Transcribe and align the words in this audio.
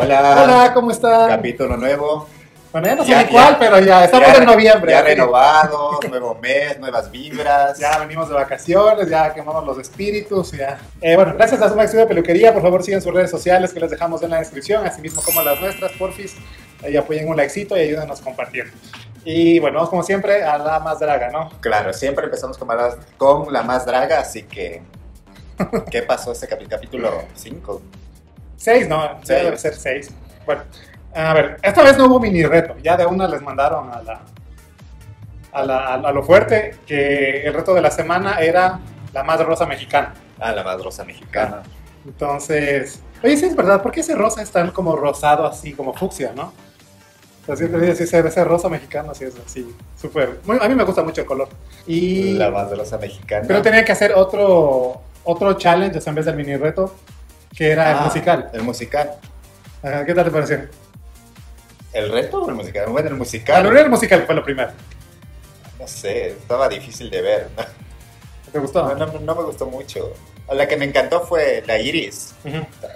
Hola. 0.00 0.42
Hola, 0.42 0.70
¿cómo 0.74 0.90
están? 0.90 1.28
Capítulo 1.28 1.76
nuevo. 1.76 2.28
Bueno, 2.72 2.88
ya 2.88 2.94
no 2.96 3.04
sé 3.04 3.16
ni 3.16 3.24
cuál, 3.30 3.56
pero 3.58 3.78
ya 3.78 4.04
estamos 4.04 4.26
Ya- 4.28 4.34
en 4.38 4.44
noviembre. 4.46 4.90
Ya 4.90 5.02
renovados, 5.02 5.98
nuevo 6.10 6.34
mes, 6.42 6.78
nuevas 6.80 7.08
vibras. 7.10 7.78
Ya 7.78 7.98
venimos 7.98 8.28
de 8.28 8.34
vacaciones, 8.34 9.08
ya 9.08 9.32
quemamos 9.32 9.64
los 9.64 9.78
espíritus, 9.78 10.50
ya. 10.52 10.78
Eh, 11.00 11.14
bueno, 11.14 11.34
gracias 11.34 11.62
a 11.62 11.68
Suma 11.68 11.84
Estudio 11.84 12.08
Peluquería, 12.08 12.52
por 12.52 12.62
favor 12.62 12.82
sigan 12.82 13.00
sus 13.00 13.14
redes 13.14 13.30
sociales 13.30 13.72
que 13.72 13.78
les 13.78 13.90
dejamos 13.90 14.22
en 14.22 14.30
la 14.30 14.38
descripción, 14.40 14.84
así 14.84 15.00
mismo 15.00 15.22
como 15.22 15.40
las 15.42 15.60
nuestras, 15.60 15.92
porfis. 15.92 16.34
Ahí 16.82 16.96
apoyen 16.96 17.28
un 17.28 17.36
likecito 17.36 17.76
y 17.76 17.80
ayúdenos 17.80 18.20
compartiendo. 18.20 18.72
Y 19.24 19.60
bueno, 19.60 19.88
como 19.88 20.02
siempre 20.02 20.42
a 20.42 20.58
la 20.58 20.80
más 20.80 20.98
draga, 20.98 21.30
¿no? 21.30 21.50
Claro, 21.60 21.92
siempre 21.92 22.24
empezamos 22.24 22.58
con 22.58 22.68
la, 22.76 22.96
con 23.16 23.52
la 23.52 23.62
más 23.62 23.86
draga, 23.86 24.18
así 24.20 24.42
que. 24.42 24.82
¿Qué 25.88 26.02
pasó 26.02 26.32
este 26.32 26.48
capi- 26.48 26.66
capítulo 26.68 27.22
5? 27.34 27.80
Seis, 28.56 28.88
¿no? 28.88 29.18
Sí, 29.22 29.32
debe 29.34 29.56
ser 29.58 29.74
seis. 29.74 30.10
Bueno, 30.46 30.62
a 31.14 31.32
ver, 31.34 31.58
esta 31.62 31.82
vez 31.82 31.96
no 31.98 32.06
hubo 32.06 32.20
mini 32.20 32.44
reto, 32.44 32.76
ya 32.82 32.96
de 32.96 33.06
una 33.06 33.26
les 33.28 33.40
mandaron 33.42 33.90
a 33.92 34.02
la, 34.02 34.20
a, 35.52 35.64
la- 35.64 35.94
a 35.94 36.12
lo 36.12 36.22
fuerte, 36.22 36.76
que 36.86 37.42
el 37.46 37.54
reto 37.54 37.74
de 37.74 37.80
la 37.82 37.90
semana 37.90 38.38
era 38.40 38.80
la 39.12 39.22
más 39.22 39.40
rosa 39.44 39.66
mexicana. 39.66 40.14
Ah, 40.40 40.52
la 40.52 40.62
más 40.64 40.82
rosa 40.82 41.04
mexicana. 41.04 41.62
Entonces, 42.04 43.00
oye, 43.22 43.36
sí 43.36 43.46
es 43.46 43.56
verdad, 43.56 43.80
¿por 43.82 43.92
qué 43.92 44.00
ese 44.00 44.14
rosa 44.14 44.42
es 44.42 44.50
tan 44.50 44.70
como 44.72 44.96
rosado 44.96 45.46
así, 45.46 45.72
como 45.72 45.94
fucsia, 45.94 46.32
no? 46.34 46.52
Sea, 47.46 47.56
siempre 47.56 47.80
dice, 47.86 48.04
ese, 48.04 48.18
ese 48.20 48.42
rosa 48.44 48.68
mexicano 48.70 49.12
así 49.12 49.24
es 49.24 49.34
así, 49.46 49.70
súper... 50.00 50.40
A 50.60 50.66
mí 50.68 50.74
me 50.74 50.82
gusta 50.84 51.02
mucho 51.02 51.20
el 51.20 51.26
color. 51.26 51.48
Y... 51.86 52.32
La 52.34 52.50
más 52.50 52.70
rosa 52.76 52.96
mexicana. 52.98 53.44
Pero 53.46 53.60
tenía 53.62 53.84
que 53.84 53.92
hacer 53.92 54.12
otro, 54.16 55.02
otro 55.24 55.52
challenge, 55.54 55.98
o 55.98 56.00
sea, 56.00 56.10
en 56.10 56.14
vez 56.16 56.24
del 56.24 56.36
mini 56.36 56.56
reto, 56.56 56.94
que 57.56 57.70
era 57.70 57.90
el 57.92 57.98
Ah, 57.98 58.04
musical. 58.04 58.50
El 58.52 58.62
musical. 58.62 59.12
Ajá, 59.82 60.04
¿Qué 60.04 60.14
tal 60.14 60.24
te 60.24 60.30
pareció? 60.30 60.60
¿El 61.92 62.10
reto 62.10 62.42
o 62.42 62.48
el 62.48 62.54
musical? 62.56 62.86
Bueno, 62.88 63.08
el 63.08 63.14
musical. 63.16 63.62
lo 63.62 63.78
el 63.78 63.88
musical 63.90 64.24
fue 64.26 64.34
lo 64.34 64.42
primero. 64.44 64.70
No 65.78 65.86
sé, 65.86 66.28
estaba 66.28 66.68
difícil 66.68 67.10
de 67.10 67.22
ver. 67.22 67.48
¿no? 67.56 67.64
¿Te 68.52 68.58
gustó? 68.58 68.94
No, 68.94 69.06
no- 69.06 69.20
no 69.20 69.34
me 69.34 69.42
gustó 69.42 69.66
mucho. 69.66 70.12
La 70.52 70.68
que 70.68 70.76
me 70.76 70.84
encantó 70.84 71.22
fue 71.22 71.62
la 71.66 71.78
Iris. 71.78 72.34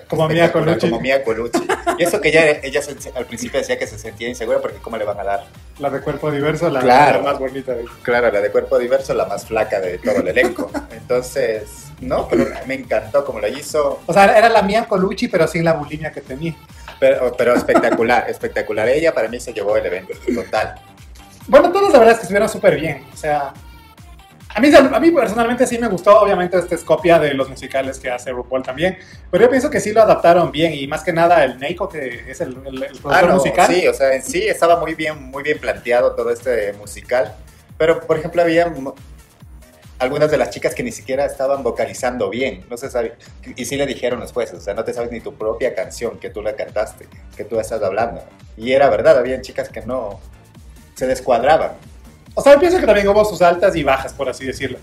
Como 0.08 0.28
Mia 0.28 0.52
Colucci. 0.52 0.80
Como 0.88 1.00
Mia 1.00 1.24
Colucci. 1.24 1.66
Y 1.98 2.02
eso 2.02 2.20
que 2.20 2.28
ella, 2.28 2.60
ella 2.62 2.80
al 3.14 3.24
principio 3.24 3.58
decía 3.58 3.78
que 3.78 3.86
se 3.86 3.98
sentía 3.98 4.28
insegura 4.28 4.60
porque 4.60 4.76
cómo 4.78 4.98
le 4.98 5.04
van 5.04 5.18
a 5.18 5.24
dar. 5.24 5.46
La 5.78 5.88
de 5.88 6.00
cuerpo 6.02 6.30
diverso, 6.30 6.68
la, 6.68 6.80
Claro. 6.80 7.22
la 7.22 7.30
más 7.32 7.38
bonita. 7.38 7.72
de- 7.72 7.86
Claro, 8.02 8.30
la 8.30 8.40
de 8.42 8.50
cuerpo 8.50 8.78
diverso, 8.78 9.14
la 9.14 9.24
más 9.24 9.46
flaca 9.46 9.80
de 9.80 9.96
todo 9.98 10.16
el 10.16 10.28
elenco. 10.28 10.70
Entonces, 11.12 11.86
no, 12.02 12.28
pero 12.28 12.44
me 12.66 12.74
encantó 12.74 13.24
como 13.24 13.40
lo 13.40 13.48
hizo. 13.48 14.02
O 14.04 14.12
sea, 14.12 14.36
era 14.36 14.50
la 14.50 14.60
Mia 14.60 14.84
Colucci, 14.84 15.26
pero 15.28 15.46
sin 15.48 15.64
la 15.64 15.72
bulimia 15.72 16.12
que 16.12 16.20
tenía. 16.20 16.54
Pero, 17.00 17.34
pero 17.34 17.54
espectacular, 17.54 18.26
espectacular. 18.28 18.86
Ella 18.90 19.14
para 19.14 19.26
mí 19.26 19.40
se 19.40 19.54
llevó 19.54 19.74
el 19.78 19.86
evento 19.86 20.12
total. 20.34 20.74
Bueno, 21.46 21.72
todos 21.72 21.90
la 21.94 21.98
verdad 21.98 22.12
es 22.12 22.18
que 22.18 22.22
estuvieron 22.24 22.46
súper 22.50 22.76
bien. 22.78 23.06
O 23.10 23.16
sea, 23.16 23.54
a 24.54 24.60
mí, 24.60 24.70
a 24.74 25.00
mí 25.00 25.10
personalmente 25.10 25.66
sí 25.66 25.78
me 25.78 25.88
gustó. 25.88 26.20
Obviamente, 26.20 26.58
esta 26.58 26.74
es 26.74 26.84
copia 26.84 27.18
de 27.18 27.32
los 27.32 27.48
musicales 27.48 27.98
que 27.98 28.10
hace 28.10 28.30
RuPaul 28.30 28.62
también. 28.62 28.98
Pero 29.30 29.44
yo 29.44 29.50
pienso 29.50 29.70
que 29.70 29.80
sí 29.80 29.92
lo 29.92 30.02
adaptaron 30.02 30.52
bien. 30.52 30.74
Y 30.74 30.86
más 30.88 31.02
que 31.02 31.14
nada, 31.14 31.42
el 31.42 31.58
Neiko, 31.58 31.88
que 31.88 32.30
es 32.30 32.38
el, 32.42 32.50
el, 32.66 32.82
el 32.82 32.98
productor 32.98 33.14
Ah, 33.14 33.22
no, 33.22 33.34
musical. 33.36 33.66
sí, 33.72 33.88
o 33.88 33.94
sea, 33.94 34.12
en 34.14 34.22
sí 34.22 34.46
estaba 34.46 34.78
muy 34.78 34.94
bien, 34.94 35.22
muy 35.30 35.42
bien 35.42 35.58
planteado 35.58 36.14
todo 36.14 36.28
este 36.30 36.74
musical. 36.74 37.34
Pero, 37.78 37.98
por 38.06 38.18
ejemplo, 38.18 38.42
había 38.42 38.66
algunas 39.98 40.30
de 40.30 40.36
las 40.36 40.50
chicas 40.50 40.74
que 40.74 40.82
ni 40.82 40.92
siquiera 40.92 41.24
estaban 41.24 41.62
vocalizando 41.62 42.30
bien. 42.30 42.64
No 42.70 42.76
se 42.76 42.90
sabe. 42.90 43.14
Y 43.56 43.64
sí 43.64 43.76
le 43.76 43.86
dijeron 43.86 44.26
jueces, 44.28 44.58
o 44.58 44.60
sea, 44.60 44.74
no 44.74 44.84
te 44.84 44.92
sabes 44.92 45.10
ni 45.10 45.20
tu 45.20 45.34
propia 45.34 45.74
canción 45.74 46.18
que 46.18 46.30
tú 46.30 46.42
la 46.42 46.54
cantaste, 46.54 47.06
que 47.36 47.44
tú 47.44 47.58
estás 47.58 47.82
hablando. 47.82 48.22
Y 48.56 48.72
era 48.72 48.88
verdad, 48.88 49.18
habían 49.18 49.42
chicas 49.42 49.68
que 49.68 49.82
no 49.82 50.20
se 50.94 51.06
descuadraban. 51.06 51.72
O 52.34 52.42
sea, 52.42 52.54
yo 52.54 52.60
pienso 52.60 52.78
que 52.78 52.86
también 52.86 53.08
hubo 53.08 53.24
sus 53.24 53.42
altas 53.42 53.74
y 53.74 53.82
bajas, 53.82 54.12
por 54.12 54.28
así 54.28 54.44
decirlo. 54.44 54.78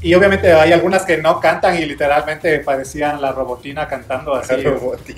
Y 0.00 0.14
obviamente 0.14 0.52
hay 0.52 0.72
algunas 0.72 1.04
que 1.04 1.16
no 1.16 1.40
cantan 1.40 1.76
y 1.76 1.84
literalmente 1.84 2.58
parecían 2.60 3.20
la 3.20 3.32
robotina 3.32 3.88
cantando 3.88 4.34
así. 4.34 4.54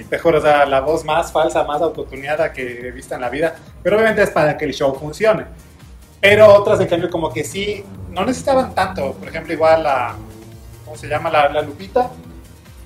Te 0.08 0.18
juro, 0.18 0.38
o 0.38 0.40
sea, 0.40 0.66
la 0.66 0.80
voz 0.80 1.04
más 1.04 1.32
falsa, 1.32 1.64
más 1.64 1.82
autotuneada 1.82 2.52
que 2.52 2.88
he 2.88 2.90
visto 2.90 3.14
en 3.14 3.20
la 3.20 3.28
vida. 3.28 3.56
Pero 3.82 3.96
obviamente 3.96 4.22
es 4.22 4.30
para 4.30 4.56
que 4.56 4.64
el 4.64 4.72
show 4.72 4.94
funcione. 4.98 5.44
Pero 6.20 6.52
otras, 6.54 6.80
en 6.80 6.86
cambio, 6.86 7.10
como 7.10 7.32
que 7.32 7.44
sí, 7.44 7.84
no 8.18 8.26
necesitaban 8.26 8.74
tanto. 8.74 9.12
Por 9.14 9.28
ejemplo, 9.28 9.52
igual 9.52 9.82
la, 9.82 10.14
¿cómo 10.84 10.96
se 10.96 11.08
llama? 11.08 11.30
La, 11.30 11.48
la 11.48 11.62
Lupita. 11.62 12.10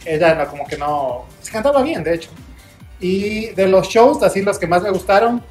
Ella 0.04 0.34
no, 0.34 0.46
como 0.48 0.66
que 0.66 0.76
no, 0.76 1.24
se 1.40 1.52
cantaba 1.52 1.82
bien, 1.82 2.02
de 2.02 2.14
hecho. 2.14 2.30
Y 3.00 3.48
de 3.48 3.66
los 3.66 3.88
shows, 3.88 4.22
así 4.22 4.42
los 4.42 4.58
que 4.58 4.66
más 4.66 4.82
me 4.82 4.90
gustaron, 4.90 5.42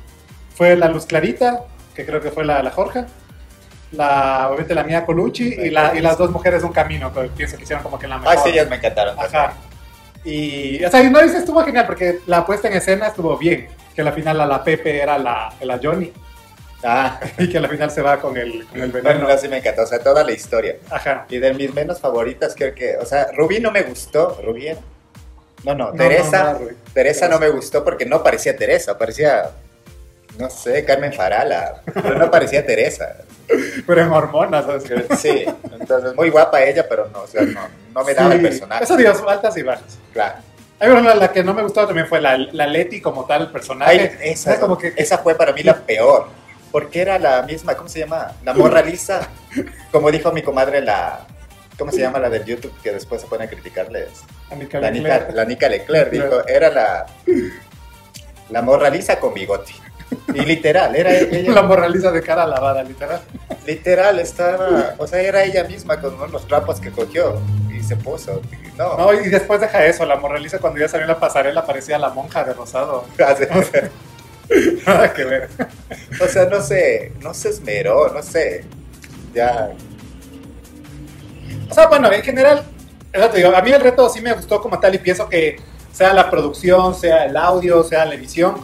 fue 0.56 0.76
la 0.76 0.88
Luz 0.88 1.06
Clarita, 1.06 1.64
que 1.96 2.06
creo 2.06 2.22
que 2.22 2.32
fue 2.32 2.46
la, 2.46 2.62
la 2.62 2.72
Jorge. 2.72 3.06
La, 3.92 4.48
obviamente 4.48 4.74
la 4.74 4.84
Mía 4.84 5.06
Colucci 5.06 5.44
y, 5.44 5.70
la, 5.70 5.94
y 5.94 6.00
las 6.00 6.18
dos 6.18 6.32
mujeres 6.32 6.62
de 6.62 6.68
un 6.68 6.74
camino, 6.74 7.14
que 7.14 7.24
pienso 7.24 7.58
que 7.58 7.64
hicieron 7.64 7.84
como 7.84 8.00
que 8.00 8.08
la 8.08 8.18
mejor. 8.20 8.36
Ah, 8.38 8.42
sí, 8.42 8.50
ellas 8.50 8.70
me 8.70 8.78
encantaron. 8.78 9.20
Ajá. 9.20 9.54
Y, 10.24 10.84
o 10.84 10.90
sea, 10.90 11.04
y 11.04 11.10
no 11.10 11.22
dices, 11.22 11.40
estuvo 11.40 11.62
genial 11.64 11.86
porque 11.86 12.20
la 12.26 12.46
puesta 12.46 12.70
en 12.70 12.76
escena 12.76 13.08
estuvo 13.08 13.38
bien. 13.38 13.68
Que 13.94 14.02
al 14.02 14.14
final 14.14 14.38
la, 14.38 14.46
la 14.46 14.64
Pepe 14.64 15.02
era 15.02 15.18
la, 15.18 15.54
la 15.62 15.80
Johnny 15.82 16.14
Ah, 16.84 17.20
y 17.38 17.48
que 17.50 17.58
al 17.58 17.70
final 17.70 17.92
se 17.92 18.02
va 18.02 18.20
con 18.20 18.36
el, 18.38 18.66
con 18.68 18.82
el 18.82 18.92
bueno, 18.92 19.10
veneno. 19.10 19.28
no, 19.30 19.38
sí 19.38 19.48
me 19.48 19.58
encantó, 19.58 19.84
o 19.84 19.88
sea, 19.88 20.00
toda 20.00 20.24
la 20.24 20.32
historia. 20.32 20.78
Ajá. 20.90 21.26
Y 21.30 21.38
de 21.40 21.54
mis 21.54 21.74
menos 21.74 22.00
favoritas, 22.00 22.54
creo 22.58 22.74
que, 22.74 22.98
o 22.98 23.06
sea, 23.06 23.28
Rubí 23.36 23.60
no 23.60 23.72
me 23.72 23.84
gustó, 23.84 24.40
Rubí 24.44 24.68
era- 24.68 24.80
No, 25.64 25.76
no, 25.76 25.92
No, 25.92 25.94
Teresa, 25.94 26.54
no, 26.54 26.60
no. 26.60 26.68
Teresa 26.94 27.28
no 27.28 27.40
me 27.40 27.50
gustó 27.50 27.84
porque 27.84 28.06
no 28.06 28.24
parecía 28.24 28.56
Teresa, 28.58 28.98
parecía, 28.98 29.52
no 30.40 30.50
sé, 30.50 30.84
Carmen 30.86 31.14
Farala, 31.14 31.82
pero 31.94 32.18
no 32.18 32.32
parecía 32.32 32.66
Teresa. 32.66 33.16
Pero 33.86 34.02
en 34.02 34.10
hormonas, 34.12 34.66
¿sabes? 34.66 34.84
Sí, 35.20 35.46
entonces 35.80 36.16
muy 36.16 36.30
guapa 36.30 36.64
ella, 36.64 36.88
pero 36.88 37.10
no, 37.12 37.24
o 37.24 37.28
sea, 37.28 37.42
no, 37.44 37.62
no 37.94 38.04
me 38.04 38.14
daba 38.14 38.34
el 38.34 38.40
Sí, 38.40 38.46
personaje. 38.48 38.84
Eso 38.86 38.96
dio 38.98 39.30
altas 39.30 39.58
y 39.58 39.62
bajas. 39.64 39.98
Claro. 40.14 40.36
Hay 40.80 40.90
una 40.90 41.14
la 41.14 41.32
que 41.32 41.44
no 41.44 41.54
me 41.54 41.62
gustó 41.62 41.86
también 41.86 42.08
fue 42.08 42.20
la, 42.22 42.38
la 42.38 42.66
Leti 42.66 43.02
como 43.02 43.26
tal, 43.26 43.44
el 43.44 43.52
personaje. 43.52 43.92
Ay, 44.20 44.32
esa, 44.32 44.60
como 44.60 44.78
que, 44.78 44.94
esa 44.96 45.18
fue 45.20 45.36
para 45.36 45.52
mí 45.54 45.62
la 45.64 45.76
peor, 45.76 46.28
porque 46.72 47.02
era 47.02 47.20
la 47.20 47.42
misma, 47.44 47.76
¿cómo 47.76 47.90
se 47.90 48.00
llama? 48.00 48.32
La 48.44 48.54
morra 48.54 48.82
lisa, 48.82 49.28
como 49.92 50.10
dijo 50.12 50.32
mi 50.32 50.42
comadre, 50.42 50.82
la, 50.82 51.26
¿cómo 51.78 51.92
se 51.92 52.00
llama 52.00 52.20
la 52.20 52.30
del 52.30 52.46
YouTube 52.46 52.74
que 52.82 52.92
después 52.92 53.22
se 53.22 53.28
pone 53.28 53.46
a 53.46 53.50
criticarles? 53.50 54.10
La 54.50 54.56
Nica, 54.56 54.80
Leclerc. 54.80 55.34
la 55.34 55.46
Nica 55.46 55.70
Leclerc 55.70 56.12
dijo, 56.12 56.48
era 56.48 56.70
la, 56.70 57.06
la 58.50 58.62
morra 58.62 58.90
lisa 58.90 59.20
con 59.20 59.34
bigote. 59.34 59.74
Y 60.34 60.42
literal, 60.42 60.96
era 60.96 61.12
ella, 61.14 61.52
La 61.54 61.62
moraliza 61.62 62.12
de 62.12 62.22
cara 62.22 62.46
lavada, 62.46 62.84
literal. 62.84 63.22
literal, 63.66 64.20
estaba, 64.20 64.96
o 64.98 65.08
sea, 65.08 65.22
era 65.22 65.44
ella 65.44 65.64
misma 65.64 66.02
con 66.02 66.20
unos 66.22 66.48
trapos 66.48 66.80
que 66.82 66.92
cogió 66.92 67.40
y 67.74 67.82
se 67.82 67.96
puso. 67.96 68.42
No, 68.78 68.98
No, 68.98 69.14
y 69.14 69.30
después 69.30 69.62
deja 69.62 69.86
eso, 69.86 70.06
la 70.06 70.18
moraliza 70.18 70.60
cuando 70.60 70.80
ya 70.80 70.88
salió 70.88 71.04
en 71.04 71.10
la 71.10 71.20
pasarela 71.20 71.66
parecía 71.66 71.98
la 71.98 72.10
monja 72.10 72.44
de 72.44 72.54
rosado. 72.54 73.06
Nada 74.86 75.14
que 75.14 75.24
ver. 75.24 75.50
o 76.22 76.28
sea, 76.28 76.46
no 76.46 76.62
sé, 76.62 77.14
no 77.22 77.34
se 77.34 77.50
esmeró, 77.50 78.12
no 78.14 78.22
sé, 78.22 78.66
ya, 79.34 79.72
O 81.70 81.74
sea, 81.74 81.88
bueno, 81.88 82.12
en 82.12 82.22
general, 82.22 82.64
te 83.12 83.38
digo, 83.38 83.56
a 83.56 83.62
mí 83.62 83.72
el 83.72 83.82
reto 83.82 84.10
sí 84.10 84.22
me 84.22 84.34
gustó 84.34 84.62
como 84.62 84.80
tal 84.80 84.94
y 84.96 84.98
pienso 84.98 85.30
que 85.30 85.58
sea 85.92 86.14
la 86.14 86.30
producción, 86.30 86.96
sea 86.96 87.26
el 87.26 87.38
audio, 87.38 87.84
sea 87.84 88.06
la 88.06 88.16
edición, 88.16 88.56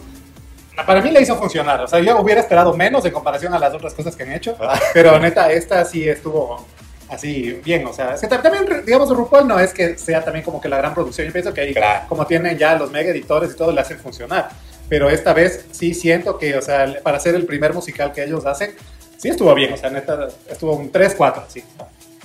para 0.85 1.01
mí 1.01 1.09
le 1.11 1.21
hizo 1.21 1.35
funcionar. 1.37 1.81
O 1.81 1.87
sea, 1.87 1.99
yo 1.99 2.19
hubiera 2.19 2.41
esperado 2.41 2.73
menos 2.73 3.03
en 3.05 3.11
comparación 3.11 3.53
a 3.53 3.59
las 3.59 3.73
otras 3.73 3.93
cosas 3.93 4.15
que 4.15 4.23
han 4.23 4.31
hecho, 4.33 4.57
pero 4.93 5.17
neta, 5.19 5.51
esta 5.51 5.83
sí 5.85 6.07
estuvo 6.07 6.65
así 7.09 7.59
bien. 7.63 7.85
O 7.87 7.93
sea, 7.93 8.13
es 8.13 8.21
que 8.21 8.27
también, 8.27 8.83
digamos, 8.85 9.09
RuPaul 9.09 9.47
no 9.47 9.59
es 9.59 9.73
que 9.73 9.97
sea 9.97 10.23
también 10.23 10.43
como 10.45 10.61
que 10.61 10.69
la 10.69 10.77
gran 10.77 10.93
producción. 10.93 11.25
Yo 11.27 11.33
pienso 11.33 11.53
que 11.53 11.61
ahí, 11.61 11.73
Claro. 11.73 12.05
como 12.07 12.25
tienen 12.27 12.57
ya 12.57 12.75
los 12.75 12.91
mega 12.91 13.09
editores 13.09 13.51
y 13.53 13.55
todo, 13.55 13.71
le 13.71 13.81
hacen 13.81 13.97
funcionar. 13.99 14.49
Pero 14.89 15.09
esta 15.09 15.33
vez 15.33 15.65
sí 15.71 15.93
siento 15.93 16.37
que, 16.37 16.55
o 16.57 16.61
sea, 16.61 16.85
para 17.03 17.17
hacer 17.17 17.35
el 17.35 17.45
primer 17.45 17.73
musical 17.73 18.11
que 18.13 18.23
ellos 18.23 18.45
hacen, 18.45 18.71
sí 19.17 19.29
estuvo 19.29 19.53
bien. 19.53 19.73
O 19.73 19.77
sea, 19.77 19.89
neta, 19.89 20.27
estuvo 20.49 20.73
un 20.73 20.91
3-4, 20.91 21.43
sí. 21.47 21.63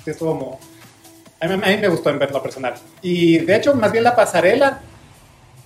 Sí 0.05 0.11
estuvo 0.11 0.39
como... 0.39 0.61
A 1.41 1.49
mí, 1.49 1.55
a 1.55 1.67
mí 1.69 1.77
me 1.79 1.89
gustó 1.89 2.11
en 2.11 2.19
verlo 2.21 2.41
personal. 2.43 2.75
Y 3.03 3.39
de 3.39 3.57
hecho, 3.57 3.75
más 3.75 3.91
bien 3.91 4.05
la 4.05 4.15
pasarela, 4.15 4.81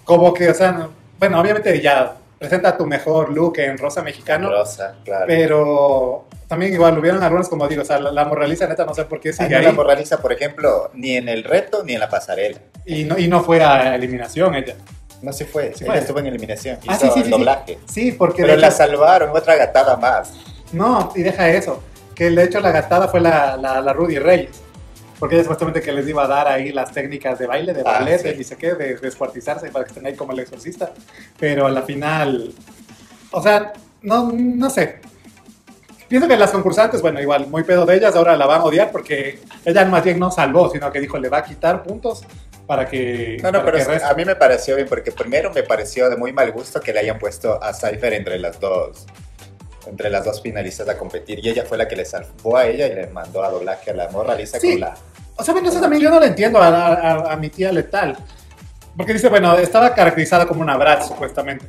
como 0.05 0.33
que, 0.33 0.49
o 0.49 0.55
sea, 0.55 0.73
no- 0.73 0.91
bueno, 1.19 1.39
obviamente 1.41 1.81
ya 1.83 2.17
presenta 2.39 2.77
tu 2.77 2.87
mejor 2.87 3.31
look 3.33 3.59
en 3.59 3.77
rosa 3.79 4.03
mexicano, 4.03 4.51
rosa, 4.51 4.97
claro. 5.05 5.25
pero 5.27 6.27
también 6.49 6.73
igual 6.75 6.99
hubieron 6.99 7.23
algunos, 7.23 7.49
como 7.49 7.67
digo, 7.67 7.81
o 7.83 7.85
sea, 7.85 7.99
la, 7.99 8.11
la 8.13 8.25
moraliza 8.27 8.67
neta 8.67 8.85
no 8.85 8.95
sé 8.95 9.05
por 9.07 9.21
qué 9.21 9.31
Ay, 9.31 9.35
sigue 9.35 9.51
no 9.51 9.57
ahí. 9.59 9.65
la 9.65 9.73
moraliza, 9.73 10.21
por 10.21 10.33
ejemplo, 10.33 10.91
ni 10.95 11.17
en 11.17 11.29
el 11.31 11.45
reto 11.45 11.83
ni 11.85 11.95
en 11.95 12.01
la 12.01 12.09
pasarela. 12.11 12.59
Y 12.85 13.05
no, 13.05 13.19
y 13.19 13.27
no 13.29 13.43
fue 13.43 13.63
a 13.65 13.95
eliminación 13.95 14.55
ella. 14.55 14.77
No 15.23 15.33
se 15.33 15.45
fue, 15.47 15.73
Sí 15.75 15.85
ella 15.85 15.93
fue. 15.95 16.01
estuvo 16.01 16.19
en 16.21 16.27
eliminación, 16.27 16.79
hizo 16.83 16.93
Ah, 16.93 16.99
sí, 16.99 17.09
sí, 17.13 17.19
el 17.21 17.25
sí, 17.27 17.31
doblaje. 17.31 17.79
Sí, 17.91 18.13
porque 18.13 18.43
Pero 18.43 18.55
de 18.55 18.59
la 18.61 18.67
hecho- 18.69 18.77
salvaron, 18.77 19.31
otra 19.31 19.57
gatada 19.57 19.97
más. 19.97 20.33
No, 20.73 21.13
y 21.15 21.23
deja 21.23 21.49
eso. 21.49 21.83
Que 22.15 22.31
de 22.31 22.45
hecho 22.45 22.61
la 22.61 22.71
gatada 22.71 23.09
fue 23.09 23.21
la, 23.21 23.57
la, 23.57 23.81
la 23.81 23.93
Rudy 23.93 24.19
Reyes. 24.19 24.63
porque 25.19 25.35
ella 25.37 25.45
supuestamente 25.45 25.81
que 25.81 25.93
les 25.93 26.07
iba 26.07 26.25
a 26.25 26.27
dar 26.27 26.47
ahí 26.49 26.73
las 26.73 26.93
técnicas 26.93 27.39
de 27.39 27.47
baile, 27.47 27.73
de 27.73 27.81
ah, 27.81 27.85
ballet, 27.85 28.23
de 28.23 28.37
ni 28.37 28.45
sé 28.45 28.57
qué, 28.57 28.75
de 28.75 28.97
descuartizarse 28.97 29.71
para 29.71 29.85
que 29.85 29.89
estén 29.91 30.07
ahí 30.07 30.15
como 30.15 30.33
el 30.33 30.41
exorcista. 30.41 30.93
Pero 31.39 31.67
a 31.67 31.71
la 31.71 31.83
final, 31.83 32.53
o 33.31 33.43
sea, 33.43 33.73
no, 34.03 34.31
no 34.33 34.69
sé. 34.71 35.01
Pienso 36.09 36.29
que 36.29 36.37
las 36.37 36.51
concursantes, 36.53 37.01
bueno, 37.03 37.21
igual, 37.21 37.49
muy 37.49 37.65
pedo 37.65 37.85
de 37.85 37.97
ellas, 37.97 38.15
ahora 38.15 38.37
la 38.37 38.47
van 38.47 38.61
a 38.61 38.65
odiar 38.65 38.93
porque 38.93 39.41
ella 39.65 39.85
más 39.87 40.05
bien 40.05 40.19
no 40.21 40.31
salvó, 40.31 40.71
sino 40.71 40.93
que 40.93 41.01
dijo 41.01 41.19
le 41.19 41.29
va 41.31 41.39
a 41.39 41.45
quitar 41.45 41.83
puntos 41.83 42.23
para 42.67 42.87
que. 42.87 43.39
No, 43.43 43.53
no, 43.53 43.65
pero 43.65 43.79
a 44.05 44.15
mí 44.15 44.25
me 44.25 44.37
pareció 44.37 44.77
bien, 44.77 44.89
porque 44.89 45.13
primero 45.13 45.53
me 45.53 45.63
pareció 45.63 46.11
de 46.11 46.17
muy 46.17 46.33
mal 46.33 46.51
gusto 46.53 46.81
que 46.81 46.93
le 46.93 47.01
hayan 47.01 47.19
puesto 47.19 47.63
a 47.63 47.73
Cypher 47.73 48.13
entre 48.15 48.39
las 48.39 48.59
dos 48.61 49.07
entre 49.87 50.11
las 50.11 50.25
dos 50.25 50.43
finalistas 50.43 50.89
a 50.89 50.99
competir 50.99 51.39
y 51.45 51.49
ella 51.49 51.65
fue 51.65 51.79
la 51.79 51.87
que 51.87 51.97
le 51.97 52.05
salvó 52.05 52.57
a 52.57 52.67
ella 52.67 52.87
y 52.89 52.95
le 52.95 53.07
mandó 53.07 53.43
a 53.45 53.51
doblaje 53.51 53.93
a 53.93 53.95
la 53.95 54.09
morra 54.09 54.35
Lisa 54.35 54.59
con 54.59 54.81
la... 54.81 54.95
O 55.37 55.45
sea, 55.45 55.53
bueno, 55.53 55.69
eso 55.69 55.81
también 55.81 56.03
yo 56.03 56.11
no 56.11 56.19
lo 56.19 56.27
entiendo 56.27 56.59
a, 56.61 57.33
a, 57.33 57.37
mi 57.37 57.51
tía 57.51 57.71
Letal. 57.71 58.17
Porque 58.97 59.13
dice, 59.13 59.29
bueno, 59.29 59.57
estaba 59.59 59.95
caracterizada 59.95 60.47
como 60.47 60.63
una 60.63 60.77
brat, 60.77 61.03
supuestamente. 61.03 61.67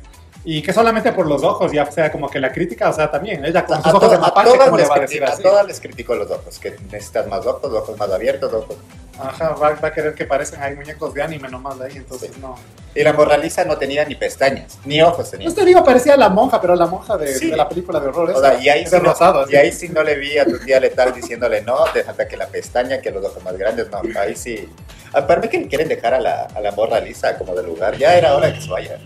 Y 0.50 0.62
que 0.62 0.72
solamente 0.72 1.12
por 1.12 1.26
los 1.26 1.42
ojos 1.42 1.70
ya 1.70 1.84
sea 1.92 2.10
como 2.10 2.30
que 2.30 2.40
la 2.40 2.50
crítica, 2.50 2.88
o 2.88 2.92
sea, 2.94 3.10
también, 3.10 3.44
ella 3.44 3.66
con 3.66 3.82
sus 3.82 3.92
ojos 3.92 4.10
de 4.10 4.16
mapache, 4.16 4.56
¿cómo 4.56 4.78
le 4.78 4.86
va 4.86 4.96
a 4.96 5.00
decir 5.00 5.22
así? 5.22 5.42
A 5.42 5.50
todas 5.50 5.66
les 5.66 5.78
criticó 5.78 6.14
los 6.14 6.30
ojos, 6.30 6.58
que 6.58 6.74
necesitas 6.90 7.26
más 7.26 7.44
ojos, 7.44 7.70
ojos 7.70 7.98
más 7.98 8.10
abiertos, 8.10 8.50
ojos... 8.54 8.76
Ajá, 9.20 9.50
va, 9.50 9.76
a 9.78 9.92
querer 9.92 10.14
que 10.14 10.24
parecen 10.24 10.62
hay 10.62 10.74
muñecos 10.74 11.12
de 11.12 11.22
anime 11.22 11.50
nomás 11.50 11.78
de 11.78 11.88
ahí, 11.88 11.96
entonces 11.98 12.38
no... 12.38 12.54
Y 12.94 13.02
la 13.02 13.12
morraliza 13.12 13.66
no 13.66 13.76
tenía 13.76 14.06
ni 14.06 14.14
pestañas, 14.14 14.78
ni 14.86 15.02
ojos 15.02 15.30
tenía. 15.30 15.50
No 15.50 15.54
te 15.54 15.66
digo, 15.66 15.84
parecía 15.84 16.16
la 16.16 16.30
monja, 16.30 16.58
pero 16.62 16.74
la 16.76 16.86
monja 16.86 17.18
de, 17.18 17.54
la 17.54 17.68
película 17.68 18.00
de 18.00 18.08
horror. 18.08 18.30
O 18.30 18.40
sea, 18.40 18.58
y 18.58 18.70
ahí, 18.70 18.86
sí 18.86 18.96
no, 19.02 19.14
y 19.50 19.56
ahí 19.56 19.70
sí 19.70 19.90
no 19.90 20.02
le 20.02 20.16
vi 20.16 20.38
a 20.38 20.46
tu 20.46 20.58
tía 20.60 20.80
letal 20.80 21.12
diciéndole, 21.12 21.60
no, 21.60 21.76
déjate 21.92 22.26
que 22.26 22.38
la 22.38 22.46
pestaña, 22.46 23.02
que 23.02 23.10
los 23.10 23.22
ojos 23.22 23.44
más 23.44 23.54
grandes, 23.58 23.90
no, 23.90 24.00
ahí 24.18 24.34
sí... 24.34 24.66
Aparte 25.12 25.50
que 25.50 25.68
quieren 25.68 25.88
dejar 25.88 26.14
a 26.14 26.20
la, 26.20 26.44
a 26.54 26.60
la 26.62 26.72
morra 26.72 27.00
lisa 27.00 27.36
como 27.36 27.54
de 27.54 27.64
lugar, 27.64 27.98
ya 27.98 28.14
era 28.14 28.34
hora 28.34 28.50
que 28.50 28.62
se 28.62 28.70
vaya. 28.70 28.98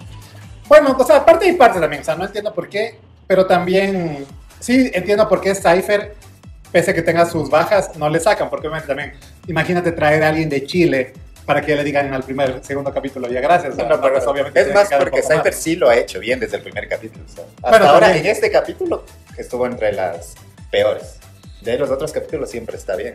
Bueno, 0.72 0.96
o 0.98 1.04
sea, 1.04 1.22
parte 1.22 1.46
y 1.46 1.52
parte 1.52 1.78
también, 1.78 2.00
o 2.00 2.04
sea, 2.06 2.14
no 2.14 2.24
entiendo 2.24 2.54
por 2.54 2.66
qué, 2.66 2.98
pero 3.26 3.44
también 3.44 4.24
sí 4.58 4.90
entiendo 4.94 5.28
por 5.28 5.38
qué 5.38 5.54
Cypher, 5.54 6.14
pese 6.70 6.92
a 6.92 6.94
que 6.94 7.02
tenga 7.02 7.26
sus 7.26 7.50
bajas, 7.50 7.94
no 7.96 8.08
le 8.08 8.18
sacan, 8.18 8.48
porque 8.48 8.68
obviamente 8.68 8.88
también, 8.88 9.12
imagínate 9.46 9.92
traer 9.92 10.22
a 10.22 10.30
alguien 10.30 10.48
de 10.48 10.64
Chile 10.64 11.12
para 11.44 11.60
que 11.60 11.76
le 11.76 11.84
digan 11.84 12.14
al 12.14 12.22
primer, 12.22 12.64
segundo 12.64 12.90
capítulo, 12.90 13.28
ya 13.28 13.42
gracias. 13.42 13.76
No, 13.76 13.86
pero 13.86 14.14
pues, 14.14 14.26
obviamente 14.26 14.62
es 14.62 14.72
más 14.72 14.88
porque 14.98 15.20
Cypher 15.20 15.52
sí 15.52 15.76
lo 15.76 15.90
ha 15.90 15.94
hecho 15.94 16.18
bien 16.20 16.40
desde 16.40 16.56
el 16.56 16.62
primer 16.62 16.88
capítulo. 16.88 17.22
hasta 17.62 17.90
ahora, 17.90 18.16
en 18.16 18.24
este 18.24 18.50
capítulo, 18.50 19.04
estuvo 19.36 19.66
entre 19.66 19.92
las 19.92 20.36
peores. 20.70 21.18
De 21.60 21.76
los 21.76 21.90
otros 21.90 22.12
capítulos 22.12 22.50
siempre 22.50 22.78
está 22.78 22.96
bien. 22.96 23.12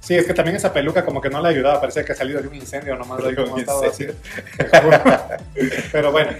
Sí, 0.00 0.14
es 0.14 0.24
que 0.24 0.32
también 0.32 0.56
esa 0.56 0.72
peluca 0.72 1.04
como 1.04 1.20
que 1.20 1.28
no 1.28 1.42
le 1.42 1.48
ayudaba, 1.50 1.78
parecía 1.78 2.06
que 2.06 2.12
ha 2.12 2.16
salido 2.16 2.40
de 2.40 2.48
un 2.48 2.54
incendio 2.54 2.96
nomás. 2.96 3.22
Ahí 3.22 3.34
como 3.34 3.56
así. 3.86 4.06
Pero 5.92 6.12
bueno, 6.12 6.30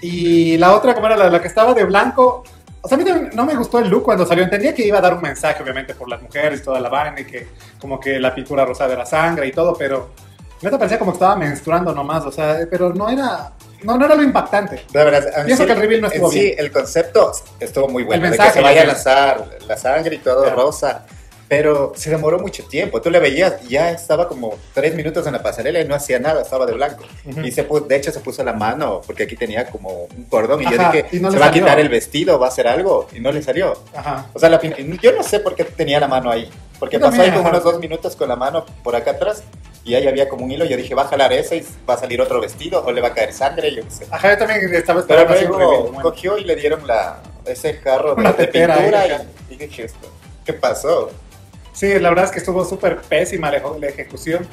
y 0.00 0.56
la 0.58 0.74
otra, 0.74 0.94
como 0.94 1.06
era 1.06 1.28
la, 1.28 1.40
que 1.40 1.48
estaba 1.48 1.74
de 1.74 1.84
blanco, 1.84 2.44
o 2.80 2.88
sea, 2.88 2.96
a 2.96 3.00
mí 3.00 3.04
no 3.34 3.44
me 3.44 3.54
gustó 3.56 3.78
el 3.78 3.88
look 3.88 4.04
cuando 4.04 4.24
salió. 4.24 4.44
Entendía 4.44 4.74
que 4.74 4.86
iba 4.86 4.98
a 4.98 5.00
dar 5.00 5.14
un 5.14 5.22
mensaje, 5.22 5.62
obviamente, 5.62 5.94
por 5.94 6.08
las 6.08 6.22
mujeres 6.22 6.60
y 6.60 6.62
toda 6.62 6.80
la 6.80 6.88
vaina, 6.88 7.20
y 7.20 7.24
que 7.24 7.48
como 7.80 7.98
que 7.98 8.20
la 8.20 8.34
pintura 8.34 8.64
rosada 8.64 8.90
de 8.90 8.96
la 8.96 9.06
sangre 9.06 9.46
y 9.48 9.52
todo, 9.52 9.74
pero 9.76 10.10
me 10.62 10.70
parecía 10.70 10.98
como 10.98 11.12
que 11.12 11.16
estaba 11.16 11.36
menstruando 11.36 11.92
nomás, 11.92 12.24
o 12.24 12.32
sea, 12.32 12.60
pero 12.70 12.92
no 12.92 13.08
era, 13.08 13.52
no, 13.82 13.98
no 13.98 14.04
era 14.06 14.14
lo 14.14 14.22
impactante. 14.22 14.84
De 14.90 15.04
verdad, 15.04 15.44
Pienso 15.44 15.66
que 15.66 15.72
el 15.72 15.78
reveal 15.78 16.00
no 16.00 16.08
estuvo 16.08 16.30
bien. 16.30 16.44
Sí, 16.44 16.54
el 16.56 16.72
concepto 16.72 17.32
estuvo 17.60 17.88
muy 17.88 18.04
bueno. 18.04 18.24
El 18.24 18.30
mensaje, 18.30 18.48
de 18.48 18.54
que 18.54 18.58
se 18.58 18.62
vaya 18.62 18.82
a 18.82 18.86
lanzar 18.86 19.44
la 19.66 19.76
sangre 19.76 20.16
y 20.16 20.18
todo 20.18 20.48
rosa. 20.50 21.04
Pero 21.48 21.92
se 21.94 22.10
demoró 22.10 22.40
mucho 22.40 22.64
tiempo. 22.64 23.00
Tú 23.00 23.08
le 23.08 23.20
veías, 23.20 23.62
ya 23.68 23.90
estaba 23.90 24.26
como 24.28 24.54
tres 24.74 24.94
minutos 24.94 25.26
en 25.26 25.32
la 25.32 25.42
pasarela 25.42 25.80
y 25.80 25.86
no 25.86 25.94
hacía 25.94 26.18
nada, 26.18 26.42
estaba 26.42 26.66
de 26.66 26.72
blanco. 26.72 27.04
Y 27.44 27.52
se 27.52 27.62
de 27.62 27.96
hecho 27.96 28.10
se 28.10 28.20
puso 28.20 28.42
la 28.42 28.52
mano, 28.52 29.00
porque 29.06 29.24
aquí 29.24 29.36
tenía 29.36 29.66
como 29.70 30.08
un 30.16 30.24
cordón. 30.24 30.60
Y 30.62 30.64
yo 30.64 30.70
dije, 30.72 31.06
se 31.10 31.38
va 31.38 31.46
a 31.46 31.50
quitar 31.52 31.78
el 31.78 31.88
vestido, 31.88 32.38
va 32.38 32.46
a 32.46 32.48
hacer 32.48 32.66
algo. 32.66 33.06
Y 33.14 33.20
no 33.20 33.30
le 33.30 33.42
salió. 33.42 33.74
Ajá. 33.94 34.26
O 34.34 34.38
sea, 34.38 34.48
la, 34.48 34.60
yo 34.60 35.12
no 35.12 35.22
sé 35.22 35.40
por 35.40 35.54
qué 35.54 35.64
tenía 35.64 36.00
la 36.00 36.08
mano 36.08 36.30
ahí. 36.30 36.50
Porque 36.78 36.98
pasó 36.98 37.22
ahí 37.22 37.30
como 37.30 37.48
unos 37.48 37.62
dos 37.64 37.78
minutos 37.78 38.16
con 38.16 38.28
la 38.28 38.36
mano 38.36 38.66
por 38.82 38.96
acá 38.96 39.12
atrás. 39.12 39.42
Y 39.84 39.94
ahí 39.94 40.08
había 40.08 40.28
como 40.28 40.44
un 40.44 40.50
hilo. 40.50 40.64
Yo 40.64 40.76
dije, 40.76 40.96
va 40.96 41.02
a 41.02 41.08
jalar 41.08 41.32
ese 41.32 41.58
y 41.58 41.66
va 41.88 41.94
a 41.94 41.98
salir 41.98 42.20
otro 42.20 42.40
vestido. 42.40 42.84
O 42.84 42.90
le 42.90 43.00
va 43.00 43.08
a 43.08 43.14
caer 43.14 43.32
sangre, 43.32 43.72
yo 43.72 43.84
qué 43.84 43.90
sé. 43.90 44.06
Ajá, 44.10 44.32
yo 44.32 44.38
también 44.38 44.74
estaba 44.74 45.00
esperando. 45.00 45.32
Pero 45.32 45.56
luego 45.56 45.92
cogió 46.02 46.36
y 46.38 46.44
le 46.44 46.56
dieron 46.56 46.84
la, 46.86 47.22
ese 47.46 47.74
jarro 47.74 48.16
de, 48.16 48.24
de 48.32 48.48
pintura. 48.48 49.26
y, 49.50 49.54
y 49.54 49.56
dije, 49.56 49.86
¿qué 50.44 50.52
pasó? 50.52 51.10
Sí, 51.76 51.98
la 51.98 52.08
verdad 52.08 52.24
es 52.24 52.30
que 52.30 52.38
estuvo 52.38 52.64
súper 52.64 53.02
pésima 53.02 53.50
la, 53.50 53.58
ejecución. 53.86 54.46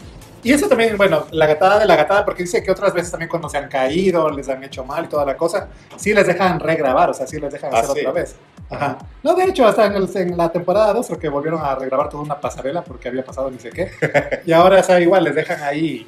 Y 0.44 0.52
eso 0.52 0.68
también, 0.68 0.98
bueno, 0.98 1.26
la 1.32 1.48
gatada 1.48 1.80
de 1.80 1.86
la 1.86 1.96
gatada, 1.96 2.26
porque 2.26 2.44
dice 2.44 2.62
que 2.62 2.70
otras 2.70 2.94
veces 2.94 3.12
también 3.12 3.30
cuando 3.30 3.48
se 3.48 3.58
han 3.58 3.70
caído, 3.70 4.30
les 4.30 4.50
han 4.50 4.62
hecho 4.62 4.84
mal 4.84 5.06
y 5.06 5.08
toda 5.08 5.26
la 5.26 5.38
cosa, 5.38 5.70
sí 5.96 6.14
les 6.14 6.28
dejan 6.28 6.60
regrabar, 6.60 7.10
o 7.12 7.14
sea, 7.14 7.26
sí 7.26 7.40
les 7.40 7.54
dejan 7.54 7.74
ah, 7.74 7.80
hacer 7.80 7.92
otra 7.92 8.12
vez. 8.12 8.36
Ajá. 8.70 8.98
No, 9.24 9.36
de 9.36 9.46
hecho, 9.46 9.66
hasta 9.66 9.86
en, 9.86 10.36
la 10.36 10.52
temporada 10.52 10.92
2 10.92 11.08
creo 11.08 11.20
que 11.20 11.30
volvieron 11.30 11.62
a 11.64 11.74
regrabar 11.76 12.10
toda 12.10 12.24
una 12.24 12.42
pasarela 12.42 12.84
porque 12.84 13.08
había 13.08 13.24
pasado 13.24 13.50
ni 13.50 13.58
sé 13.58 13.70
qué. 13.70 13.90
y 14.46 14.52
ahora, 14.52 14.82
o 14.82 14.84
sea, 14.84 15.00
igual 15.00 15.24
les 15.24 15.36
dejan 15.36 15.64
ahí 15.64 16.06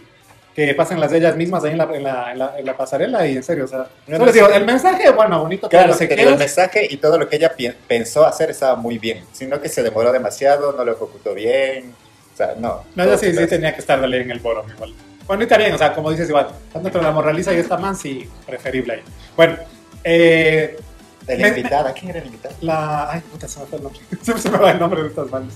que 0.55 0.73
pasen 0.73 1.01
las 1.01 1.11
de 1.11 1.17
ellas 1.17 1.35
mismas 1.35 1.65
ahí 1.65 1.71
en 1.71 1.77
la, 1.77 1.83
en 1.93 2.03
la, 2.39 2.55
en 2.57 2.65
la, 2.65 2.77
pasarela 2.77 3.27
y 3.27 3.35
en 3.35 3.43
serio, 3.43 3.65
o 3.65 3.67
sea, 3.67 3.87
les 4.07 4.33
digo, 4.33 4.47
el 4.47 4.65
mensaje, 4.65 5.09
bueno, 5.11 5.41
bonito. 5.41 5.67
Claro, 5.67 5.93
se 5.93 6.05
el 6.05 6.37
mensaje 6.37 6.87
y 6.89 6.95
todo 6.95 7.17
lo 7.17 7.27
que 7.27 7.35
ella 7.35 7.53
pensó 7.87 8.25
hacer 8.25 8.51
estaba 8.51 8.77
muy 8.77 8.97
bien, 8.97 9.25
sino 9.33 9.59
que 9.59 9.67
se 9.67 9.83
demoró 9.83 10.13
demasiado, 10.13 10.71
no 10.71 10.85
lo 10.85 10.93
ejecutó 10.93 11.33
bien, 11.33 11.93
o 12.33 12.37
sea, 12.37 12.55
no. 12.57 12.85
No, 12.95 13.17
sí, 13.17 13.35
sí 13.35 13.47
tenía 13.47 13.73
que 13.73 13.81
estar 13.81 14.01
en 14.01 14.31
el 14.31 14.39
foro 14.39 14.65
igual. 14.73 14.93
Bueno, 15.27 15.43
y 15.43 15.45
bien, 15.45 15.73
o 15.73 15.77
sea, 15.77 15.93
como 15.93 16.11
dices 16.11 16.29
igual, 16.29 16.47
tanto 16.71 16.87
entre 16.87 17.01
la 17.01 17.11
moraliza 17.11 17.53
y 17.53 17.57
esta 17.57 17.77
man, 17.77 17.95
sí, 17.95 18.29
preferible 18.45 18.93
ahí. 18.93 19.01
Bueno, 19.35 19.57
eh... 20.03 20.77
De 21.25 21.37
la 21.37 21.47
invitada, 21.47 21.91
¿quién 21.91 22.11
era 22.11 22.19
la 22.19 22.27
invitada? 22.27 22.55
La... 22.61 23.11
Ay, 23.11 23.21
puta, 23.31 23.47
se 23.47 23.59
me 23.59 23.65
fue 23.65 23.77
el 23.77 23.83
nombre. 23.83 24.01
se 24.21 24.49
me 24.49 24.57
va 24.57 24.71
el 24.71 24.79
nombre 24.79 25.01
de 25.01 25.07
estas 25.09 25.29
manos. 25.31 25.53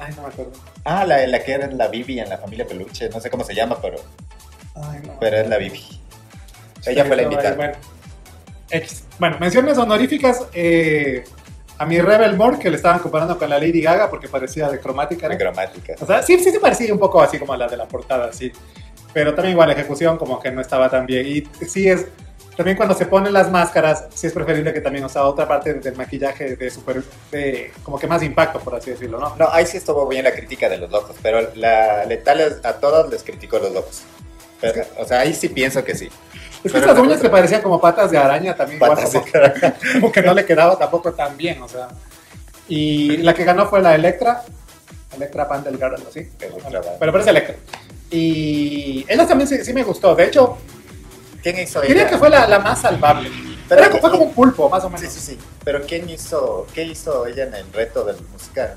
Ay, 0.00 0.14
no 0.16 0.22
me 0.22 0.28
acuerdo. 0.28 0.52
Ah, 0.84 1.04
la, 1.04 1.26
la 1.26 1.44
que 1.44 1.52
era 1.52 1.66
la 1.68 1.88
Bibi 1.88 2.20
en 2.20 2.28
la 2.28 2.38
familia 2.38 2.66
Peluche, 2.66 3.08
no 3.10 3.20
sé 3.20 3.30
cómo 3.30 3.44
se 3.44 3.54
llama, 3.54 3.78
pero. 3.80 3.98
Ay, 4.74 5.00
no. 5.06 5.18
Pero 5.20 5.36
es 5.36 5.48
la 5.48 5.58
Bibi. 5.58 6.00
Ella 6.86 7.04
fue 7.04 7.16
la 7.16 7.22
invitada. 7.22 7.54
Bueno, 7.54 7.74
bueno, 9.18 9.36
menciones 9.38 9.76
honoríficas. 9.78 10.46
Eh, 10.54 11.24
a 11.78 11.86
mi 11.86 11.98
Rebel 11.98 12.36
More, 12.36 12.58
que 12.58 12.68
le 12.68 12.76
estaban 12.76 12.98
comparando 12.98 13.38
con 13.38 13.48
la 13.48 13.58
Lady 13.58 13.80
Gaga 13.80 14.10
porque 14.10 14.28
parecía 14.28 14.68
de 14.68 14.78
cromática. 14.78 15.28
De 15.28 15.38
cromática. 15.38 15.94
O 15.98 16.06
sea, 16.06 16.22
sí, 16.22 16.38
sí 16.38 16.50
se 16.50 16.60
parecía 16.60 16.92
un 16.92 16.98
poco 16.98 17.22
así 17.22 17.38
como 17.38 17.54
a 17.54 17.56
la 17.56 17.68
de 17.68 17.76
la 17.78 17.88
portada, 17.88 18.30
sí. 18.34 18.52
Pero 19.14 19.34
también 19.34 19.52
igual 19.52 19.68
la 19.68 19.74
ejecución 19.74 20.18
como 20.18 20.38
que 20.38 20.50
no 20.50 20.60
estaba 20.60 20.90
tan 20.90 21.06
bien. 21.06 21.26
Y 21.26 21.64
sí 21.64 21.88
es, 21.88 22.06
también 22.60 22.76
cuando 22.76 22.94
se 22.94 23.06
ponen 23.06 23.32
las 23.32 23.50
máscaras, 23.50 24.04
sí 24.12 24.26
es 24.26 24.34
preferible 24.34 24.74
que 24.74 24.82
también, 24.82 25.02
o 25.02 25.08
sea, 25.08 25.24
otra 25.24 25.48
parte 25.48 25.72
del 25.72 25.96
maquillaje 25.96 26.56
de 26.56 26.70
super, 26.70 27.02
de, 27.32 27.72
como 27.82 27.98
que 27.98 28.06
más 28.06 28.22
impacto, 28.22 28.60
por 28.60 28.74
así 28.74 28.90
decirlo, 28.90 29.18
¿no? 29.18 29.34
No, 29.36 29.48
ahí 29.50 29.64
sí 29.64 29.78
estuvo 29.78 30.06
bien 30.06 30.24
la 30.24 30.32
crítica 30.32 30.68
de 30.68 30.76
los 30.76 30.90
locos, 30.90 31.16
pero 31.22 31.40
la 31.54 32.04
letal 32.04 32.60
a 32.62 32.72
todos 32.74 33.10
les 33.10 33.22
criticó 33.22 33.58
los 33.58 33.72
locos. 33.72 34.02
o 34.98 35.04
sea, 35.06 35.20
ahí 35.20 35.32
sí 35.32 35.48
pienso 35.48 35.82
que 35.82 35.94
sí. 35.94 36.10
Es 36.62 36.70
que 36.70 36.76
estas 36.76 36.98
uñas 36.98 37.22
que 37.22 37.30
parecían 37.30 37.62
como 37.62 37.80
patas 37.80 38.10
de 38.10 38.18
araña 38.18 38.54
también, 38.54 38.78
patas 38.78 39.14
igual, 39.14 39.54
como, 39.94 40.12
que 40.12 40.20
no 40.20 40.34
le 40.34 40.44
quedaba 40.44 40.76
tampoco 40.76 41.14
tan 41.14 41.38
bien, 41.38 41.62
o 41.62 41.68
sea. 41.68 41.88
Y 42.68 43.16
la 43.16 43.32
que 43.32 43.44
ganó 43.44 43.70
fue 43.70 43.80
la 43.80 43.94
Electra, 43.94 44.42
Electra 45.16 45.48
Pan 45.48 45.64
del 45.64 45.82
algo 45.82 46.08
así. 46.10 46.28
Pero 46.38 47.10
parece 47.10 47.30
Electra. 47.30 47.56
Y 48.10 49.06
ella 49.08 49.26
también 49.26 49.48
sí, 49.48 49.64
sí 49.64 49.72
me 49.72 49.82
gustó. 49.82 50.14
De 50.14 50.26
hecho, 50.26 50.58
¿Quién 51.42 51.58
hizo 51.58 51.80
Diría 51.80 52.08
que 52.08 52.18
fue 52.18 52.30
la, 52.30 52.46
la 52.46 52.58
más 52.58 52.80
salvable. 52.80 53.30
Pero 53.68 53.98
fue 53.98 54.10
como 54.10 54.24
un 54.24 54.34
pulpo, 54.34 54.68
más 54.68 54.84
o 54.84 54.90
menos. 54.90 55.12
Sí, 55.12 55.20
sí, 55.20 55.32
sí. 55.32 55.38
Pero 55.64 55.82
¿quién 55.86 56.08
hizo, 56.10 56.66
qué 56.74 56.84
hizo 56.84 57.26
ella 57.26 57.44
en 57.44 57.54
el 57.54 57.72
reto 57.72 58.04
del 58.04 58.16
musical? 58.32 58.74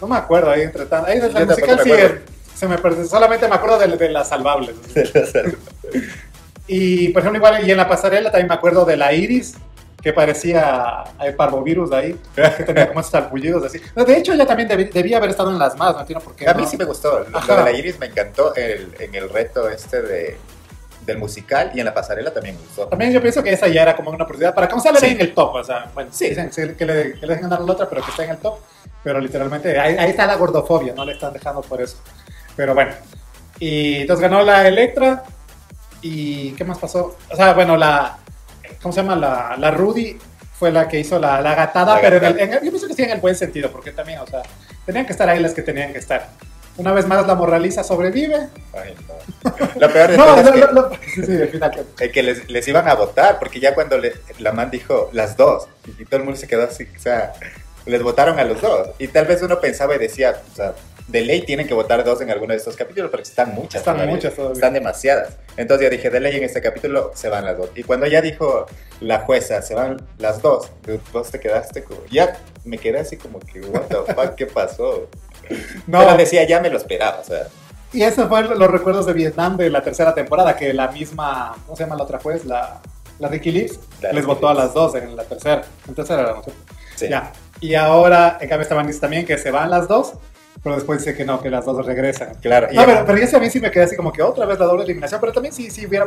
No 0.00 0.06
me 0.06 0.16
acuerdo 0.16 0.50
ahí 0.50 0.62
entre 0.62 0.84
tanto. 0.86 1.10
Ahí 1.10 1.18
del 1.18 1.32
musical 1.32 1.80
sí 1.82 1.90
se 2.56 2.66
me 2.66 2.78
perdió. 2.78 3.04
Solamente 3.04 3.46
me 3.48 3.54
acuerdo 3.54 3.78
de, 3.78 3.96
de 3.96 4.10
las 4.10 4.28
salvables. 4.28 4.74
y 6.66 7.08
por 7.10 7.20
ejemplo, 7.20 7.38
igual 7.38 7.66
y 7.66 7.70
en 7.70 7.76
la 7.76 7.88
pasarela 7.88 8.30
también 8.30 8.48
me 8.48 8.54
acuerdo 8.54 8.84
de 8.84 8.96
la 8.96 9.12
Iris, 9.12 9.54
que 10.02 10.12
parecía 10.12 11.04
el 11.22 11.34
parvovirus 11.34 11.90
de 11.90 11.96
ahí, 11.96 12.20
que 12.34 12.64
tenía 12.64 12.88
como 12.88 13.00
esos 13.00 13.12
salpullidos 13.12 13.64
así. 13.64 13.80
de 13.94 14.16
hecho, 14.16 14.32
ella 14.32 14.46
también 14.46 14.68
debía 14.68 15.18
haber 15.18 15.30
estado 15.30 15.50
en 15.50 15.58
las 15.58 15.76
más, 15.76 15.94
no 15.94 16.00
entiendo 16.00 16.24
por 16.24 16.34
qué. 16.34 16.48
A 16.48 16.54
mí 16.54 16.66
sí 16.66 16.76
me 16.76 16.84
gustó. 16.84 17.20
Lo 17.20 17.56
de 17.56 17.62
la 17.62 17.72
Iris 17.72 17.98
me 17.98 18.06
encantó 18.06 18.54
el, 18.54 18.94
en 18.98 19.14
el 19.14 19.28
reto 19.28 19.68
este 19.68 20.02
de 20.02 20.38
del 21.06 21.18
musical 21.18 21.70
y 21.72 21.78
en 21.78 21.86
la 21.86 21.94
pasarela 21.94 22.32
también 22.32 22.56
me 22.56 22.62
gustó. 22.62 22.88
También 22.88 23.12
yo 23.12 23.22
pienso 23.22 23.42
que 23.42 23.52
esa 23.52 23.68
ya 23.68 23.82
era 23.82 23.96
como 23.96 24.10
una 24.10 24.24
oportunidad 24.24 24.54
para 24.54 24.68
que 24.68 24.78
sale 24.80 24.98
en 25.08 25.20
el 25.20 25.32
top. 25.32 25.54
O 25.54 25.64
sea, 25.64 25.90
bueno, 25.94 26.10
sí, 26.12 26.34
que, 26.54 26.84
le, 26.84 27.14
que 27.14 27.26
le 27.26 27.34
dejen 27.34 27.42
ganar 27.42 27.60
la 27.60 27.72
otra, 27.72 27.88
pero 27.88 28.02
que 28.02 28.10
esté 28.10 28.24
en 28.24 28.30
el 28.30 28.38
top. 28.38 28.58
Pero 29.02 29.20
literalmente 29.20 29.78
ahí, 29.78 30.10
está 30.10 30.26
la 30.26 30.34
gordofobia, 30.34 30.92
no 30.92 31.04
le 31.04 31.12
están 31.12 31.32
dejando 31.32 31.62
por 31.62 31.80
eso. 31.80 31.98
Pero 32.56 32.74
bueno. 32.74 32.92
Y 33.58 34.00
entonces 34.00 34.22
ganó 34.22 34.42
la 34.42 34.66
Electra. 34.66 35.22
¿Y 36.02 36.50
qué 36.52 36.64
más 36.64 36.78
pasó? 36.78 37.16
O 37.30 37.36
sea, 37.36 37.54
bueno, 37.54 37.76
la. 37.76 38.18
¿Cómo 38.82 38.92
se 38.92 39.00
llama? 39.00 39.16
La, 39.16 39.56
la 39.58 39.70
Rudy 39.70 40.18
fue 40.58 40.72
la 40.72 40.88
que 40.88 40.98
hizo 40.98 41.18
la, 41.18 41.40
la 41.40 41.54
gatada, 41.54 41.98
pero 42.00 42.16
En 42.16 42.52
el, 42.52 42.64
yo 42.64 42.70
pienso 42.70 42.88
que 42.88 42.94
sí 42.94 43.02
en 43.02 43.10
el 43.10 43.20
buen 43.20 43.34
sentido, 43.34 43.70
porque 43.70 43.92
también, 43.92 44.20
o 44.20 44.26
sea, 44.26 44.42
tenían 44.84 45.04
que 45.04 45.12
estar 45.12 45.28
ahí 45.28 45.38
las 45.38 45.52
que 45.52 45.62
tenían 45.62 45.92
que 45.92 45.98
estar. 45.98 46.28
Una 46.78 46.92
vez 46.92 47.06
más 47.06 47.26
la 47.26 47.34
moraliza 47.34 47.82
sobrevive. 47.82 48.48
Ay, 48.74 48.94
no. 49.08 49.56
Lo 49.80 49.92
peor 49.92 50.10
de 50.10 50.16
todo 50.16 50.90
es 50.92 50.98
que, 51.00 51.26
sí, 51.26 51.46
final. 51.52 51.86
que 52.12 52.22
les, 52.22 52.50
les, 52.50 52.68
iban 52.68 52.88
a 52.88 52.94
votar, 52.94 53.38
porque 53.38 53.60
ya 53.60 53.74
cuando 53.74 53.96
le, 53.98 54.14
la 54.38 54.52
man 54.52 54.70
dijo 54.70 55.08
las 55.12 55.36
dos, 55.36 55.68
y 55.98 56.04
todo 56.04 56.18
el 56.18 56.24
mundo 56.24 56.38
se 56.38 56.46
quedó 56.46 56.64
así, 56.64 56.86
o 56.94 56.98
sea, 56.98 57.32
les 57.86 58.02
votaron 58.02 58.38
a 58.38 58.44
los 58.44 58.60
dos. 58.60 58.88
Y 58.98 59.08
tal 59.08 59.26
vez 59.26 59.42
uno 59.42 59.60
pensaba 59.60 59.94
y 59.94 59.98
decía, 59.98 60.42
o 60.52 60.56
sea, 60.56 60.74
de 61.08 61.20
ley 61.20 61.42
tienen 61.42 61.68
que 61.68 61.74
votar 61.74 62.04
dos 62.04 62.20
en 62.20 62.30
alguno 62.30 62.52
de 62.52 62.58
estos 62.58 62.76
capítulos 62.76 63.10
porque 63.10 63.28
están 63.28 63.54
muchas. 63.54 63.80
Están 63.80 64.08
muchas 64.08 64.36
Están 64.38 64.72
demasiadas. 64.72 65.36
Entonces 65.56 65.86
yo 65.86 65.90
dije, 65.90 66.10
de 66.10 66.20
ley 66.20 66.36
en 66.36 66.44
este 66.44 66.60
capítulo 66.60 67.12
se 67.14 67.28
van 67.28 67.44
las 67.44 67.56
dos. 67.56 67.70
Y 67.76 67.84
cuando 67.84 68.06
ya 68.06 68.20
dijo 68.20 68.66
la 69.00 69.20
jueza, 69.20 69.62
se 69.62 69.74
van 69.74 70.02
las 70.18 70.42
dos, 70.42 70.70
vos 71.12 71.30
te 71.30 71.38
quedaste 71.38 71.84
como, 71.84 72.04
ya 72.06 72.36
me 72.64 72.78
quedé 72.78 72.98
así 72.98 73.16
como 73.16 73.38
que, 73.38 73.60
what 73.60 73.82
the 73.82 73.96
fuck, 74.14 74.34
¿qué 74.34 74.46
pasó? 74.46 75.08
No. 75.86 76.00
Pero 76.00 76.16
decía, 76.16 76.44
ya 76.44 76.60
me 76.60 76.70
lo 76.70 76.76
esperaba, 76.76 77.20
o 77.20 77.24
sea. 77.24 77.46
Y 77.92 78.02
esos 78.02 78.28
fueron 78.28 78.58
los 78.58 78.70
recuerdos 78.70 79.06
de 79.06 79.12
Vietnam 79.12 79.56
de 79.56 79.70
la 79.70 79.82
tercera 79.82 80.12
temporada, 80.12 80.56
que 80.56 80.74
la 80.74 80.88
misma, 80.88 81.54
¿cómo 81.64 81.76
se 81.76 81.84
llama 81.84 81.96
la 81.96 82.02
otra 82.02 82.18
juez? 82.18 82.44
La, 82.44 82.80
la 83.20 83.28
Ricky 83.28 83.52
Leaves, 83.52 83.78
les 84.12 84.26
votó 84.26 84.48
a 84.48 84.54
las 84.54 84.74
dos 84.74 84.96
en 84.96 85.14
la 85.14 85.22
tercera. 85.24 85.62
En 85.86 85.94
tercera 85.94 86.22
era 86.22 86.34
Sí. 86.96 87.08
Ya. 87.08 87.32
Y 87.60 87.74
ahora, 87.74 88.38
en 88.40 88.48
cambio, 88.48 88.62
estaban 88.62 88.90
también 88.98 89.26
que 89.26 89.38
se 89.38 89.50
van 89.50 89.70
las 89.70 89.86
dos, 89.86 90.14
pero 90.62 90.74
después 90.74 90.98
dice 90.98 91.16
que 91.16 91.24
no, 91.24 91.40
que 91.40 91.50
las 91.50 91.64
dos 91.64 91.84
regresan. 91.84 92.34
Claro. 92.40 92.68
No, 92.72 92.84
pero, 92.84 93.04
pero 93.06 93.18
yo 93.18 93.36
a 93.36 93.40
mí 93.40 93.50
sí 93.50 93.60
me 93.60 93.70
quedé 93.70 93.84
así 93.84 93.96
como 93.96 94.12
que 94.12 94.22
otra 94.22 94.46
vez 94.46 94.58
la 94.58 94.66
doble 94.66 94.84
eliminación, 94.84 95.20
pero 95.20 95.32
también 95.32 95.54
sí, 95.54 95.70
sí 95.70 95.86
hubiera 95.86 96.06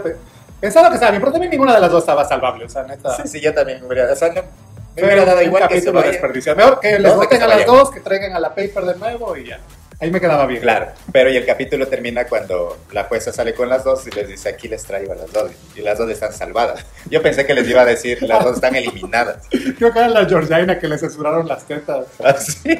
pensado 0.60 0.89
que 0.89 0.96
estaba 0.96 1.12
bien, 1.12 1.22
pero 1.22 1.32
también 1.32 1.51
ninguna 1.51 1.75
de 1.75 1.82
las 1.82 1.91
dos 1.91 2.03
estaba 2.03 2.25
salvable, 2.25 2.65
o 2.65 2.70
sea, 2.70 2.84
neta. 2.84 3.15
Sí, 3.15 3.27
sí, 3.27 3.41
yo 3.41 3.53
también 3.53 3.84
hubiera, 3.84 4.12
o 4.12 4.15
sea, 4.15 4.32
me 4.32 5.03
hubiera 5.03 5.25
dado 5.25 5.41
igual 5.41 5.68
que 5.68 5.82
desperdiciado. 5.82 6.58
Mejor 6.58 6.79
que 6.79 7.00
les 7.00 7.15
voten 7.15 7.41
a 7.41 7.48
las 7.48 7.65
dos, 7.65 7.91
que 7.91 8.00
traigan 8.00 8.34
a 8.34 8.39
la 8.39 8.50
paper 8.50 8.86
de 8.86 8.96
nuevo 8.96 9.36
y 9.38 9.48
ya. 9.48 9.60
Ahí 10.01 10.12
me 10.12 10.22
quedaba 10.22 10.46
bien. 10.46 10.62
Claro, 10.62 10.94
pero 11.12 11.29
y 11.29 11.36
el 11.36 11.46
capítulo 11.46 11.88
termina 11.89 12.25
cuando 12.25 12.77
la 12.94 13.03
jueza 13.03 13.34
sale 13.34 13.53
con 13.53 13.68
las 13.68 13.84
dos 13.84 14.08
y 14.08 14.12
les 14.12 14.29
dice, 14.29 14.48
aquí 14.48 14.70
les 14.70 14.84
traigo 14.84 15.12
a 15.12 15.15
las 15.15 15.34
dos. 15.34 15.51
Y 15.75 15.82
las 15.82 15.98
dos 15.98 16.10
están 16.10 16.32
salvadas. 16.32 16.86
Yo 17.10 17.22
pensé 17.22 17.46
que 17.46 17.53
les 17.53 17.68
iba 17.68 17.82
a 17.82 17.86
decir, 17.86 18.24
las 18.24 18.46
dos 18.46 18.56
están 18.56 18.75
eliminadas. 18.75 19.46
Creo 19.50 19.91
que 19.91 20.00
era 20.00 20.08
la 20.08 20.25
Georgina 20.25 20.79
que 20.79 20.88
le 20.88 20.98
censuraron 20.98 21.46
las 21.50 21.65
tetas. 21.65 22.06
Ah, 22.24 22.34
sí. 22.38 22.79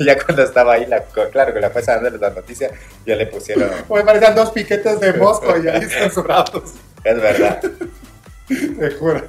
ya 0.00 0.18
cuando 0.24 0.42
estaba 0.42 0.74
ahí, 0.74 0.86
la, 0.86 1.04
claro, 1.30 1.54
que 1.54 1.60
la 1.60 1.70
jueza 1.70 1.94
dándoles 1.94 2.20
la 2.20 2.30
noticia, 2.30 2.70
ya 3.06 3.14
le 3.14 3.26
pusieron... 3.26 3.70
Pues 3.88 4.04
parecían 4.04 4.34
dos 4.34 4.50
piquetes 4.50 4.98
de 4.98 5.12
mosco 5.12 5.54
y 5.62 5.68
ahí 5.68 5.82
censurados. 5.82 6.74
Es 7.04 7.20
verdad. 7.20 7.60
Te 8.48 8.90
juro. 8.98 9.28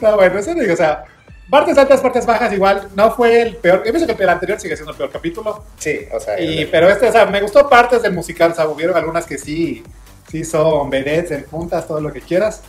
No, 0.00 0.16
bueno, 0.16 0.38
eso 0.38 0.54
digo, 0.54 0.74
o 0.74 0.76
sea 0.76 1.04
Partes 1.50 1.76
altas, 1.76 2.00
partes 2.00 2.24
bajas, 2.24 2.52
igual. 2.52 2.88
No 2.94 3.10
fue 3.10 3.42
el 3.42 3.56
peor. 3.56 3.82
Yo 3.84 3.92
pienso 3.92 4.16
que 4.16 4.22
el 4.22 4.28
anterior 4.28 4.58
sigue 4.58 4.76
siendo 4.76 4.92
el 4.92 4.96
peor 4.96 5.10
capítulo. 5.10 5.64
Sí, 5.76 6.00
o 6.12 6.18
sea. 6.18 6.40
Y, 6.40 6.64
pero 6.66 6.88
este, 6.88 7.08
o 7.08 7.12
sea, 7.12 7.26
me 7.26 7.40
gustó 7.40 7.68
partes 7.68 8.02
del 8.02 8.12
musical. 8.14 8.52
O 8.52 8.54
sea, 8.54 8.66
hubieron 8.66 8.96
algunas 8.96 9.26
que 9.26 9.36
sí, 9.36 9.84
sí 10.30 10.44
son 10.44 10.88
vedettes 10.88 11.30
en 11.32 11.44
puntas, 11.44 11.86
todo 11.86 12.00
lo 12.00 12.12
que 12.12 12.22
quieras. 12.22 12.62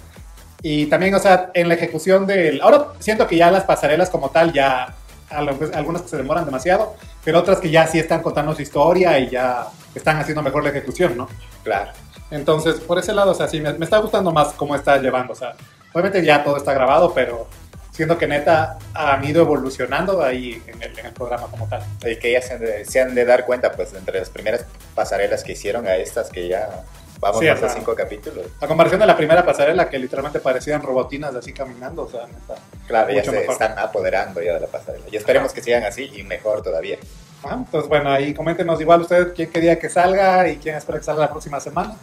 Y 0.62 0.88
también, 0.88 1.16
o 1.16 1.20
sea, 1.20 1.52
en 1.54 1.70
la 1.70 1.76
ejecución 1.76 2.28
del. 2.28 2.62
Ahora 2.62 2.88
siento 3.00 3.28
que 3.28 3.38
ya 3.38 3.50
las 3.50 3.64
pasarelas 3.64 4.10
como 4.10 4.30
tal, 4.30 4.52
ya. 4.52 4.94
Algunas 5.30 6.04
que 6.04 6.10
se 6.10 6.18
demoran 6.18 6.46
demasiado, 6.46 6.96
pero 7.24 7.40
otras 7.40 7.60
que 7.60 7.72
ya 7.72 7.88
sí 7.88 7.98
están 7.98 8.22
contando 8.22 8.54
su 8.54 8.62
historia 8.62 9.18
y 9.18 9.30
ya 9.30 9.68
están 9.96 10.18
haciendo 10.18 10.44
mejor 10.44 10.64
la 10.64 10.70
ejecución, 10.70 11.18
¿no? 11.18 11.28
Claro. 11.64 11.92
Entonces, 12.30 12.76
por 12.76 13.00
ese 13.00 13.12
lado, 13.14 13.32
o 13.32 13.34
sea, 13.34 13.48
sí, 13.48 13.60
me, 13.60 13.74
me 13.74 13.86
está 13.86 13.98
gustando 13.98 14.32
más 14.32 14.50
cómo 14.54 14.76
está 14.76 14.98
llevando. 14.98 15.34
O 15.34 15.36
sea, 15.36 15.56
obviamente 15.94 16.24
ya 16.24 16.44
todo 16.44 16.58
está 16.58 16.74
grabado, 16.74 17.14
pero 17.14 17.48
siendo 17.96 18.18
que 18.18 18.28
neta 18.28 18.78
han 18.94 19.24
ido 19.24 19.42
evolucionando 19.42 20.22
ahí 20.22 20.62
en 20.68 20.84
el, 20.84 21.00
en 21.00 21.06
el 21.06 21.14
programa 21.14 21.48
como 21.48 21.68
tal. 21.68 21.82
Y 22.06 22.18
que 22.18 22.34
ya 22.34 22.42
se 22.42 23.00
han, 23.00 23.16
de, 23.16 23.26
dar 23.26 23.46
cuenta, 23.46 23.72
pues, 23.72 23.94
entre 23.94 24.20
las 24.20 24.30
primeras 24.30 24.66
pasarelas 24.94 25.44
que 25.44 25.54
hicieron 25.54 25.88
a 25.88 25.96
estas 25.96 26.30
que 26.30 26.50
ya 26.50 26.84
vamos 27.22 27.42
a 27.42 27.54
hacer 27.54 27.70
cinco 27.70 27.96
capítulos. 27.96 28.48
A 28.60 28.68
comparación 28.68 29.00
de 29.00 29.08
la 29.08 29.16
primera 29.16 29.46
pasarela 29.46 29.90
que 29.90 29.98
literalmente 29.98 30.42
parecían 30.42 30.82
robotinas 30.82 31.34
así 31.36 31.54
caminando, 31.54 32.04
o 32.04 32.10
sea, 32.10 32.28
neta. 32.28 32.56
Claro, 32.86 33.14
ya 33.14 33.24
se 33.24 33.46
están 33.46 33.80
apoderando 33.80 34.42
ya 34.42 34.56
de 34.56 34.60
la 34.60 34.68
pasarela. 34.68 35.06
Y 35.10 35.16
esperemos 35.16 35.54
que 35.54 35.62
sigan 35.62 35.84
así 35.84 36.12
y 36.14 36.24
mejor 36.24 36.62
todavía. 36.62 36.98
Ah, 37.44 37.56
entonces, 37.58 37.88
bueno, 37.88 38.12
ahí 38.12 38.34
coméntenos 38.34 38.82
igual 38.82 39.02
ustedes 39.02 39.34
quién 39.34 39.50
quería 39.50 39.80
que 39.80 39.88
salga 39.88 40.50
y 40.50 40.58
quién 40.58 40.76
espera 40.76 40.98
que 40.98 41.06
salga 41.06 41.22
la 41.22 41.32
próxima 41.32 41.62
semana. 41.62 41.96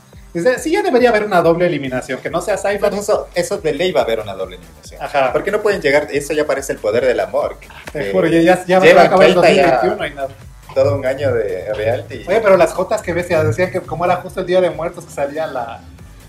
Sí, 0.59 0.73
ya 0.73 0.83
debería 0.83 1.11
haber 1.11 1.25
una 1.25 1.43
doble 1.43 1.67
eliminación, 1.67 2.21
que 2.21 2.31
no 2.31 2.41
sea 2.41 2.57
Cypher. 2.57 2.95
Eso, 2.95 3.29
eso 3.35 3.59
de 3.59 3.75
ley 3.75 3.93
va 3.93 4.01
a 4.01 4.05
haber 4.05 4.21
una 4.21 4.35
doble 4.35 4.57
eliminación. 4.57 5.03
Ajá. 5.03 5.31
Porque 5.33 5.51
no 5.51 5.61
pueden 5.61 5.83
llegar, 5.83 6.09
eso 6.11 6.33
ya 6.33 6.47
parece 6.47 6.73
el 6.73 6.79
poder 6.79 7.05
del 7.05 7.21
amor. 7.21 7.59
Te 7.93 8.11
juro, 8.11 8.29
ya, 8.29 8.65
ya, 8.65 8.79
va 8.79 9.03
a 9.03 9.05
acabar 9.05 9.29
el 9.29 9.35
2021 9.35 10.07
y 10.07 10.11
nada. 10.15 10.29
Todo 10.75 10.97
un 10.97 11.05
año 11.05 11.35
de 11.35 11.75
reality. 11.75 12.25
Oye, 12.27 12.41
pero 12.41 12.57
las 12.57 12.73
jotas 12.73 13.03
que 13.03 13.13
ves, 13.13 13.29
ya 13.29 13.45
decían 13.45 13.71
que 13.71 13.81
como 13.83 14.07
era 14.07 14.17
justo 14.17 14.41
el 14.41 14.47
Día 14.47 14.63
de 14.63 14.71
Muertos 14.71 15.05
que 15.05 15.13
salía 15.13 15.47
la, 15.47 15.83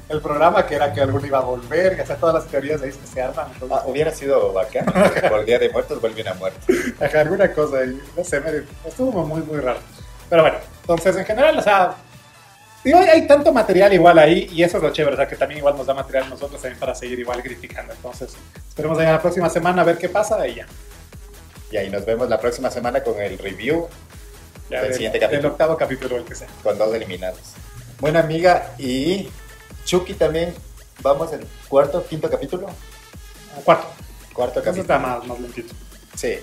el 0.10 0.20
programa, 0.20 0.68
que 0.68 0.76
era 0.76 0.92
que 0.92 1.00
alguno 1.00 1.26
iba 1.26 1.38
a 1.38 1.44
volver, 1.44 1.96
que 1.96 2.02
hacía 2.02 2.18
todas 2.18 2.36
las 2.36 2.48
teorías 2.48 2.82
ahí 2.82 2.92
que 2.92 3.08
se 3.08 3.22
arman. 3.22 3.48
Ah, 3.72 3.84
hubiera 3.86 4.12
sido 4.12 4.52
bacán, 4.52 4.86
por 5.30 5.40
el 5.40 5.46
Día 5.46 5.60
de 5.60 5.70
Muertos 5.70 6.02
vuelven 6.02 6.28
a 6.28 6.34
muertos. 6.34 6.62
Ajá, 7.00 7.22
alguna 7.22 7.50
cosa 7.54 7.78
ahí, 7.78 7.98
no 8.18 8.24
sé, 8.26 8.42
me, 8.42 8.52
estuvo 8.86 9.26
muy, 9.26 9.42
muy 9.44 9.62
raro. 9.62 9.80
Pero 10.30 10.42
bueno, 10.42 10.58
entonces 10.82 11.16
en 11.16 11.26
general, 11.26 11.58
o 11.58 11.62
sea 11.62 11.96
Digo, 12.84 13.00
hay 13.00 13.26
tanto 13.26 13.54
material 13.54 13.94
igual 13.94 14.20
ahí 14.20 14.50
y 14.52 14.62
eso 14.62 14.78
es 14.78 14.84
lo 14.84 14.92
chévere, 14.92 15.14
o 15.14 15.18
sea, 15.18 15.28
que 15.28 15.38
también 15.38 15.60
igual 15.60 15.78
nos 15.78 15.88
da 15.88 15.94
material 15.94 16.30
nosotros 16.30 16.62
también 16.62 16.80
para 16.80 16.94
seguir 16.94 17.18
igual 17.18 17.42
criticando. 17.42 17.94
Entonces, 17.94 18.34
esperemos 18.68 19.00
ahí 19.00 19.06
la 19.06 19.22
próxima 19.22 19.50
semana 19.50 19.84
a 19.84 19.86
ver 19.86 19.98
qué 19.98 20.10
pasa 20.10 20.46
y 20.48 20.56
ya. 20.56 20.68
Y 21.72 21.78
ahí 21.78 21.90
nos 21.90 22.06
vemos 22.06 22.28
la 22.28 22.40
próxima 22.40 22.70
semana 22.70 23.02
con 23.02 23.20
el 23.22 23.38
review 23.38 23.88
del, 24.70 24.94
siguiente 24.94 25.18
capítulo. 25.18 25.48
El 25.48 25.52
octavo 25.54 25.78
capítulo, 25.78 26.18
el 26.18 26.26
que 26.26 26.36
sea. 26.36 26.48
Con 26.62 26.78
dos 26.78 26.94
eliminados. 26.94 27.40
Buena 28.00 28.20
amiga 28.20 28.74
y 28.78 29.30
Chucky 29.86 30.14
también. 30.16 30.54
Vamos 31.02 31.32
al 31.32 31.48
cuarto, 31.70 32.06
quinto 32.06 32.30
capítulo. 32.30 32.68
Cuarto. 33.64 33.88
Cuarto 34.34 34.62
capítulo. 34.62 34.82
está 34.82 35.00
más, 35.00 35.26
más 35.26 35.40
lentito. 35.40 35.74
Sí. 36.16 36.36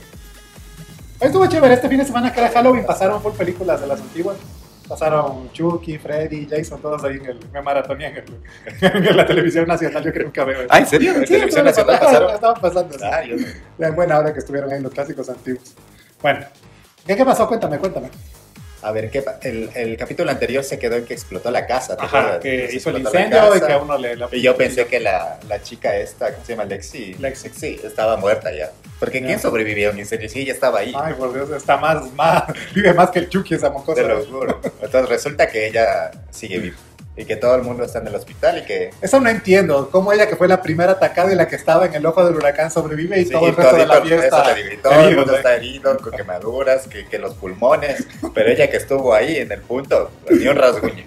Estuvo 1.21 1.47
chévere 1.47 1.75
este 1.75 1.89
fin 1.89 1.99
de 1.99 2.07
semana 2.07 2.33
que 2.33 2.41
era 2.41 2.49
Halloween, 2.49 2.87
pasaron 2.87 3.23
por 3.23 3.35
películas 3.35 3.79
de 3.81 3.87
las 3.87 4.01
antiguas 4.01 4.37
pasaron 4.91 5.53
Chucky, 5.53 5.99
Freddy, 5.99 6.49
Jason, 6.51 6.83
todos 6.83 7.05
ahí 7.05 7.19
en 7.19 7.27
el 7.27 7.39
me 7.53 7.63
maratoné 7.63 8.07
en, 8.81 9.17
la 9.17 9.25
televisión 9.25 9.69
nacional, 9.69 10.03
yo 10.03 10.13
creo 10.13 10.33
que 10.33 10.45
veo. 10.45 10.67
Ah, 10.69 10.81
¿en 10.81 10.87
serio? 10.87 11.13
¿En 11.13 11.21
sí, 11.21 11.35
televisión 11.35 11.65
nacional 11.65 12.01
pasaron? 12.01 12.35
Estaban 12.35 12.61
pasando. 12.61 12.97
Ah, 13.05 13.23
yo 13.23 13.37
no. 13.79 13.93
buena 13.93 14.19
hora 14.19 14.33
que 14.33 14.41
estuvieron 14.41 14.73
ahí 14.73 14.83
los 14.83 14.93
clásicos 14.93 15.29
antiguos. 15.29 15.77
Bueno, 16.21 16.41
¿qué, 17.07 17.17
qué 17.17 17.25
pasó? 17.25 17.47
Cuéntame, 17.47 17.79
cuéntame. 17.79 18.11
A 18.83 18.93
ver, 18.93 19.11
¿qué, 19.11 19.23
el, 19.43 19.71
el, 19.75 19.97
capítulo 19.97 20.31
anterior 20.31 20.65
se 20.65 20.79
quedó 20.79 20.97
en 20.97 21.05
que 21.05 21.15
explotó 21.15 21.51
la 21.51 21.67
casa. 21.67 21.97
Ajá, 21.99 22.41
que 22.41 22.71
hizo 22.73 22.91
el 22.91 22.99
incendio 22.99 23.57
y 23.57 23.61
que 23.61 23.73
a 23.73 23.79
uno 23.79 23.99
le... 23.99 24.17
y 24.33 24.41
yo 24.41 24.57
pensé 24.57 24.87
que 24.87 25.01
la, 25.01 25.39
la, 25.49 25.63
chica 25.63 25.97
esta, 25.97 26.33
¿cómo 26.33 26.45
se 26.45 26.53
llama? 26.53 26.65
Lexi. 26.65 27.15
Lexi. 27.15 27.51
Sí, 27.51 27.81
estaba 27.83 28.17
muerta 28.17 28.53
ya. 28.53 28.71
Porque 28.99 29.23
¿quién 29.23 29.39
sobrevivió 29.39 29.91
a 29.91 29.93
un 29.93 29.99
incendio? 29.99 30.29
Sí, 30.29 30.41
ella 30.41 30.53
estaba 30.53 30.81
ahí. 30.81 30.93
Ay, 30.97 31.15
por 31.15 31.33
Dios, 31.33 31.51
está 31.51 31.77
más, 31.77 32.11
más, 32.15 32.45
vive 32.75 32.95
más 32.95 33.11
que 33.11 33.21
el 33.21 33.29
Chucky 33.29 33.55
esa 33.55 33.71
mocosa. 33.71 34.01
Te 34.01 34.09
lo 34.09 34.25
juro. 34.25 34.61
Entonces 34.81 35.09
resulta 35.09 35.49
que 35.49 35.67
ella 35.67 36.11
sigue 36.31 36.59
viva 36.59 36.77
y 37.21 37.27
que 37.27 37.37
todo 37.37 37.55
el 37.55 37.63
mundo 37.63 37.85
está 37.85 37.99
en 37.99 38.07
el 38.07 38.15
hospital 38.15 38.59
y 38.59 38.63
que... 38.63 38.91
Eso 39.03 39.21
no 39.21 39.29
entiendo, 39.29 39.91
cómo 39.91 40.11
ella 40.11 40.27
que 40.27 40.37
fue 40.37 40.49
la 40.49 40.63
primera 40.63 40.93
atacada 40.93 41.31
y 41.31 41.37
la 41.37 41.47
que 41.47 41.57
estaba 41.57 41.85
en 41.85 41.95
el 41.95 42.07
ojo 42.07 42.25
del 42.25 42.35
huracán 42.35 42.71
sobrevive 42.71 43.21
y 43.21 43.27
todo 43.27 43.47
el 43.47 43.55
resto 43.55 43.77
de 43.77 43.87
la 43.87 44.01
fiesta... 44.01 44.57
todo 44.83 45.09
el 45.09 45.17
mundo 45.17 45.37
está 45.37 45.55
herido, 45.55 45.99
con 45.99 46.13
quemaduras, 46.13 46.89
que, 46.89 47.05
que, 47.07 47.19
los 47.19 47.35
pulmones, 47.35 48.07
pero 48.33 48.51
ella 48.51 48.71
que 48.71 48.79
estuvo 48.79 49.13
ahí 49.13 49.37
en 49.37 49.53
el 49.53 49.61
punto, 49.61 50.11
ni 50.31 50.47
un 50.47 50.57
rasguño. 50.57 51.05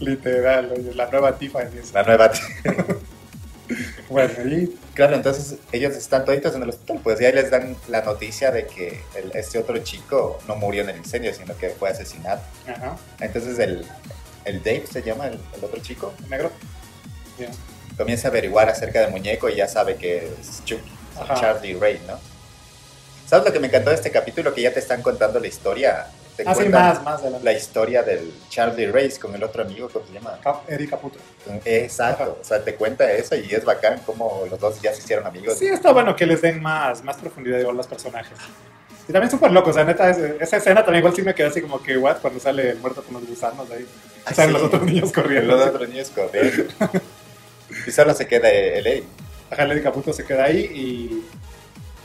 Literal, 0.00 0.72
la 0.96 1.06
nueva 1.08 1.38
Tiffany. 1.38 1.70
La 1.92 2.02
nueva 2.02 2.32
Tiffany. 2.32 2.74
bueno, 4.08 4.32
y... 4.44 4.76
Claro, 4.94 5.16
entonces 5.16 5.58
ellos 5.72 5.94
están 5.96 6.24
toditos 6.24 6.54
en 6.54 6.62
el 6.62 6.68
hospital, 6.68 7.00
pues 7.02 7.20
y 7.20 7.24
ahí 7.24 7.32
les 7.32 7.50
dan 7.50 7.76
la 7.88 8.02
noticia 8.02 8.52
de 8.52 8.64
que 8.66 9.00
este 9.34 9.58
otro 9.58 9.76
chico 9.78 10.38
no 10.46 10.54
murió 10.54 10.82
en 10.82 10.90
el 10.90 10.96
incendio, 10.98 11.34
sino 11.34 11.56
que 11.56 11.70
fue 11.70 11.90
asesinado. 11.90 12.40
Ajá. 12.68 12.96
Entonces 13.20 13.58
el, 13.58 13.84
el 14.44 14.62
Dave 14.62 14.84
se 14.90 15.02
llama 15.02 15.28
el, 15.28 15.38
otro 15.62 15.80
chico, 15.80 16.14
negro. 16.28 16.50
Comienza 17.96 18.28
a 18.28 18.30
averiguar 18.30 18.68
acerca 18.68 19.00
del 19.00 19.10
muñeco 19.10 19.48
y 19.48 19.56
ya 19.56 19.68
sabe 19.68 19.96
que 19.96 20.32
es 20.40 20.64
Chucky, 20.64 20.90
Charlie 21.38 21.74
Ray, 21.74 22.00
¿no? 22.06 22.18
¿Sabes 23.26 23.46
lo 23.46 23.52
que 23.52 23.60
me 23.60 23.68
encantó 23.68 23.90
de 23.90 23.96
este 23.96 24.10
capítulo? 24.10 24.52
Que 24.52 24.62
ya 24.62 24.72
te 24.72 24.80
están 24.80 25.02
contando 25.02 25.40
la 25.40 25.46
historia. 25.46 26.06
Te 26.36 26.42
ah, 26.46 26.54
sí, 26.54 26.68
más, 26.68 27.02
más 27.04 27.22
de 27.22 27.30
la... 27.30 27.52
historia 27.52 28.02
del 28.02 28.32
Charlie 28.48 28.90
Ray 28.90 29.10
con 29.12 29.34
el 29.34 29.42
otro 29.44 29.62
amigo, 29.62 29.88
¿cómo 29.88 30.04
se 30.04 30.12
llama? 30.12 30.38
Eric 30.66 30.90
Caputo. 30.90 31.18
Exacto, 31.64 32.38
o 32.40 32.44
sea, 32.44 32.62
te 32.62 32.74
cuenta 32.74 33.10
eso 33.12 33.36
y 33.36 33.54
es 33.54 33.64
bacán 33.64 34.00
como 34.00 34.44
los 34.50 34.58
dos 34.58 34.82
ya 34.82 34.92
se 34.92 34.98
hicieron 34.98 35.26
amigos. 35.26 35.56
Sí, 35.56 35.66
está 35.66 35.92
bueno 35.92 36.16
que 36.16 36.26
les 36.26 36.42
den 36.42 36.60
más, 36.60 37.04
más 37.04 37.16
profundidad 37.18 37.60
a 37.60 37.72
los 37.72 37.86
personajes. 37.86 38.36
Y 39.08 39.12
también 39.12 39.30
súper 39.30 39.50
loco, 39.52 39.70
o 39.70 39.72
sea, 39.72 39.84
neta, 39.84 40.10
esa 40.10 40.56
escena 40.56 40.82
también 40.82 41.00
igual 41.00 41.14
sí 41.14 41.22
me 41.22 41.34
quedó 41.34 41.48
así 41.48 41.60
como 41.60 41.82
que, 41.82 41.96
what, 41.98 42.18
cuando 42.18 42.40
sale 42.40 42.70
el 42.70 42.78
muerto 42.78 43.02
con 43.02 43.14
los 43.14 43.26
gusanos 43.26 43.70
ahí. 43.70 43.86
Ah, 44.24 44.32
salen 44.32 44.54
los 44.54 44.62
otros 44.62 44.82
niños 44.82 45.12
corriendo. 45.12 45.56
Los 45.56 45.66
otros 45.66 45.88
niños 45.88 46.10
corriendo. 46.14 46.64
y 47.86 47.90
solo 47.90 48.14
se 48.14 48.26
queda 48.26 48.48
el 48.48 48.86
Eddie. 48.86 49.04
Ajá, 49.50 49.64
el 49.64 49.72
Eddie 49.72 49.82
Caputo 49.82 50.12
se 50.12 50.24
queda 50.24 50.44
ahí 50.44 50.60
y... 50.60 51.24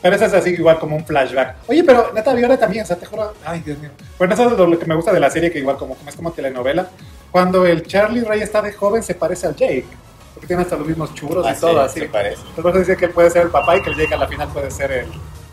Pero 0.01 0.15
eso 0.15 0.25
es 0.25 0.33
así 0.33 0.51
igual 0.51 0.79
como 0.79 0.95
un 0.95 1.05
flashback. 1.05 1.57
Oye, 1.67 1.83
pero 1.83 2.11
neta, 2.13 2.33
Viola 2.33 2.57
también, 2.57 2.83
o 2.83 2.87
sea, 2.87 2.95
te 2.95 3.05
juro, 3.05 3.33
ay, 3.43 3.61
Dios 3.65 3.77
mío. 3.79 3.89
Bueno, 4.17 4.33
eso 4.33 4.49
es 4.49 4.57
lo 4.57 4.79
que 4.79 4.85
me 4.85 4.95
gusta 4.95 5.11
de 5.11 5.19
la 5.19 5.29
serie, 5.29 5.51
que 5.51 5.59
igual 5.59 5.77
como, 5.77 5.97
es 6.07 6.15
como 6.15 6.31
telenovela. 6.31 6.89
Cuando 7.31 7.65
el 7.65 7.85
Charlie 7.85 8.23
Ray 8.23 8.41
está 8.41 8.61
de 8.61 8.71
joven, 8.71 9.03
se 9.03 9.13
parece 9.13 9.47
al 9.47 9.55
Jake. 9.55 9.85
Porque 10.33 10.47
tiene 10.47 10.61
hasta 10.61 10.77
los 10.77 10.87
mismos 10.87 11.13
churros 11.15 11.45
y 11.45 11.49
ah, 11.49 11.57
todo, 11.59 11.81
así. 11.81 11.99
Se 11.99 12.05
parece. 12.07 12.41
Entonces 12.55 12.87
dice 12.87 12.97
que 12.97 13.05
él 13.05 13.11
puede 13.11 13.29
ser 13.29 13.43
el 13.43 13.49
papá 13.49 13.75
y 13.75 13.81
que 13.81 13.89
el 13.89 13.97
Jake 13.97 14.13
a 14.13 14.17
la 14.17 14.27
final 14.27 14.47
puede 14.53 14.71
ser 14.71 14.91
el, 14.91 15.07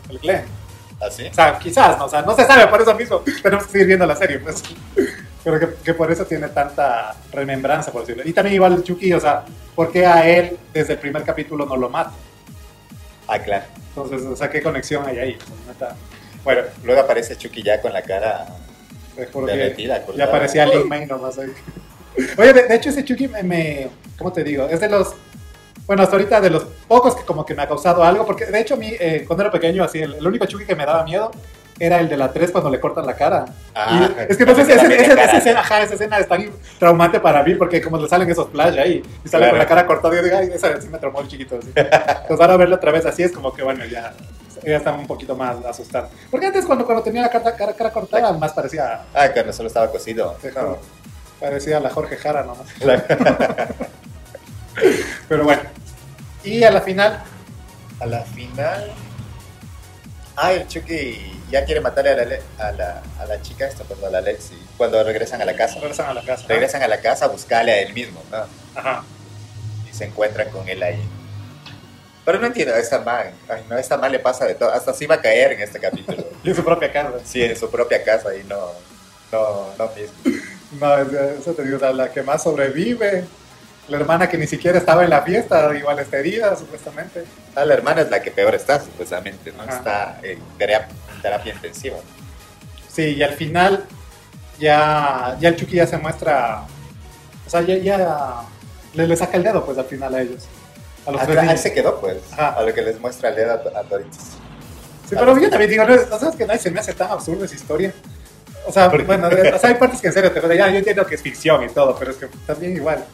el 0.09 0.19
Glenn. 0.19 0.45
¿Así? 0.99 1.25
¿Ah, 1.25 1.31
o 1.31 1.33
sea, 1.33 1.59
quizás, 1.59 1.97
¿no? 1.97 2.05
O 2.05 2.09
sea, 2.09 2.21
no 2.21 2.35
se 2.35 2.45
sabe, 2.45 2.67
por 2.67 2.81
eso 2.81 2.93
mismo 2.95 3.21
tenemos 3.43 3.65
que 3.65 3.71
seguir 3.71 3.87
viendo 3.87 4.05
la 4.05 4.15
serie, 4.15 4.39
pues. 4.39 4.63
Pero 5.43 5.59
que, 5.59 5.67
que, 5.83 5.93
por 5.93 6.11
eso 6.11 6.25
tiene 6.25 6.49
tanta 6.49 7.15
remembranza, 7.31 7.91
por 7.91 8.01
decirlo. 8.01 8.23
Y 8.25 8.33
también 8.33 8.55
igual 8.55 8.83
Chucky, 8.83 9.13
o 9.13 9.19
sea, 9.19 9.45
¿por 9.75 9.91
qué 9.91 10.05
a 10.05 10.27
él 10.27 10.57
desde 10.73 10.93
el 10.93 10.99
primer 10.99 11.23
capítulo 11.23 11.65
no 11.65 11.77
lo 11.77 11.89
mata? 11.89 12.11
Ah, 13.27 13.39
claro. 13.39 13.65
Entonces, 13.89 14.27
o 14.27 14.35
sea, 14.35 14.49
¿qué 14.49 14.61
conexión 14.61 15.05
hay 15.07 15.19
ahí? 15.19 15.37
Bueno, 16.43 16.61
luego 16.83 17.01
aparece 17.01 17.35
Chucky 17.35 17.63
ya 17.63 17.81
con 17.81 17.93
la 17.93 18.01
cara 18.01 18.45
derretida. 19.15 20.05
Ya 20.15 20.25
aparecía 20.25 20.65
Lin 20.65 20.87
May 20.87 21.05
nomás 21.05 21.37
ahí. 21.39 21.51
Oye, 22.37 22.53
de, 22.53 22.75
hecho 22.75 22.89
ese 22.89 23.03
Chucky 23.03 23.27
me, 23.27 23.89
¿cómo 24.17 24.31
te 24.31 24.43
digo? 24.43 24.67
Es 24.67 24.79
de 24.79 24.89
los, 24.89 25.13
bueno, 25.87 26.03
hasta 26.03 26.17
ahorita 26.17 26.41
de 26.41 26.49
los 26.49 26.65
pocos 26.87 27.15
que 27.15 27.23
como 27.23 27.45
que 27.45 27.55
me 27.55 27.63
ha 27.63 27.67
causado 27.67 28.03
algo, 28.03 28.25
porque 28.25 28.45
de 28.45 28.59
hecho 28.59 28.73
a 28.73 28.77
mí, 28.77 28.91
eh, 28.99 29.23
cuando 29.25 29.43
era 29.43 29.51
pequeño, 29.51 29.85
así, 29.85 29.99
el, 29.99 30.25
único 30.27 30.45
Chucky 30.45 30.65
que 30.65 30.75
me 30.75 30.85
daba 30.85 31.05
miedo 31.05 31.31
era 31.79 31.99
el 31.99 32.09
de 32.09 32.17
la 32.17 32.33
3 32.33 32.51
cuando 32.51 32.69
le 32.69 32.79
cortan 32.79 33.05
la 33.05 33.15
cara. 33.15 33.45
Ah, 33.73 34.09
es 34.29 34.35
que 34.35 34.45
no 34.45 34.53
sé 34.53 34.65
si 34.65 34.71
esa, 34.73 34.85
escena, 34.85 35.61
esa 35.61 35.93
escena 35.93 36.19
es 36.19 36.27
tan 36.27 36.49
traumante 36.77 37.21
para 37.21 37.41
mí 37.41 37.55
porque 37.55 37.81
como 37.81 37.97
le 37.97 38.09
salen 38.09 38.29
esos 38.29 38.49
flash 38.49 38.77
ahí 38.77 39.01
y 39.23 39.29
sale 39.29 39.49
con 39.49 39.59
la 39.59 39.65
cara 39.65 39.85
cortada, 39.85 40.13
yo 40.15 40.23
digo, 40.23 40.37
ay, 40.37 40.49
esa 40.53 40.81
sí 40.81 40.89
me 40.89 40.97
traumó 40.97 41.21
el 41.21 41.29
chiquito. 41.29 41.57
Así. 41.57 41.71
Entonces 41.73 42.39
ahora 42.41 42.57
verlo 42.57 42.75
otra 42.75 42.91
vez 42.91 43.05
así 43.05 43.23
es 43.23 43.31
como 43.31 43.53
que, 43.53 43.63
bueno, 43.63 43.85
ya, 43.85 44.13
ya 44.65 44.77
estaba 44.77 44.97
un 44.97 45.07
poquito 45.07 45.37
más 45.37 45.63
asustado. 45.63 46.09
Porque 46.29 46.47
antes 46.47 46.65
cuando, 46.65 46.85
cuando 46.85 47.01
tenía 47.01 47.21
la 47.21 47.29
cara, 47.29 47.55
cara, 47.55 47.91
cortada 47.91 48.33
más 48.33 48.51
parecía... 48.51 49.03
Ah, 49.13 49.29
cuando 49.31 49.53
solo 49.53 49.67
estaba 49.67 49.89
cosido. 49.89 50.35
Parecía 51.39 51.79
la 51.79 51.91
Jorge 51.91 52.17
Jara 52.17 52.43
nomás. 52.43 52.67
Pero 55.27 55.43
bueno. 55.43 55.61
Y 56.43 56.63
a 56.63 56.71
la 56.71 56.81
final... 56.81 57.23
A 57.99 58.05
la 58.05 58.21
final... 58.23 58.91
Ah, 60.35 60.53
el 60.53 60.67
Chucky 60.67 61.37
ya 61.49 61.65
quiere 61.65 61.81
matarle 61.81 62.11
a 62.11 62.15
la, 62.15 62.37
a 62.59 62.71
la, 62.71 63.03
a 63.19 63.25
la 63.25 63.41
chica 63.41 63.67
esta, 63.67 63.83
perdón, 63.83 64.07
a 64.07 64.09
la 64.11 64.21
Lexi, 64.21 64.55
cuando 64.77 65.03
regresan 65.03 65.41
a 65.41 65.45
la 65.45 65.55
casa. 65.55 65.79
Regresan 65.79 66.09
a 66.09 66.13
la 66.13 66.23
casa. 66.23 66.45
Regresan 66.47 66.83
a 66.83 66.87
la 66.87 67.01
casa 67.01 67.25
a 67.25 67.27
buscarle 67.29 67.71
a 67.71 67.81
él 67.81 67.93
mismo, 67.93 68.21
¿no? 68.31 68.45
Ajá. 68.75 69.03
Y 69.89 69.95
se 69.95 70.05
encuentran 70.05 70.49
con 70.49 70.67
él 70.69 70.83
ahí. 70.83 71.01
Pero 72.23 72.39
no 72.39 72.47
entiendo, 72.47 72.75
esta 72.75 72.99
man, 72.99 73.31
ay, 73.47 73.63
no, 73.69 73.77
esta 73.77 73.97
man 73.97 74.11
le 74.11 74.19
pasa 74.19 74.45
de 74.45 74.55
todo, 74.55 74.69
hasta 74.71 74.93
sí 74.93 75.05
va 75.05 75.15
a 75.15 75.21
caer 75.21 75.53
en 75.53 75.61
este 75.61 75.79
capítulo. 75.79 76.23
y 76.43 76.49
en 76.49 76.55
su 76.55 76.63
propia 76.63 76.91
casa. 76.91 77.13
Sí, 77.23 77.41
en 77.41 77.55
su 77.55 77.71
propia 77.71 78.03
casa 78.03 78.35
y 78.35 78.43
no, 78.43 78.73
no, 79.31 79.73
no 79.77 79.91
mismo. 79.95 80.41
No, 80.79 80.97
eso 80.97 81.53
te 81.53 81.63
digo, 81.63 81.77
la 81.93 82.11
que 82.11 82.21
más 82.23 82.43
sobrevive, 82.43 83.23
la 83.89 83.97
hermana 83.97 84.27
que 84.27 84.37
ni 84.37 84.47
siquiera 84.47 84.77
estaba 84.77 85.03
en 85.03 85.09
la 85.09 85.21
fiesta, 85.21 85.73
igual 85.75 85.99
está 85.99 86.17
herida, 86.17 86.55
supuestamente. 86.55 87.23
Ah, 87.55 87.65
la 87.65 87.73
hermana 87.73 88.01
es 88.01 88.09
la 88.09 88.21
que 88.21 88.31
peor 88.31 88.53
está, 88.55 88.79
supuestamente, 88.79 89.53
¿no? 89.53 89.63
Está 89.63 90.19
en 90.23 90.39
terapia, 90.57 91.53
intensiva. 91.53 91.97
Sí, 92.91 93.15
y 93.15 93.23
al 93.23 93.33
final 93.33 93.85
ya, 94.59 95.37
ya 95.39 95.49
el 95.49 95.55
Chucky 95.55 95.75
ya 95.75 95.87
se 95.87 95.97
muestra, 95.97 96.63
o 97.45 97.49
sea, 97.49 97.61
ya, 97.61 97.77
ya 97.77 98.41
le, 98.93 99.07
le, 99.07 99.15
saca 99.15 99.37
el 99.37 99.43
dedo, 99.43 99.65
pues, 99.65 99.77
al 99.77 99.85
final 99.85 100.13
a 100.15 100.21
ellos. 100.21 100.45
A 101.05 101.11
los 101.11 101.21
ah, 101.21 101.57
se 101.57 101.73
quedó, 101.73 102.01
pues, 102.01 102.17
a 102.37 102.61
lo 102.61 102.73
que 102.73 102.81
les 102.81 102.99
muestra 102.99 103.29
el 103.29 103.35
dedo 103.35 103.53
a, 103.53 103.83
todos. 103.83 104.03
Sí, 105.09 105.15
pero 105.17 105.39
yo 105.39 105.49
también 105.49 105.71
digo, 105.71 105.85
no, 105.85 106.19
sabes 106.19 106.35
que 106.35 106.45
no 106.45 106.57
se 106.57 106.69
me 106.69 106.81
hace 106.81 106.93
tan 106.93 107.09
absurdo 107.09 107.45
esa 107.45 107.55
historia. 107.55 107.93
O 108.65 108.73
sea, 108.73 108.89
bueno, 108.89 109.29
o 109.29 109.59
sea, 109.59 109.69
hay 109.69 109.75
partes 109.75 110.01
que 110.01 110.07
en 110.07 110.13
serio 110.13 110.29
te 110.29 110.57
ya, 110.57 110.69
yo 110.69 110.79
entiendo 110.79 111.05
que 111.05 111.15
es 111.15 111.21
ficción 111.21 111.63
y 111.63 111.69
todo, 111.69 111.95
pero 111.97 112.11
es 112.11 112.17
que 112.17 112.27
también 112.45 112.75
igual 112.75 113.05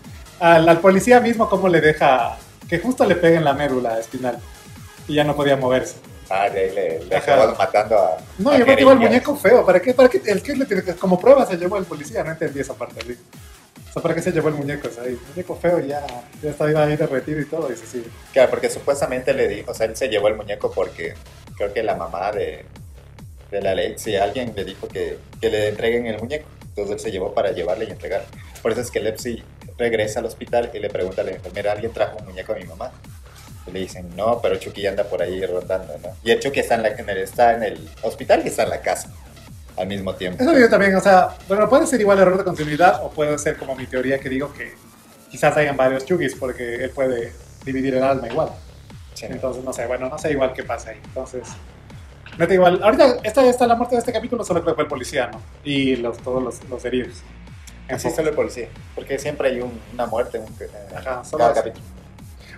al, 0.44 0.80
policía 0.80 1.22
mismo 1.22 1.50
cómo 1.50 1.70
le 1.70 1.80
deja 1.80 2.38
que 2.68 2.80
justo 2.80 3.06
le 3.06 3.16
peguen 3.16 3.46
la 3.46 3.54
médula 3.54 3.98
espinal 4.00 4.38
y 5.08 5.16
ya 5.16 5.24
no 5.24 5.36
podía 5.36 5.56
moverse. 5.56 5.96
Ah, 6.30 6.50
de 6.50 6.60
ahí 6.60 6.76
le, 6.76 7.06
le 7.06 7.16
acabaron 7.16 7.56
matando 7.58 7.98
a. 7.98 8.18
No, 8.40 8.58
yo 8.58 8.66
me 8.66 8.74
el 8.74 8.86
muñeco 8.86 9.36
feo. 9.36 9.66
¿Para 9.66 9.82
qué? 9.82 9.94
¿Para 9.94 10.10
qué? 10.10 10.22
El 10.25 10.42
que 10.42 10.56
le 10.56 10.66
tiene 10.66 10.84
que, 10.84 10.96
como 10.96 11.20
prueba 11.20 11.46
se 11.46 11.58
llevó 11.58 11.77
el 11.77 11.86
policía, 11.86 12.24
no 12.24 12.32
entendí 12.32 12.60
esa 12.60 12.74
parte. 12.74 13.01
¿sí? 13.06 13.18
O 13.90 13.94
sea, 13.94 14.01
¿para 14.01 14.16
qué 14.16 14.22
se 14.22 14.32
llevó 14.32 14.50
el 14.50 14.56
muñeco? 14.56 14.88
O 14.88 14.92
sea, 14.92 15.03
el 15.03 15.20
muñeco 15.29 15.56
feo 15.56 15.79
ya, 15.79 16.06
ya 16.42 16.50
estaba 16.50 16.84
ahí 16.84 16.98
derretido 16.98 17.40
y 17.40 17.46
todo, 17.46 17.68
dice 17.68 17.86
sí. 17.86 18.03
Claro, 18.32 18.50
porque 18.50 18.70
supuestamente 18.70 19.34
le 19.34 19.48
dijo, 19.48 19.72
o 19.72 19.74
sea, 19.74 19.86
él 19.86 19.96
se 19.96 20.08
llevó 20.08 20.27
el 20.29 20.36
muñeco 20.36 20.72
porque 20.72 21.14
creo 21.56 21.72
que 21.74 21.84
la 21.84 21.96
mamá 21.96 22.32
de, 22.32 22.66
de 23.51 23.62
la 23.62 23.75
Lexi, 23.75 24.16
alguien 24.16 24.53
le 24.56 24.66
dijo 24.66 24.88
que, 24.88 25.20
que 25.40 25.50
le 25.50 25.70
entreguen 25.70 26.08
el 26.08 26.20
muñeco. 26.20 26.48
Entonces 26.70 26.96
él 26.96 27.00
se 27.00 27.12
llevó 27.12 27.34
para 27.34 27.51
llevarle 27.51 27.86
y 27.86 27.92
entregarle. 27.92 28.27
Por 28.62 28.72
eso 28.72 28.82
es 28.82 28.90
que 28.90 29.00
Lepsi 29.00 29.44
regresa 29.77 30.20
al 30.20 30.25
hospital 30.25 30.72
y 30.74 30.79
le 30.79 30.90
pregunta 30.90 31.22
a 31.22 31.25
la 31.25 31.31
enfermera, 31.31 31.72
¿alguien 31.72 31.92
trajo 31.92 32.18
un 32.18 32.25
muñeco 32.25 32.53
a 32.53 32.55
mi 32.55 32.66
mamá? 32.66 32.92
Y 33.68 33.72
le 33.72 33.79
dicen, 33.79 34.09
no, 34.16 34.40
pero 34.42 34.57
Chucky 34.57 34.86
anda 34.88 35.03
por 35.05 35.22
ahí 35.22 35.46
rotando, 35.46 35.98
¿no? 36.00 36.09
Y 36.24 36.31
el 36.31 36.40
Chucky 36.40 36.59
está 36.59 36.75
en, 36.75 36.83
la, 36.83 36.90
en 36.90 37.09
el, 37.09 37.18
está 37.18 37.55
en 37.55 37.64
el 37.64 37.90
hospital 38.01 38.42
y 38.44 38.48
está 38.48 38.64
en 38.64 38.70
la 38.70 38.81
casa 38.81 39.12
al 39.77 39.88
mismo 39.88 40.14
tiempo. 40.16 40.44
Eso 40.44 40.57
yo 40.57 40.70
también, 40.70 40.96
o 40.96 41.01
sea, 41.01 41.29
bueno, 41.48 41.68
puede 41.70 41.88
ser 41.88 42.00
igual 42.01 42.20
error 42.20 42.38
de 42.38 42.44
continuidad 42.44 43.03
o 43.03 43.09
puede 43.09 43.38
ser 43.40 43.57
como 43.57 43.75
mi 43.75 43.86
teoría 43.86 44.20
que 44.20 44.29
digo 44.29 44.53
que 44.53 44.74
quizás 45.31 45.55
hayan 45.57 45.75
varios 45.77 46.05
Chuckys 46.05 46.36
porque 46.36 46.75
él 46.75 46.90
puede 46.92 47.33
dividir 47.66 47.96
el 47.96 48.03
alma 48.03 48.27
igual. 48.27 48.50
Entonces, 49.22 49.64
no 49.64 49.72
sé, 49.72 49.88
bueno, 49.88 50.09
no 50.09 50.18
sé 50.18 50.31
igual 50.31 50.53
qué 50.53 50.64
pasa 50.64 50.90
ahí. 50.90 51.00
Entonces, 51.05 51.48
te 52.38 52.53
igual. 52.53 52.81
Ahorita, 52.83 53.18
esta, 53.24 53.46
esta, 53.46 53.68
la 53.68 53.75
muerte 53.75 53.96
de 53.96 54.00
este 54.00 54.12
capítulo 54.12 54.44
solo 54.44 54.62
creo 54.62 54.74
que 54.74 54.75
fue 54.75 54.83
el 54.83 54.90
policía, 54.90 55.27
¿no? 55.27 55.42
Y 55.64 55.96
los, 55.96 56.18
todos 56.18 56.44
los, 56.44 56.64
los 56.70 56.83
heridos. 56.83 57.22
Así 57.89 58.09
solo 58.09 58.29
el 58.29 58.35
policía. 58.35 58.69
Porque 58.96 59.19
siempre 59.19 59.50
hay 59.50 59.61
una 59.93 60.05
muerte 60.05 60.37
en 60.37 60.46
cada 61.03 61.53
capítulo. 61.53 61.83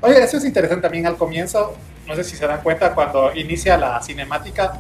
Oye, 0.02 0.24
eso 0.24 0.38
es 0.38 0.46
interesante 0.46 0.84
también 0.84 1.08
al 1.08 1.18
comienzo. 1.18 1.76
No 2.08 2.16
sé 2.16 2.24
si 2.24 2.36
se 2.36 2.46
dan 2.46 2.62
cuenta, 2.62 2.94
cuando 2.94 3.34
inicia 3.34 3.78
la 3.78 4.02
cinemática 4.02 4.80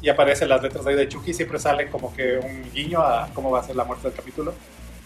y 0.00 0.08
aparecen 0.08 0.48
las 0.48 0.62
letras 0.62 0.86
ahí 0.86 0.94
de 0.94 1.08
Chucky, 1.08 1.34
siempre 1.34 1.58
sale 1.58 1.90
como 1.90 2.14
que 2.14 2.38
un 2.38 2.72
guiño 2.72 3.00
a 3.00 3.28
cómo 3.34 3.50
va 3.50 3.60
a 3.60 3.64
ser 3.64 3.76
la 3.76 3.84
muerte 3.84 4.08
del 4.08 4.16
capítulo. 4.16 4.54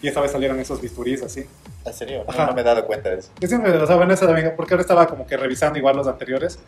Y 0.01 0.07
esta 0.07 0.21
vez 0.21 0.31
salieron 0.31 0.59
esos 0.59 0.79
bisturís 0.79 1.21
así. 1.23 1.45
¿En 1.85 1.93
serio? 1.93 2.23
No, 2.37 2.53
me 2.53 2.61
he 2.61 2.63
dado 2.63 2.85
cuenta 2.85 3.09
de 3.09 3.19
eso. 3.19 3.31
Yo 3.39 3.47
siempre, 3.47 3.71
o 3.71 3.87
sea, 3.87 3.95
bueno, 3.95 4.13
eso 4.13 4.25
también, 4.25 4.53
porque 4.55 4.73
ahora 4.73 4.81
estaba 4.81 5.07
como 5.07 5.25
que 5.25 5.35
revisando 5.35 5.79
igual 5.79 5.95
los 5.97 6.07
anteriores. 6.07 6.59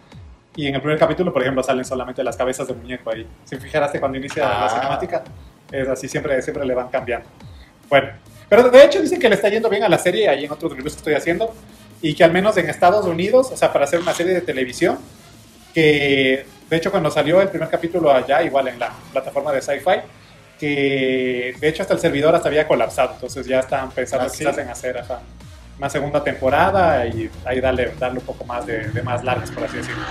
Y 0.55 0.67
en 0.67 0.75
el 0.75 0.81
primer 0.81 0.97
capítulo, 0.97 1.31
por 1.31 1.41
ejemplo, 1.41 1.61
salen 1.63 1.85
solamente 1.85 2.23
las 2.23 2.35
cabezas 2.35 2.67
de 2.67 2.73
muñeco 2.73 3.11
ahí. 3.11 3.25
Si 3.45 3.55
fijaste 3.57 3.99
cuando 3.99 4.17
inicia 4.17 4.43
la 4.43 4.65
ah. 4.65 4.69
cinemática, 4.69 5.23
es 5.71 5.87
así, 5.87 6.07
siempre, 6.07 6.41
siempre 6.41 6.65
le 6.65 6.73
van 6.73 6.89
cambiando. 6.89 7.29
Bueno, 7.89 8.09
pero 8.47 8.69
de 8.69 8.83
hecho 8.83 9.01
dicen 9.01 9.19
que 9.19 9.29
le 9.29 9.35
está 9.35 9.49
yendo 9.49 9.69
bien 9.69 9.83
a 9.83 9.89
la 9.89 9.97
serie 9.97 10.29
ahí 10.29 10.45
en 10.45 10.51
otros 10.51 10.71
reviews 10.71 10.93
que 10.93 10.99
estoy 10.99 11.13
haciendo 11.13 11.53
y 12.01 12.15
que 12.15 12.23
al 12.23 12.31
menos 12.31 12.55
en 12.57 12.69
Estados 12.69 13.05
Unidos, 13.05 13.49
o 13.51 13.57
sea, 13.57 13.73
para 13.73 13.85
hacer 13.85 13.99
una 13.99 14.13
serie 14.13 14.33
de 14.33 14.41
televisión, 14.41 14.99
que 15.73 16.45
de 16.69 16.77
hecho 16.77 16.91
cuando 16.91 17.11
salió 17.11 17.41
el 17.41 17.49
primer 17.49 17.69
capítulo 17.69 18.11
allá, 18.11 18.41
igual 18.43 18.67
en 18.69 18.79
la 18.79 18.91
plataforma 19.11 19.51
de 19.51 19.61
Sci-Fi, 19.61 20.01
que 20.59 21.55
de 21.59 21.67
hecho 21.67 21.83
hasta 21.83 21.93
el 21.93 21.99
servidor 21.99 22.35
hasta 22.35 22.49
había 22.49 22.67
colapsado, 22.67 23.13
entonces 23.13 23.45
ya 23.45 23.59
están 23.59 23.91
pensando 23.91 24.27
¿Ah, 24.27 24.31
quizás 24.35 24.57
en 24.57 24.69
hacer 24.69 25.03
una 25.77 25.89
segunda 25.89 26.23
temporada 26.23 27.05
y 27.07 27.29
ahí 27.45 27.59
darle, 27.59 27.93
darle 27.97 28.19
un 28.19 28.25
poco 28.25 28.43
más 28.45 28.65
de, 28.65 28.89
de 28.89 29.01
más 29.01 29.23
largas, 29.23 29.51
por 29.51 29.63
así 29.63 29.77
decirlo. 29.77 30.03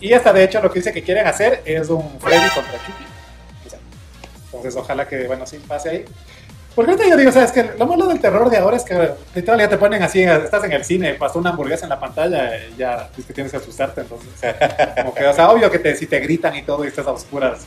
Y 0.00 0.12
hasta 0.12 0.32
de 0.32 0.44
hecho 0.44 0.60
lo 0.60 0.70
que 0.70 0.78
dice 0.78 0.92
que 0.92 1.02
quieren 1.02 1.26
hacer 1.26 1.62
es 1.64 1.88
un 1.88 2.20
Freddy 2.20 2.48
contra 2.50 2.74
Chucky. 2.74 3.04
Entonces 4.46 4.76
ojalá 4.76 5.06
que, 5.06 5.26
bueno, 5.26 5.46
sí 5.46 5.58
pase 5.66 5.90
ahí. 5.90 6.04
Porque 6.74 6.92
ahorita 6.92 7.08
yo 7.08 7.16
digo, 7.16 7.32
¿sabes 7.32 7.50
que 7.50 7.72
Lo 7.76 7.86
malo 7.86 8.06
del 8.06 8.20
terror 8.20 8.48
de 8.50 8.58
ahora 8.58 8.76
es 8.76 8.84
que 8.84 9.10
literal 9.34 9.58
ya 9.58 9.68
te 9.68 9.78
ponen 9.78 10.02
así, 10.02 10.22
estás 10.22 10.62
en 10.64 10.72
el 10.72 10.84
cine, 10.84 11.14
pasó 11.14 11.38
una 11.38 11.50
hamburguesa 11.50 11.86
en 11.86 11.90
la 11.90 11.98
pantalla 11.98 12.56
y 12.56 12.76
ya 12.76 13.10
es 13.18 13.24
que 13.24 13.32
tienes 13.32 13.50
que 13.50 13.58
asustarte, 13.58 14.02
entonces. 14.02 14.30
Como 14.96 15.14
que, 15.14 15.26
o 15.26 15.32
sea, 15.32 15.50
obvio 15.50 15.70
que 15.70 15.80
te, 15.80 15.96
si 15.96 16.06
te 16.06 16.20
gritan 16.20 16.54
y 16.54 16.62
todo 16.62 16.84
y 16.84 16.88
estás 16.88 17.06
a 17.06 17.10
oscuras, 17.10 17.66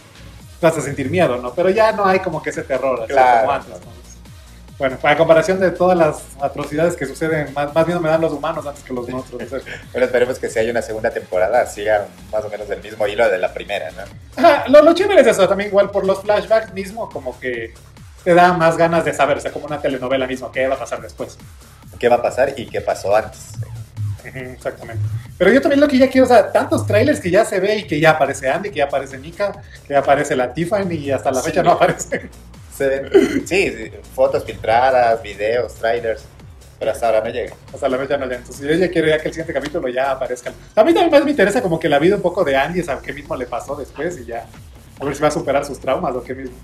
vas 0.62 0.78
a 0.78 0.82
sentir 0.82 1.10
miedo, 1.10 1.38
¿no? 1.38 1.54
Pero 1.54 1.70
ya 1.70 1.92
no 1.92 2.06
hay 2.06 2.20
como 2.20 2.42
que 2.42 2.52
ese 2.52 2.62
terror, 2.62 3.02
así 3.04 3.14
como 3.14 3.52
antes. 3.52 3.74
Bueno, 4.78 4.98
a 5.04 5.16
comparación 5.16 5.60
de 5.60 5.70
todas 5.70 5.96
las 5.96 6.24
atrocidades 6.42 6.96
que 6.96 7.06
suceden, 7.06 7.54
más, 7.54 7.72
más 7.72 7.86
bien 7.86 8.02
me 8.02 8.10
dan 8.10 8.20
los 8.20 8.32
humanos 8.32 8.66
antes 8.66 8.84
que 8.84 8.94
los 8.94 9.08
monstruos. 9.08 9.44
Pero 9.94 10.06
esperemos 10.06 10.40
que 10.40 10.50
si 10.50 10.58
hay 10.58 10.72
una 10.72 10.82
segunda 10.82 11.12
temporada 11.12 11.68
siga 11.68 12.08
más 12.32 12.44
o 12.46 12.50
menos 12.50 12.68
el 12.70 12.82
mismo 12.82 13.06
hilo 13.06 13.30
de 13.30 13.38
la 13.38 13.54
primera, 13.54 13.92
¿no? 13.92 14.02
Ajá, 14.38 14.64
lo, 14.70 14.82
lo 14.82 14.94
chévere 14.94 15.22
es 15.22 15.28
eso, 15.28 15.48
también 15.48 15.70
igual 15.70 15.92
por 15.92 16.04
los 16.06 16.22
flashbacks 16.22 16.74
mismo, 16.74 17.10
como 17.12 17.40
que 17.40 17.76
te 18.24 18.34
da 18.34 18.54
más 18.54 18.78
ganas 18.78 19.06
de 19.06 19.14
saber, 19.14 19.38
o 19.38 19.42
sea, 19.42 19.52
como 19.52 19.66
una 19.66 19.80
telenovela 19.80 20.28
mismo, 20.28 20.52
qué 20.52 20.68
va 20.68 20.76
a 20.76 20.80
pasar 20.80 21.02
después. 21.02 21.38
¿Qué 22.00 22.10
va 22.10 22.16
a 22.16 22.22
pasar 22.22 22.54
y 22.58 22.66
qué 22.68 22.82
pasó 22.82 23.16
antes? 23.16 23.54
Exactamente. 24.24 25.04
Pero 25.38 25.52
yo 25.52 25.62
también 25.62 25.82
lo 25.82 25.88
que 25.88 25.98
ya 25.98 26.10
quiero, 26.10 26.26
o 26.26 26.28
sea, 26.28 26.52
tantos 26.52 26.86
trailers 26.86 27.20
que 27.20 27.32
ya 27.32 27.46
se 27.46 27.60
ve 27.60 27.78
y 27.78 27.84
que 27.84 28.00
ya 28.00 28.12
aparece 28.12 28.50
Andy, 28.50 28.70
que 28.70 28.78
ya 28.78 28.86
aparece 28.86 29.18
Mika, 29.18 29.52
que 29.88 29.94
ya 29.94 30.00
aparece 30.00 30.36
la 30.36 30.54
Tiffany 30.54 30.94
y 30.94 31.12
hasta 31.12 31.32
la 31.32 31.42
fecha 31.42 31.64
no 31.64 31.72
aparece. 31.72 32.30
sí, 33.46 33.92
fotos 34.16 34.44
filtradas, 34.46 35.22
videos, 35.22 35.76
trailers. 35.76 36.24
Pero 36.80 36.92
hasta 36.92 37.06
ahora 37.06 37.22
no 37.22 37.30
llega. 37.30 37.54
Hasta 37.72 37.88
la 37.88 37.98
fecha 37.98 38.18
no 38.18 38.26
llega. 38.26 38.38
Entonces 38.38 38.68
yo 38.68 38.74
ya 38.74 38.90
quiero 38.90 39.08
ya 39.08 39.20
que 39.20 39.28
el 39.28 39.34
siguiente 39.34 39.54
capítulo 39.54 39.88
ya 39.88 40.12
aparezca. 40.12 40.50
A 40.50 40.84
mí 40.84 40.94
también 40.94 41.12
más 41.12 41.24
me 41.24 41.32
interesa 41.32 41.62
como 41.62 41.80
que 41.80 41.88
la 41.88 42.00
vida 42.00 42.16
un 42.16 42.24
poco 42.24 42.44
de 42.44 42.56
Andy, 42.56 42.82
a 42.88 43.00
qué 43.00 43.14
mismo 43.14 43.36
le 43.36 43.46
pasó 43.46 43.76
después 43.76 44.18
y 44.20 44.26
ya. 44.26 44.48
A 45.00 45.06
ver 45.06 45.16
si 45.16 45.22
va 45.22 45.28
a 45.28 45.32
superar 45.32 45.66
sus 45.66 45.80
traumas 45.80 46.16
o 46.16 46.24
qué 46.24 46.34
mismo. 46.34 46.56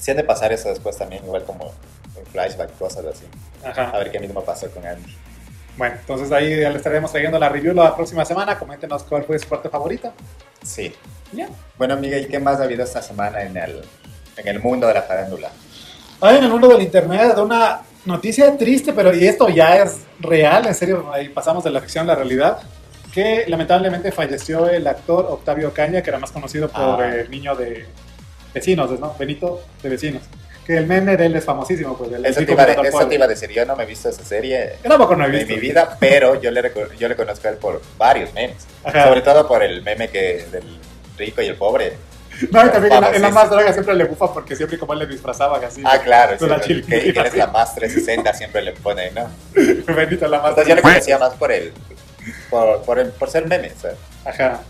Si 0.00 0.10
han 0.10 0.16
de 0.16 0.24
pasar 0.24 0.52
eso 0.52 0.70
después 0.70 0.96
también, 0.96 1.24
igual 1.24 1.44
como 1.44 1.66
un 1.66 2.26
flashback, 2.32 2.76
cosas 2.78 3.04
así. 3.04 3.26
Ajá. 3.62 3.90
A 3.90 3.98
ver 3.98 4.10
qué 4.10 4.18
mismo 4.18 4.42
pasó 4.42 4.70
con 4.70 4.84
Andy. 4.86 5.14
Bueno, 5.76 5.96
entonces 6.00 6.32
ahí 6.32 6.60
ya 6.60 6.70
le 6.70 6.78
estaremos 6.78 7.12
trayendo 7.12 7.38
la 7.38 7.48
review 7.48 7.74
la 7.74 7.94
próxima 7.94 8.24
semana. 8.24 8.58
Coméntenos 8.58 9.02
cuál 9.04 9.24
fue 9.24 9.38
su 9.38 9.48
parte 9.48 9.68
favorita. 9.68 10.12
Sí. 10.64 10.94
Ya. 11.32 11.48
Bueno, 11.78 11.96
Miguel, 11.96 12.28
¿qué 12.28 12.38
más 12.38 12.60
ha 12.60 12.64
habido 12.64 12.82
esta 12.82 13.02
semana 13.02 13.42
en 13.42 13.56
el, 13.56 13.82
en 14.36 14.48
el 14.48 14.58
mundo 14.60 14.86
de 14.86 14.94
la 14.94 15.02
farándula? 15.02 15.50
Hay 16.20 16.36
en 16.36 16.44
el 16.44 16.50
mundo 16.50 16.68
del 16.68 16.82
internet 16.82 17.34
de 17.34 17.40
una 17.42 17.80
noticia 18.04 18.56
triste, 18.56 18.92
pero 18.92 19.14
y 19.14 19.26
esto 19.26 19.48
ya 19.48 19.76
es 19.76 20.00
real, 20.18 20.66
en 20.66 20.74
serio, 20.74 21.10
ahí 21.12 21.28
pasamos 21.28 21.64
de 21.64 21.70
la 21.70 21.80
ficción 21.80 22.04
a 22.04 22.12
la 22.12 22.14
realidad, 22.16 22.58
que 23.12 23.44
lamentablemente 23.48 24.12
falleció 24.12 24.68
el 24.68 24.86
actor 24.86 25.26
Octavio 25.30 25.72
Caña, 25.72 26.02
que 26.02 26.10
era 26.10 26.18
más 26.18 26.30
conocido 26.30 26.68
por 26.68 27.02
ah. 27.02 27.14
el 27.14 27.30
niño 27.30 27.54
de 27.56 27.86
vecinos, 28.52 28.98
¿no? 28.98 29.14
Benito 29.18 29.62
de 29.82 29.88
vecinos. 29.88 30.22
Que 30.66 30.76
el 30.76 30.86
meme 30.86 31.16
de 31.16 31.26
él 31.26 31.36
es 31.36 31.44
famosísimo, 31.44 31.96
pues. 31.96 32.12
eso, 32.12 32.44
te 32.44 32.52
iba, 32.52 32.66
te 32.66 33.14
iba, 33.14 33.24
a 33.24 33.28
decir, 33.28 33.50
yo 33.50 33.64
no 33.64 33.74
me 33.76 33.84
he 33.84 33.86
visto 33.86 34.08
esa 34.08 34.22
serie 34.22 34.72
no 34.84 35.24
en 35.24 35.48
mi 35.48 35.58
vida, 35.58 35.96
pero 35.98 36.40
yo 36.40 36.50
le, 36.50 36.72
yo 36.98 37.08
le 37.08 37.16
conozco 37.16 37.48
a 37.48 37.50
él 37.50 37.56
por 37.56 37.80
varios 37.96 38.32
memes. 38.34 38.66
Sobre 38.84 39.22
todo 39.22 39.48
por 39.48 39.62
el 39.62 39.82
meme 39.82 40.08
que 40.08 40.46
del 40.50 40.78
rico 41.16 41.42
y 41.42 41.46
el 41.46 41.56
pobre 41.56 41.92
No, 42.50 42.64
y 42.64 42.70
también 42.70 42.92
en, 43.14 43.22
la, 43.22 43.30
más 43.30 43.50
draga 43.50 43.72
siempre 43.72 43.94
le 43.94 44.04
bufa 44.04 44.32
porque 44.32 44.56
siempre 44.56 44.78
como 44.78 44.92
él 44.94 45.00
le 45.00 45.06
disfrazaban 45.06 45.62
así. 45.64 45.82
Ah, 45.84 45.98
claro. 45.98 46.36
Sí, 46.62 46.82
que, 46.82 47.08
y 47.08 47.12
que 47.12 47.20
es 47.20 47.36
la 47.36 47.48
más 47.48 47.74
360 47.74 48.32
siempre 48.34 48.62
le 48.62 48.72
pone, 48.72 49.10
¿no? 49.10 49.28
Bendito 49.94 50.26
la 50.28 50.40
más. 50.40 50.50
Entonces 50.50 50.68
yo 50.68 50.74
le 50.76 50.82
conocía 50.82 51.18
más 51.18 51.34
por 51.34 51.52
el, 51.52 51.72
por, 52.48 52.82
por, 52.82 52.98
el, 52.98 53.08
por 53.10 53.30
ser 53.30 53.46
meme, 53.46 53.72
¿sabes? 53.80 53.96
Ajá. 54.24 54.60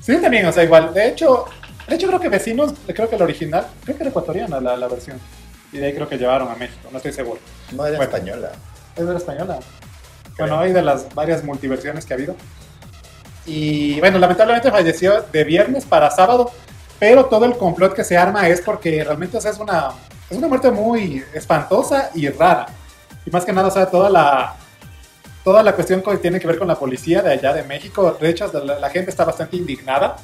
Sí, 0.00 0.16
también, 0.18 0.46
o 0.46 0.52
sea, 0.52 0.64
igual. 0.64 0.94
De 0.94 1.08
hecho, 1.08 1.46
de 1.88 1.94
hecho 1.94 2.06
creo 2.06 2.20
que 2.20 2.28
Vecinos, 2.28 2.74
creo 2.86 3.08
que 3.08 3.16
el 3.16 3.22
original, 3.22 3.66
creo 3.84 3.96
que 3.96 4.02
era 4.02 4.10
ecuatoriana 4.10 4.60
la, 4.60 4.76
la 4.76 4.88
versión. 4.88 5.18
Y 5.72 5.78
de 5.78 5.86
ahí 5.86 5.94
creo 5.94 6.08
que 6.08 6.16
llevaron 6.16 6.48
a 6.48 6.54
México, 6.54 6.88
no 6.90 6.96
estoy 6.98 7.12
seguro. 7.12 7.40
No 7.72 7.86
era 7.86 8.02
española. 8.02 8.52
Es 8.96 9.06
de 9.06 9.12
la 9.12 9.18
española. 9.18 9.58
Bueno, 10.38 10.58
hay 10.58 10.72
de 10.72 10.82
las 10.82 11.14
varias 11.14 11.44
multiversiones 11.44 12.06
que 12.06 12.14
ha 12.14 12.16
habido. 12.16 12.36
Y 13.44 13.98
bueno, 14.00 14.18
lamentablemente 14.18 14.70
falleció 14.70 15.24
de 15.32 15.44
viernes 15.44 15.84
para 15.84 16.10
sábado 16.10 16.52
pero 16.98 17.26
todo 17.26 17.44
el 17.44 17.56
complot 17.56 17.94
que 17.94 18.04
se 18.04 18.16
arma 18.16 18.48
es 18.48 18.60
porque 18.60 19.02
realmente 19.04 19.38
es, 19.38 19.58
una, 19.58 19.90
es 20.28 20.36
una 20.36 20.48
muerte 20.48 20.70
muy 20.70 21.24
espantosa 21.32 22.10
y 22.14 22.28
rara. 22.28 22.66
Y 23.24 23.30
más 23.30 23.44
que 23.44 23.52
nada, 23.52 23.68
o 23.68 23.70
sea, 23.70 23.86
toda 23.86 24.10
la, 24.10 24.56
toda 25.44 25.62
la 25.62 25.74
cuestión 25.74 26.02
que 26.02 26.16
tiene 26.16 26.40
que 26.40 26.46
ver 26.46 26.58
con 26.58 26.66
la 26.66 26.74
policía 26.74 27.22
de 27.22 27.32
allá 27.32 27.52
de 27.52 27.62
México, 27.62 28.16
de 28.20 28.28
hecho, 28.28 28.50
la, 28.64 28.90
gente 28.90 29.10
está 29.10 29.24
bastante 29.24 29.56
indignada, 29.56 30.16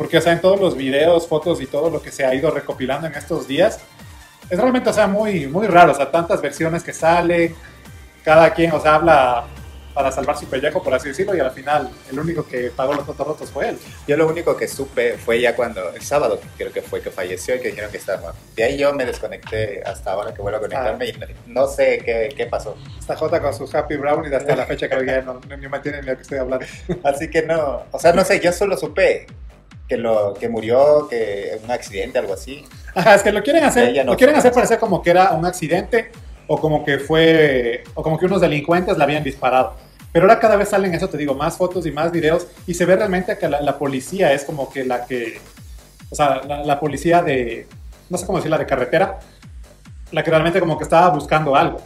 porque, 0.00 0.16
o 0.16 0.20
sea, 0.22 0.32
en 0.32 0.40
todos 0.40 0.58
los 0.58 0.78
videos, 0.78 1.28
fotos 1.28 1.60
y 1.60 1.66
todo 1.66 1.90
lo 1.90 2.00
que 2.00 2.10
se 2.10 2.24
ha 2.24 2.34
ido 2.34 2.50
recopilando 2.50 3.06
en 3.06 3.12
estos 3.12 3.46
días, 3.46 3.80
es 4.48 4.58
realmente, 4.58 4.88
o 4.88 4.92
sea, 4.94 5.06
muy, 5.06 5.46
muy 5.46 5.66
raro, 5.66 5.92
o 5.92 5.94
sea, 5.94 6.10
tantas 6.10 6.40
versiones 6.40 6.82
que 6.82 6.94
sale, 6.94 7.54
cada 8.24 8.54
quien, 8.54 8.72
o 8.72 8.80
sea, 8.80 8.94
habla 8.94 9.44
para 9.92 10.10
salvar 10.10 10.38
su 10.38 10.46
pellejo, 10.46 10.82
por 10.82 10.94
así 10.94 11.08
decirlo, 11.08 11.36
y 11.36 11.40
al 11.40 11.50
final 11.50 11.90
el 12.10 12.18
único 12.18 12.46
que 12.46 12.70
pagó 12.74 12.94
los 12.94 13.04
fotos 13.04 13.26
rotos 13.26 13.50
fue 13.50 13.68
él. 13.68 13.78
Yo 14.08 14.16
lo 14.16 14.26
único 14.26 14.56
que 14.56 14.66
supe 14.68 15.18
fue 15.18 15.38
ya 15.38 15.54
cuando, 15.54 15.90
el 15.90 16.00
sábado 16.00 16.40
creo 16.56 16.72
que 16.72 16.80
fue 16.80 17.02
que 17.02 17.10
falleció 17.10 17.56
y 17.56 17.60
que 17.60 17.68
dijeron 17.68 17.90
que 17.90 17.98
estaba 17.98 18.32
De 18.56 18.64
ahí 18.64 18.78
yo 18.78 18.94
me 18.94 19.04
desconecté 19.04 19.82
hasta 19.84 20.12
ahora 20.12 20.32
que 20.32 20.40
vuelvo 20.40 20.56
a 20.56 20.60
conectarme 20.62 21.08
y 21.08 21.14
no, 21.46 21.66
sé 21.66 22.00
qué, 22.02 22.32
qué, 22.34 22.46
pasó. 22.46 22.74
Está 22.98 23.16
J 23.16 23.42
con 23.42 23.52
sus 23.52 23.74
Happy 23.74 23.96
Brownies 23.96 24.32
hasta 24.32 24.56
la 24.56 24.64
fecha 24.64 24.88
que 24.88 25.04
ya 25.04 25.20
no, 25.20 25.38
ni 25.58 25.68
me 25.68 25.76
entienden 25.76 26.06
lo 26.06 26.16
que 26.16 26.22
estoy 26.22 26.38
hablando. 26.38 26.64
Así 27.04 27.28
que 27.28 27.42
no, 27.42 27.82
o 27.90 27.98
sea, 27.98 28.14
no 28.14 28.24
sé, 28.24 28.40
yo 28.40 28.50
solo 28.50 28.78
supe 28.78 29.26
que 29.90 29.96
lo 29.96 30.34
que 30.34 30.48
murió, 30.48 31.08
que 31.10 31.58
un 31.64 31.70
accidente, 31.72 32.20
algo 32.20 32.34
así. 32.34 32.64
Ajá, 32.94 33.16
es 33.16 33.24
que 33.24 33.32
lo 33.32 33.42
quieren 33.42 33.64
hacer, 33.64 34.06
lo 34.06 34.16
quieren 34.16 34.36
hacer 34.36 34.52
parecer 34.52 34.78
como 34.78 35.02
que 35.02 35.10
era 35.10 35.32
un 35.32 35.44
accidente 35.44 36.12
o 36.46 36.60
como 36.60 36.84
que 36.84 37.00
fue, 37.00 37.82
o 37.94 38.02
como 38.04 38.16
que 38.16 38.26
unos 38.26 38.40
delincuentes 38.40 38.96
la 38.96 39.02
habían 39.02 39.24
disparado. 39.24 39.74
Pero 40.12 40.26
ahora 40.26 40.38
cada 40.38 40.54
vez 40.54 40.68
salen 40.68 40.94
eso, 40.94 41.08
te 41.08 41.18
digo, 41.18 41.34
más 41.34 41.56
fotos 41.56 41.86
y 41.86 41.90
más 41.90 42.12
videos 42.12 42.46
y 42.68 42.74
se 42.74 42.84
ve 42.84 42.94
realmente 42.94 43.36
que 43.36 43.48
la, 43.48 43.78
policía 43.78 44.32
es 44.32 44.44
como 44.44 44.70
que 44.70 44.84
la 44.84 45.06
que, 45.06 45.40
o 46.08 46.14
sea, 46.14 46.40
la, 46.44 46.78
policía 46.78 47.20
de, 47.20 47.66
no 48.08 48.16
sé 48.16 48.26
cómo 48.26 48.38
decir, 48.38 48.50
la 48.52 48.58
de 48.58 48.66
carretera, 48.66 49.18
la 50.12 50.22
que 50.22 50.30
realmente 50.30 50.60
como 50.60 50.78
que 50.78 50.84
estaba 50.84 51.08
buscando 51.08 51.56
algo. 51.56 51.80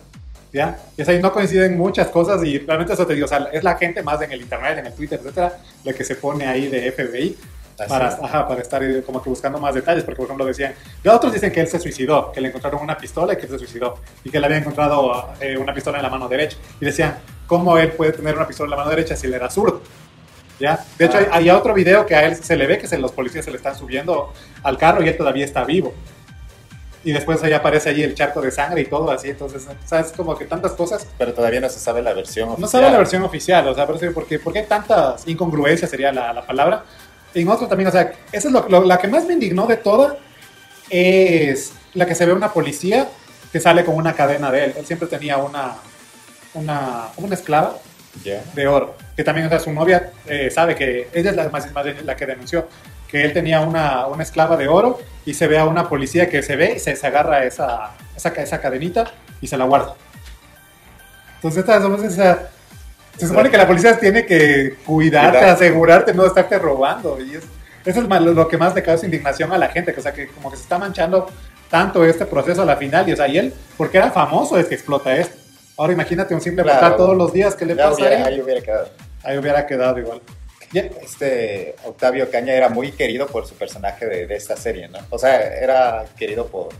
¿Ya? 0.52 0.78
Y 0.96 1.02
es 1.02 1.08
ahí 1.08 1.20
no 1.20 1.32
coinciden 1.32 1.76
muchas 1.76 2.08
cosas 2.08 2.44
y 2.44 2.58
realmente 2.58 2.92
eso 2.92 3.06
te 3.06 3.14
digo, 3.14 3.24
o 3.24 3.28
sea, 3.28 3.48
es 3.50 3.64
la 3.64 3.76
gente 3.76 4.02
más 4.02 4.20
en 4.20 4.30
el 4.30 4.42
internet, 4.42 4.78
en 4.78 4.86
el 4.86 4.92
Twitter, 4.92 5.18
etcétera, 5.20 5.58
la 5.82 5.92
que 5.94 6.04
se 6.04 6.16
pone 6.16 6.46
ahí 6.46 6.68
de 6.68 6.92
FBI 6.92 7.36
para, 7.76 8.08
ajá, 8.08 8.48
para 8.48 8.60
estar 8.60 8.82
como 9.04 9.22
que 9.22 9.28
buscando 9.28 9.58
más 9.58 9.74
detalles, 9.74 10.04
porque 10.04 10.16
por 10.16 10.26
ejemplo 10.26 10.46
decían, 10.46 10.74
ya 11.02 11.14
otros 11.14 11.32
dicen 11.32 11.52
que 11.52 11.60
él 11.60 11.68
se 11.68 11.78
suicidó, 11.78 12.30
que 12.32 12.40
le 12.40 12.48
encontraron 12.48 12.82
una 12.82 12.96
pistola 12.96 13.32
y 13.32 13.36
que 13.36 13.42
él 13.42 13.48
se 13.48 13.58
suicidó, 13.58 13.98
y 14.22 14.30
que 14.30 14.38
le 14.38 14.46
había 14.46 14.58
encontrado 14.58 15.32
eh, 15.40 15.56
una 15.56 15.74
pistola 15.74 15.98
en 15.98 16.04
la 16.04 16.10
mano 16.10 16.28
derecha, 16.28 16.56
y 16.80 16.84
decían, 16.84 17.16
¿cómo 17.46 17.76
él 17.78 17.92
puede 17.92 18.12
tener 18.12 18.36
una 18.36 18.46
pistola 18.46 18.66
en 18.66 18.70
la 18.70 18.76
mano 18.76 18.90
derecha 18.90 19.16
si 19.16 19.26
él 19.26 19.34
era 19.34 19.50
zurdo? 19.50 19.82
¿Ya? 20.60 20.84
De 20.98 21.06
hecho, 21.06 21.18
hay, 21.32 21.50
otro 21.50 21.74
video 21.74 22.06
que 22.06 22.14
a 22.14 22.24
él 22.26 22.36
se 22.36 22.56
le 22.56 22.66
ve 22.66 22.78
que 22.78 22.86
se, 22.86 22.96
los 22.96 23.10
policías 23.10 23.44
se 23.44 23.50
le 23.50 23.56
están 23.56 23.76
subiendo 23.76 24.32
al 24.62 24.78
carro 24.78 25.02
y 25.02 25.08
él 25.08 25.16
todavía 25.16 25.44
está 25.44 25.64
vivo. 25.64 25.92
Y 27.02 27.12
después 27.12 27.42
ahí 27.42 27.52
aparece 27.52 27.90
ahí 27.90 28.02
el 28.02 28.14
charco 28.14 28.40
de 28.40 28.50
sangre 28.50 28.80
y 28.80 28.86
todo 28.86 29.10
así, 29.10 29.28
entonces, 29.28 29.66
¿sabes? 29.84 30.12
Como 30.12 30.38
que 30.38 30.46
tantas 30.46 30.72
cosas. 30.72 31.06
Pero 31.18 31.34
todavía 31.34 31.60
no 31.60 31.68
se 31.68 31.78
sabe 31.78 32.00
la 32.00 32.14
versión 32.14 32.48
oficial. 32.48 32.62
No 32.62 32.68
sabe 32.68 32.90
la 32.90 32.98
versión 32.98 33.22
oficial, 33.24 33.68
o 33.68 33.74
sea, 33.74 33.86
¿por 33.86 34.26
qué, 34.26 34.38
porque 34.38 34.60
hay 34.60 34.66
tantas 34.66 35.26
incongruencias, 35.28 35.90
sería 35.90 36.12
la, 36.12 36.32
la 36.32 36.46
palabra? 36.46 36.84
En 37.34 37.48
otro 37.48 37.66
también, 37.66 37.88
o 37.88 37.92
sea, 37.92 38.12
esa 38.32 38.48
es 38.48 38.52
lo, 38.52 38.84
la 38.84 38.98
que 38.98 39.08
más 39.08 39.26
me 39.26 39.34
indignó 39.34 39.66
de 39.66 39.76
toda, 39.76 40.18
es 40.90 41.72
la 41.94 42.06
que 42.06 42.14
se 42.14 42.26
ve 42.26 42.32
una 42.32 42.52
policía 42.52 43.08
que 43.52 43.60
sale 43.60 43.84
con 43.84 43.96
una 43.96 44.14
cadena 44.14 44.50
de 44.50 44.64
él. 44.64 44.74
Él 44.76 44.86
siempre 44.86 45.08
tenía 45.08 45.38
una, 45.38 45.74
una, 46.54 47.08
una 47.16 47.34
esclava 47.34 47.76
de 48.54 48.68
oro, 48.68 48.96
que 49.16 49.24
también, 49.24 49.46
o 49.46 49.50
sea, 49.50 49.58
su 49.58 49.72
novia 49.72 50.12
eh, 50.26 50.50
sabe 50.50 50.74
que 50.74 51.08
ella 51.12 51.30
es 51.30 51.36
la, 51.36 51.48
más, 51.48 51.66
la 52.04 52.16
que 52.16 52.26
denunció, 52.26 52.68
que 53.08 53.24
él 53.24 53.32
tenía 53.32 53.60
una, 53.60 54.06
una, 54.06 54.22
esclava 54.22 54.56
de 54.56 54.68
oro 54.68 55.00
y 55.24 55.34
se 55.34 55.46
ve 55.46 55.58
a 55.58 55.64
una 55.64 55.88
policía 55.88 56.28
que 56.28 56.42
se 56.42 56.56
ve 56.56 56.74
y 56.76 56.78
se, 56.78 56.94
se 56.96 57.06
agarra 57.06 57.44
esa, 57.44 57.92
esa, 58.16 58.28
esa, 58.30 58.60
cadenita 58.60 59.12
y 59.40 59.46
se 59.46 59.56
la 59.56 59.64
guarda. 59.64 59.94
Entonces, 61.36 61.60
esta, 61.60 61.76
esa, 62.06 62.50
se 63.16 63.28
supone 63.28 63.50
que 63.50 63.56
la 63.56 63.66
policía 63.66 63.98
tiene 63.98 64.26
que 64.26 64.76
cuidarte, 64.84 65.38
asegurarte, 65.38 66.12
no 66.12 66.26
estarte 66.26 66.58
robando. 66.58 67.18
Y 67.20 67.36
es, 67.36 67.44
eso 67.84 68.00
es 68.00 68.08
lo 68.08 68.48
que 68.48 68.58
más 68.58 68.74
le 68.74 68.82
causa 68.82 69.06
indignación 69.06 69.52
a 69.52 69.58
la 69.58 69.68
gente, 69.68 69.94
o 69.96 70.00
sea, 70.00 70.12
que 70.12 70.28
como 70.28 70.50
que 70.50 70.56
se 70.56 70.62
está 70.62 70.78
manchando 70.78 71.26
tanto 71.70 72.04
este 72.04 72.26
proceso 72.26 72.62
a 72.62 72.64
la 72.64 72.76
final. 72.76 73.08
Y, 73.08 73.12
o 73.12 73.16
sea, 73.16 73.28
y 73.28 73.38
él, 73.38 73.52
porque 73.76 73.98
era 73.98 74.10
famoso, 74.10 74.58
es 74.58 74.66
que 74.66 74.74
explota 74.74 75.16
esto. 75.16 75.36
Ahora 75.76 75.92
imagínate 75.92 76.34
un 76.34 76.40
simple 76.40 76.62
claro, 76.62 76.96
todos 76.96 77.16
los 77.16 77.32
días 77.32 77.54
que 77.54 77.66
le 77.66 77.74
pasa 77.74 78.06
ahí. 78.06 78.22
ahí. 78.22 78.40
hubiera 78.40 78.60
quedado. 78.60 78.88
Ahí 79.22 79.38
hubiera 79.38 79.66
quedado 79.66 79.98
igual. 79.98 80.20
Este 80.72 81.76
Octavio 81.84 82.28
Caña 82.30 82.52
era 82.52 82.68
muy 82.68 82.90
querido 82.92 83.28
por 83.28 83.46
su 83.46 83.54
personaje 83.54 84.06
de, 84.06 84.34
esta 84.34 84.56
serie, 84.56 84.88
¿no? 84.88 84.98
O 85.10 85.18
sea, 85.18 85.36
era 85.56 86.04
querido 86.16 86.46
por, 86.46 86.70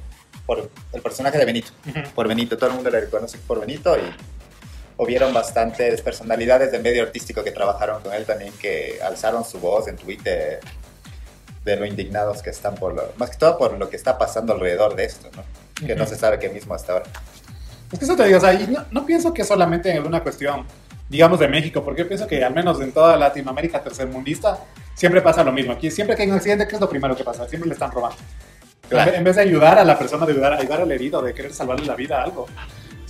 por 0.46 0.68
el 0.92 1.00
personaje 1.00 1.38
de 1.38 1.44
Benito. 1.44 1.70
Por 2.14 2.26
Benito, 2.26 2.56
todo 2.56 2.70
el 2.70 2.76
mundo 2.76 2.90
le 2.90 3.00
reconoce 3.00 3.38
por 3.46 3.60
Benito 3.60 3.96
y 3.96 4.02
hubieron 4.96 5.32
bastantes 5.32 6.00
personalidades 6.02 6.72
del 6.72 6.82
medio 6.82 7.02
artístico 7.02 7.42
que 7.42 7.50
trabajaron 7.50 8.02
con 8.02 8.12
él 8.12 8.24
también 8.24 8.52
que 8.60 8.98
alzaron 9.02 9.44
su 9.44 9.58
voz 9.58 9.88
en 9.88 9.96
Twitter 9.96 10.60
de 11.64 11.76
lo 11.76 11.86
indignados 11.86 12.42
que 12.42 12.50
están 12.50 12.74
por 12.74 12.94
lo, 12.94 13.12
más 13.16 13.30
que 13.30 13.36
todo 13.36 13.58
por 13.58 13.76
lo 13.78 13.88
que 13.88 13.96
está 13.96 14.18
pasando 14.18 14.52
alrededor 14.52 14.94
de 14.94 15.04
esto, 15.04 15.30
¿no? 15.34 15.42
Que 15.86 15.94
no 15.94 16.06
se 16.06 16.16
sabe 16.16 16.38
qué 16.38 16.48
mismo 16.48 16.74
hasta 16.74 16.92
ahora. 16.92 17.06
Es 17.90 17.98
que 17.98 18.04
eso 18.04 18.16
te 18.16 18.24
digo, 18.24 18.38
o 18.38 18.40
sea, 18.40 18.52
no, 18.52 18.84
no, 18.90 19.06
pienso 19.06 19.32
que 19.32 19.44
solamente 19.44 19.90
en 19.90 19.96
alguna 19.96 20.22
cuestión, 20.22 20.66
digamos, 21.08 21.38
de 21.38 21.48
México, 21.48 21.82
porque 21.82 22.02
yo 22.02 22.08
pienso 22.08 22.26
que 22.26 22.44
al 22.44 22.52
menos 22.52 22.80
en 22.80 22.92
toda 22.92 23.16
Latinoamérica 23.16 23.82
tercermundista 23.82 24.58
siempre 24.94 25.22
pasa 25.22 25.42
lo 25.42 25.52
mismo. 25.52 25.72
Aquí 25.72 25.90
siempre 25.90 26.16
que 26.16 26.22
hay 26.22 26.28
un 26.28 26.36
accidente, 26.36 26.66
¿qué 26.68 26.74
es 26.74 26.80
lo 26.80 26.88
primero 26.88 27.16
que 27.16 27.24
pasa? 27.24 27.48
Siempre 27.48 27.68
le 27.68 27.74
están 27.74 27.90
robando. 27.90 28.16
En 28.90 29.24
vez 29.24 29.36
de 29.36 29.42
ayudar 29.42 29.78
a 29.78 29.84
la 29.84 29.98
persona, 29.98 30.26
de 30.26 30.32
ayudar, 30.32 30.52
ayudar 30.54 30.82
al 30.82 30.92
herido, 30.92 31.22
de 31.22 31.32
querer 31.32 31.54
salvarle 31.54 31.86
la 31.86 31.94
vida 31.94 32.20
a 32.20 32.24
algo, 32.24 32.46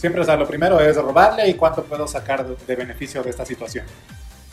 Siempre, 0.05 0.21
o 0.21 0.25
sea, 0.27 0.37
lo 0.37 0.47
primero 0.47 0.79
es 0.81 0.97
robarle 0.97 1.49
y 1.49 1.55
cuánto 1.55 1.83
puedo 1.83 2.07
sacar 2.07 2.47
de, 2.47 2.77
beneficio 2.77 3.23
de 3.23 3.31
esta 3.31 3.47
situación. 3.47 3.87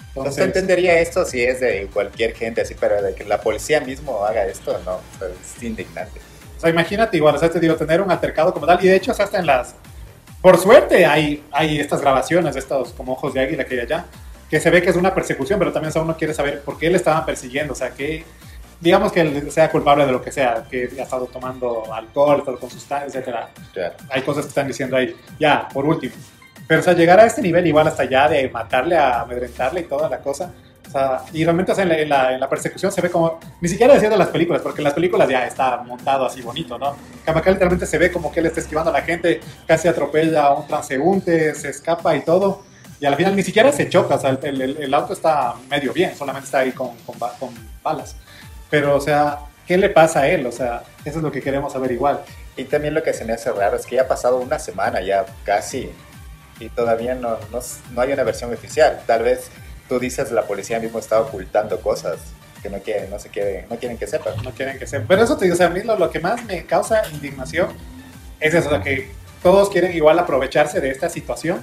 Entonces, 0.08 0.26
no 0.26 0.32
se 0.32 0.44
entendería 0.46 0.98
esto 1.02 1.26
si 1.26 1.44
es 1.44 1.60
de 1.60 1.90
cualquier 1.92 2.34
gente 2.34 2.62
así, 2.62 2.74
pero 2.80 3.02
de 3.02 3.14
que 3.14 3.26
la 3.26 3.42
policía 3.42 3.82
mismo 3.82 4.24
haga 4.26 4.46
esto, 4.46 4.80
no, 4.86 5.02
es 5.28 5.62
indignante. 5.62 6.22
O 6.58 6.62
sea, 6.62 6.70
imagínate 6.70 7.18
igual, 7.18 7.36
o 7.36 7.38
sea, 7.38 7.50
te 7.50 7.60
digo, 7.60 7.76
tener 7.76 8.00
un 8.00 8.10
altercado 8.10 8.54
como 8.54 8.66
tal, 8.66 8.82
y 8.82 8.88
de 8.88 8.96
hecho, 8.96 9.12
hasta 9.12 9.40
en 9.40 9.46
las... 9.46 9.76
Por 10.42 10.58
suerte 10.58 11.06
hay, 11.06 11.44
hay 11.52 11.82
estas 11.82 12.00
grabaciones 12.00 12.54
de 12.54 12.62
estos 12.62 12.94
como 12.94 13.12
ojos 13.12 13.34
de 13.34 13.42
águila 13.42 13.66
que 13.66 13.74
hay 13.74 13.82
allá, 13.82 14.06
que 14.50 14.62
se 14.62 14.70
ve 14.70 14.82
que 14.82 14.92
es 14.92 14.96
una 14.96 15.14
persecución, 15.14 15.60
pero 15.60 15.74
también 15.74 15.92
o 15.98 16.02
uno 16.02 16.16
quiere 16.16 16.34
saber 16.34 16.62
por 16.62 16.78
qué 16.78 16.90
le 16.90 16.96
estaban 16.96 17.26
persiguiendo, 17.26 17.74
o 17.74 17.76
sea, 17.76 17.90
que 17.90 18.24
digamos 18.82 19.12
que 19.12 19.22
él 19.22 19.52
sea 19.52 19.70
culpable 19.70 20.06
de 20.06 20.12
lo 20.12 20.22
que 20.22 20.32
sea, 20.32 20.66
que 20.70 20.90
ha 21.00 21.04
estado 21.04 21.28
tomando 21.28 21.94
alcohol, 21.94 22.44
con 22.44 22.70
sustancias, 22.70 23.16
etc. 23.16 23.36
Hay 24.10 24.22
cosas 24.24 24.46
que 24.46 24.50
están 24.50 24.68
diciendo 24.68 24.98
ahí. 24.98 25.16
Ya, 25.40 25.70
por 25.70 25.86
último. 25.86 26.14
Pero, 26.68 26.82
o 26.82 26.84
sea, 26.84 26.94
llegar 26.94 27.20
a 27.20 27.26
este 27.26 27.42
nivel 27.42 27.68
igual 27.68 27.88
hasta 27.88 28.04
allá 28.04 28.28
de 28.28 28.50
matarle, 28.50 28.98
a 28.98 29.22
amedrentarle 29.22 29.82
y 29.82 29.84
toda 29.84 30.10
la 30.10 30.20
cosa. 30.20 30.52
O 30.88 30.92
sea, 30.92 31.22
y 31.32 31.44
realmente 31.44 31.72
o 31.72 31.76
sea, 31.76 31.84
en, 31.86 32.10
la, 32.10 32.34
en, 32.34 32.40
la, 32.40 32.50
persecución 32.50 32.92
se 32.92 33.00
ve 33.00 33.10
como, 33.10 33.40
ni 33.62 33.70
siquiera 33.70 33.94
decía 33.94 34.10
de 34.10 34.18
las 34.18 34.28
películas, 34.28 34.62
porque 34.62 34.82
en 34.82 34.86
las 34.86 34.94
películas 34.94 35.30
ya 35.30 35.48
está 35.48 35.78
montado 35.78 36.26
así 36.26 36.42
bonito, 36.42 36.78
¿no? 36.78 36.96
Acá 37.26 37.50
literalmente 37.50 37.86
se 37.86 37.98
ve 37.98 38.12
como 38.12 38.30
que 38.32 38.42
él 38.42 38.48
está 38.48 38.60
esquivando 38.60 38.90
a 38.90 38.94
la 38.94 39.02
gente, 39.02 39.40
casi 39.66 39.88
atropella 39.88 40.44
a 40.44 40.54
un 40.54 40.68
transeúnte, 40.68 41.56
se 41.56 41.70
escapa 41.70 42.16
y 42.16 42.26
todo. 42.26 42.64
Y 43.00 43.06
al 43.06 43.16
final 43.16 43.36
ni 43.36 43.44
siquiera 43.44 43.72
se 43.72 43.90
choca, 43.90 44.16
o 44.16 44.20
sea, 44.20 44.32
el, 44.32 44.62
el, 44.62 44.78
el 44.78 44.94
auto 44.94 45.14
está 45.14 45.56
medio 45.70 45.94
bien, 45.94 46.16
solamente 46.16 46.46
está 46.46 46.60
ahí 46.60 46.72
con, 46.72 46.90
con, 47.06 47.18
con, 47.18 47.50
balas. 47.82 48.16
Pero, 48.72 48.96
o 48.96 49.02
sea, 49.02 49.40
¿qué 49.68 49.78
le 49.78 49.90
pasa 49.90 50.22
a 50.22 50.28
él? 50.30 50.48
O 50.48 50.52
sea, 50.52 50.82
eso 51.06 51.20
es 51.20 51.24
lo 51.24 51.32
que 51.32 51.42
queremos 51.42 51.74
saber 51.74 51.92
igual. 51.92 52.22
Y 52.58 52.64
también 52.64 52.96
lo 52.96 53.04
que 53.04 53.14
se 53.14 53.26
me 53.26 53.34
hace 53.34 53.52
raro 53.52 53.76
es 53.78 53.86
que 53.86 53.98
ya 53.98 54.04
ha 54.04 54.08
pasado 54.08 54.38
una 54.38 54.58
semana 54.58 55.02
ya 55.02 55.26
casi 55.44 55.92
y 56.60 56.70
todavía 56.70 57.16
no, 57.16 57.38
no, 57.52 57.60
no 57.92 58.02
hay 58.02 58.14
una 58.14 58.24
versión 58.24 58.54
oficial. 58.54 59.02
Tal 59.06 59.24
vez 59.24 59.52
tú 59.88 60.00
dices 60.00 60.32
la 60.32 60.44
policía 60.44 60.80
mismo 60.80 61.00
está 61.00 61.20
ocultando 61.20 61.80
cosas 61.82 62.18
que 62.62 62.70
no 62.70 62.78
quieren, 62.80 63.10
no 63.10 63.20
se 63.20 63.30
quieren, 63.30 63.66
no 63.70 63.78
quieren 63.78 63.98
que 63.98 64.08
sepan. 64.08 64.36
No 64.44 64.52
quieren 64.52 64.80
que 64.80 64.88
sepan. 64.88 65.08
Pero 65.08 65.24
eso 65.24 65.38
te 65.38 65.46
digo, 65.46 65.56
o 65.56 65.58
sea, 65.58 65.68
a 65.68 65.70
mí 65.70 65.82
lo, 65.84 66.10
que 66.10 66.20
más 66.20 66.44
me 66.46 66.66
causa 66.66 67.02
indignación 67.12 67.70
es 68.40 68.54
eso, 68.54 68.82
que 68.82 69.12
todos 69.44 69.70
quieren 69.70 69.96
igual 69.96 70.18
aprovecharse 70.20 70.80
de 70.80 70.90
esta 70.90 71.10
situación 71.10 71.62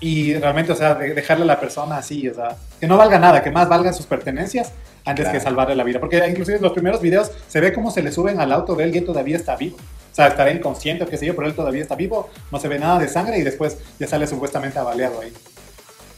y 0.00 0.34
realmente, 0.34 0.72
o 0.72 0.76
sea, 0.76 0.94
dejarle 0.94 1.44
a 1.44 1.46
la 1.46 1.60
persona 1.60 1.96
así, 1.96 2.28
o 2.28 2.34
sea, 2.34 2.56
que 2.80 2.86
no 2.86 2.96
valga 2.96 3.18
nada, 3.18 3.42
que 3.42 3.50
más 3.50 3.68
valgan 3.68 3.94
sus 3.94 4.06
pertenencias 4.06 4.72
antes 5.04 5.28
que 5.28 5.40
salvarle 5.40 5.74
la 5.74 5.84
vida. 5.84 6.00
Porque 6.00 6.24
inclusive 6.28 6.56
en 6.56 6.62
los 6.62 6.72
primeros 6.72 7.00
videos 7.00 7.30
se 7.48 7.60
ve 7.60 7.72
cómo 7.72 7.90
se 7.90 8.02
le 8.02 8.12
suben 8.12 8.40
al 8.40 8.52
auto 8.52 8.74
de 8.74 8.84
él 8.84 8.94
y 8.94 8.98
él 8.98 9.04
todavía 9.04 9.36
está 9.36 9.56
vivo. 9.56 9.76
O 9.76 10.14
sea, 10.14 10.26
estará 10.26 10.50
inconsciente 10.50 11.04
o 11.04 11.08
qué 11.08 11.16
sé 11.16 11.26
yo, 11.26 11.34
pero 11.34 11.48
él 11.48 11.54
todavía 11.54 11.82
está 11.82 11.94
vivo, 11.94 12.28
no 12.50 12.60
se 12.60 12.68
ve 12.68 12.78
nada 12.78 12.98
de 12.98 13.08
sangre 13.08 13.38
y 13.38 13.42
después 13.42 13.78
ya 13.98 14.06
sale 14.06 14.26
supuestamente 14.26 14.78
avaleado 14.78 15.20
ahí 15.22 15.32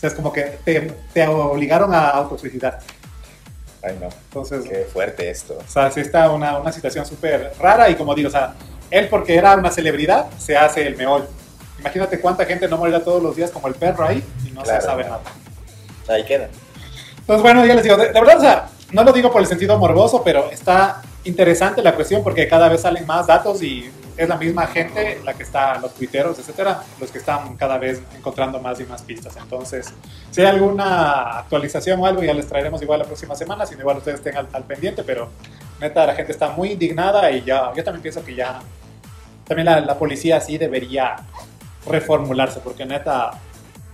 es 0.07 0.15
como 0.15 0.33
que 0.33 0.59
te, 0.65 1.27
obligaron 1.27 1.95
a 1.95 2.09
autosuicidar. 2.11 2.79
Ay, 3.83 3.99
no. 4.01 4.09
Entonces, 4.09 4.65
Qué 4.69 4.87
fuerte 4.93 5.29
esto. 5.29 5.59
O 5.59 5.71
sea, 5.71 5.91
sí 5.91 6.01
está 6.01 6.31
una, 6.31 6.59
una 6.59 6.73
situación 6.73 7.05
súper 7.05 7.53
rara 7.61 7.91
y 7.91 7.95
como 7.95 8.15
digo, 8.15 8.29
o 8.29 8.33
sea, 8.33 8.55
él 8.91 9.09
porque 9.09 9.37
era 9.37 9.55
una 9.55 9.71
celebridad 9.71 10.27
se 10.39 10.57
hace 10.57 10.87
el 10.87 10.97
meol. 10.97 11.27
Imagínate 11.79 12.19
cuánta 12.21 12.47
gente 12.47 12.69
no 12.69 12.79
morirá 12.79 13.03
todos 13.03 13.23
los 13.23 13.37
días 13.37 13.51
como 13.51 13.69
el 13.69 13.75
perro 13.75 14.07
ahí 14.07 14.23
y 14.47 14.51
no 14.53 14.65
se 14.65 14.81
sabe 14.81 15.05
nada. 15.05 15.21
Ahí 16.09 16.25
queda. 16.25 16.49
Entonces, 17.19 17.43
bueno, 17.43 17.65
ya 17.65 17.75
les 17.75 17.83
digo, 17.83 17.97
de, 17.97 18.07
de, 18.09 18.21
verdad, 18.21 18.37
o 18.37 18.41
sea, 18.41 18.69
no 18.95 19.03
lo 19.03 19.13
digo 19.13 19.33
por 19.33 19.41
el 19.41 19.49
sentido 19.49 19.77
morboso, 19.77 20.23
pero 20.23 20.49
está 20.53 21.03
interesante 21.25 21.83
la 21.83 21.97
cuestión 21.97 22.23
porque 22.23 22.47
cada 22.47 22.69
vez 22.69 22.83
salen 22.83 23.05
más 23.07 23.27
datos 23.27 23.61
y 23.61 23.91
es 24.17 24.29
la 24.29 24.37
misma 24.37 24.69
gente 24.69 25.21
la 25.25 25.35
que 25.35 25.43
está, 25.43 25.81
los 25.81 25.93
tuiteros, 25.95 26.39
etcétera, 26.39 26.81
los 27.01 27.11
que 27.11 27.19
están 27.19 27.57
cada 27.57 27.77
vez 27.77 28.01
encontrando 28.17 28.61
más 28.61 28.79
y 28.79 28.85
más 28.85 29.03
pistas. 29.03 29.37
Entonces, 29.37 29.93
si 30.31 30.43
hay 30.43 30.47
alguna 30.47 31.39
actualización 31.41 32.01
o 32.01 32.07
algo, 32.07 32.23
ya 32.23 32.33
les 32.35 32.47
traeremos 32.47 32.81
igual 32.83 33.01
la 33.01 33.05
próxima 33.05 33.35
semana, 33.35 33.67
si 33.67 33.75
no 33.75 33.81
igual 33.81 33.97
ustedes 33.97 34.21
estén 34.21 34.37
al, 34.37 34.63
pendiente, 34.63 35.03
pero 35.03 35.29
neta, 35.81 36.07
la 36.07 36.15
gente 36.15 36.31
está 36.31 36.51
muy 36.51 36.71
indignada 36.71 37.33
y 37.33 37.43
ya, 37.43 37.73
yo 37.75 37.83
también 37.83 38.03
pienso 38.03 38.25
que 38.25 38.37
ya, 38.37 38.61
también 39.45 39.67
la, 39.67 39.81
la 39.81 39.99
policía 39.99 40.41
sí 40.41 40.57
debería 40.57 41.17
reformularse, 41.85 42.61
porque 42.61 42.87
neta, 42.87 43.33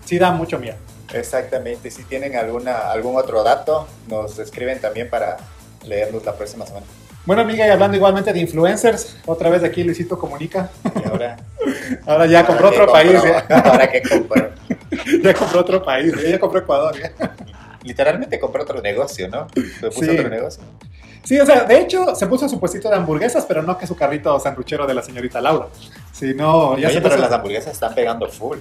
sí 0.05 0.19
da 0.19 0.31
mucho 0.31 0.59
miedo. 0.59 0.77
Exactamente, 1.13 1.91
si 1.91 2.05
tienen 2.05 2.37
alguna, 2.37 2.91
algún 2.91 3.17
otro 3.17 3.43
dato, 3.43 3.89
nos 4.09 4.39
escriben 4.39 4.81
también 4.81 5.11
para 5.11 5.39
leerlos 5.85 6.25
la 6.25 6.35
próxima 6.35 6.67
semana. 6.67 6.87
Bueno, 7.27 7.43
amiga, 7.43 7.67
y 7.67 7.71
hablando 7.71 7.97
igualmente 7.97 8.33
de 8.33 8.41
influencers, 8.41 9.17
otra 9.27 9.51
vez 9.51 9.63
aquí 9.63 9.85
Luisito 9.85 10.19
Comunica. 10.19 10.71
Y 11.05 11.09
ahora, 11.09 11.37
ahora 12.07 12.27
ya 12.27 12.47
compró 12.47 12.69
otro 12.69 12.91
país. 12.91 13.13
¿ya? 13.23 13.47
Ahora 13.61 13.91
que 13.91 14.03
compró. 14.03 14.51
ya 15.23 15.35
compró 15.35 15.61
otro 15.61 15.83
país, 15.83 16.15
ya 16.29 16.39
compró 16.39 16.61
Ecuador. 16.61 16.95
Literalmente 17.83 18.39
compró 18.41 18.63
otro 18.63 18.81
negocio, 18.81 19.29
¿no? 19.29 19.49
Se 19.55 19.91
puso 19.91 20.13
otro 20.13 20.29
negocio. 20.29 20.63
Sí, 21.25 21.39
o 21.39 21.47
sea, 21.47 21.65
de 21.65 21.81
hecho 21.81 22.15
se 22.15 22.27
puso 22.27 22.49
su 22.49 22.59
puestito 22.59 22.89
de 22.89 22.97
hamburguesas, 22.97 23.45
pero 23.47 23.63
no 23.63 23.77
que 23.77 23.87
su 23.87 23.95
carrito 23.95 24.39
sanduchero 24.41 24.87
de 24.87 24.95
la 24.95 25.03
señorita 25.03 25.41
Laura. 25.41 25.67
Sí, 26.13 26.35
no, 26.35 26.77
ya 26.79 26.89
Oye, 26.89 27.01
pero 27.01 27.17
las 27.17 27.33
hamburguesas 27.33 27.73
están 27.73 27.95
pegando 27.95 28.29
full. 28.29 28.59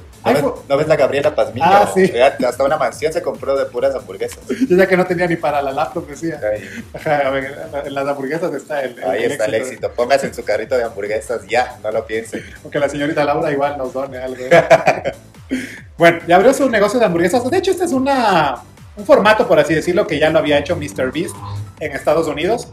¿No, 0.67 0.78
ves, 0.78 0.88
la 0.88 0.95
Gabriela 0.95 1.34
Pazmiño? 1.34 1.65
Ah, 1.65 1.89
sí. 1.93 2.12
Hasta 2.45 2.63
una 2.63 2.78
mansión 2.78 3.12
se 3.12 3.22
compró 3.22 3.58
de 3.58 3.65
puras 3.65 3.95
hamburguesas. 3.95 4.39
Yo 4.69 4.78
ya 4.78 4.88
que 4.88 4.98
no 4.98 5.06
tenía 5.06 5.28
ni 5.28 5.36
para 5.36 5.62
la 5.62 5.72
laptop, 5.72 6.08
decía. 6.08 6.39
Ajá, 6.93 7.38
en 7.86 7.93
las 7.93 8.08
hamburguesas 8.08 8.54
está 8.54 8.84
el, 8.84 9.02
Ahí 9.04 9.24
está 9.24 9.45
el 9.45 9.56
éxito. 9.56 9.91
Póngase 9.91 10.28
en 10.28 10.34
su 10.34 10.43
carrito 10.43 10.78
de 10.78 10.84
hamburguesas 10.84 11.45
ya, 11.48 11.80
no 11.82 11.91
lo 11.91 12.06
piensen. 12.06 12.43
Porque 12.62 12.80
la 12.80 12.89
señorita 12.89 13.24
Laura 13.24 13.52
igual 13.52 13.78
nos 13.78 13.93
done 13.93 14.17
algo. 14.17 14.43
bueno, 15.98 16.19
ya 16.28 16.36
abrió 16.36 16.54
su 16.54 16.69
negocio 16.69 17.00
de 17.00 17.06
hamburguesas. 17.06 17.50
De 17.50 17.58
hecho, 17.58 17.72
este 17.72 17.86
es 17.86 17.93
una, 17.93 18.56
un 18.95 19.06
formato, 19.06 19.48
por 19.48 19.60
así 19.60 19.74
decirlo, 19.74 20.06
que 20.06 20.19
ya 20.19 20.30
lo 20.30 20.39
había 20.39 20.60
hecho 20.60 20.76
MrBeast 20.76 21.36
en 21.80 21.92
Estados 21.94 22.28
Unidos. 22.28 22.68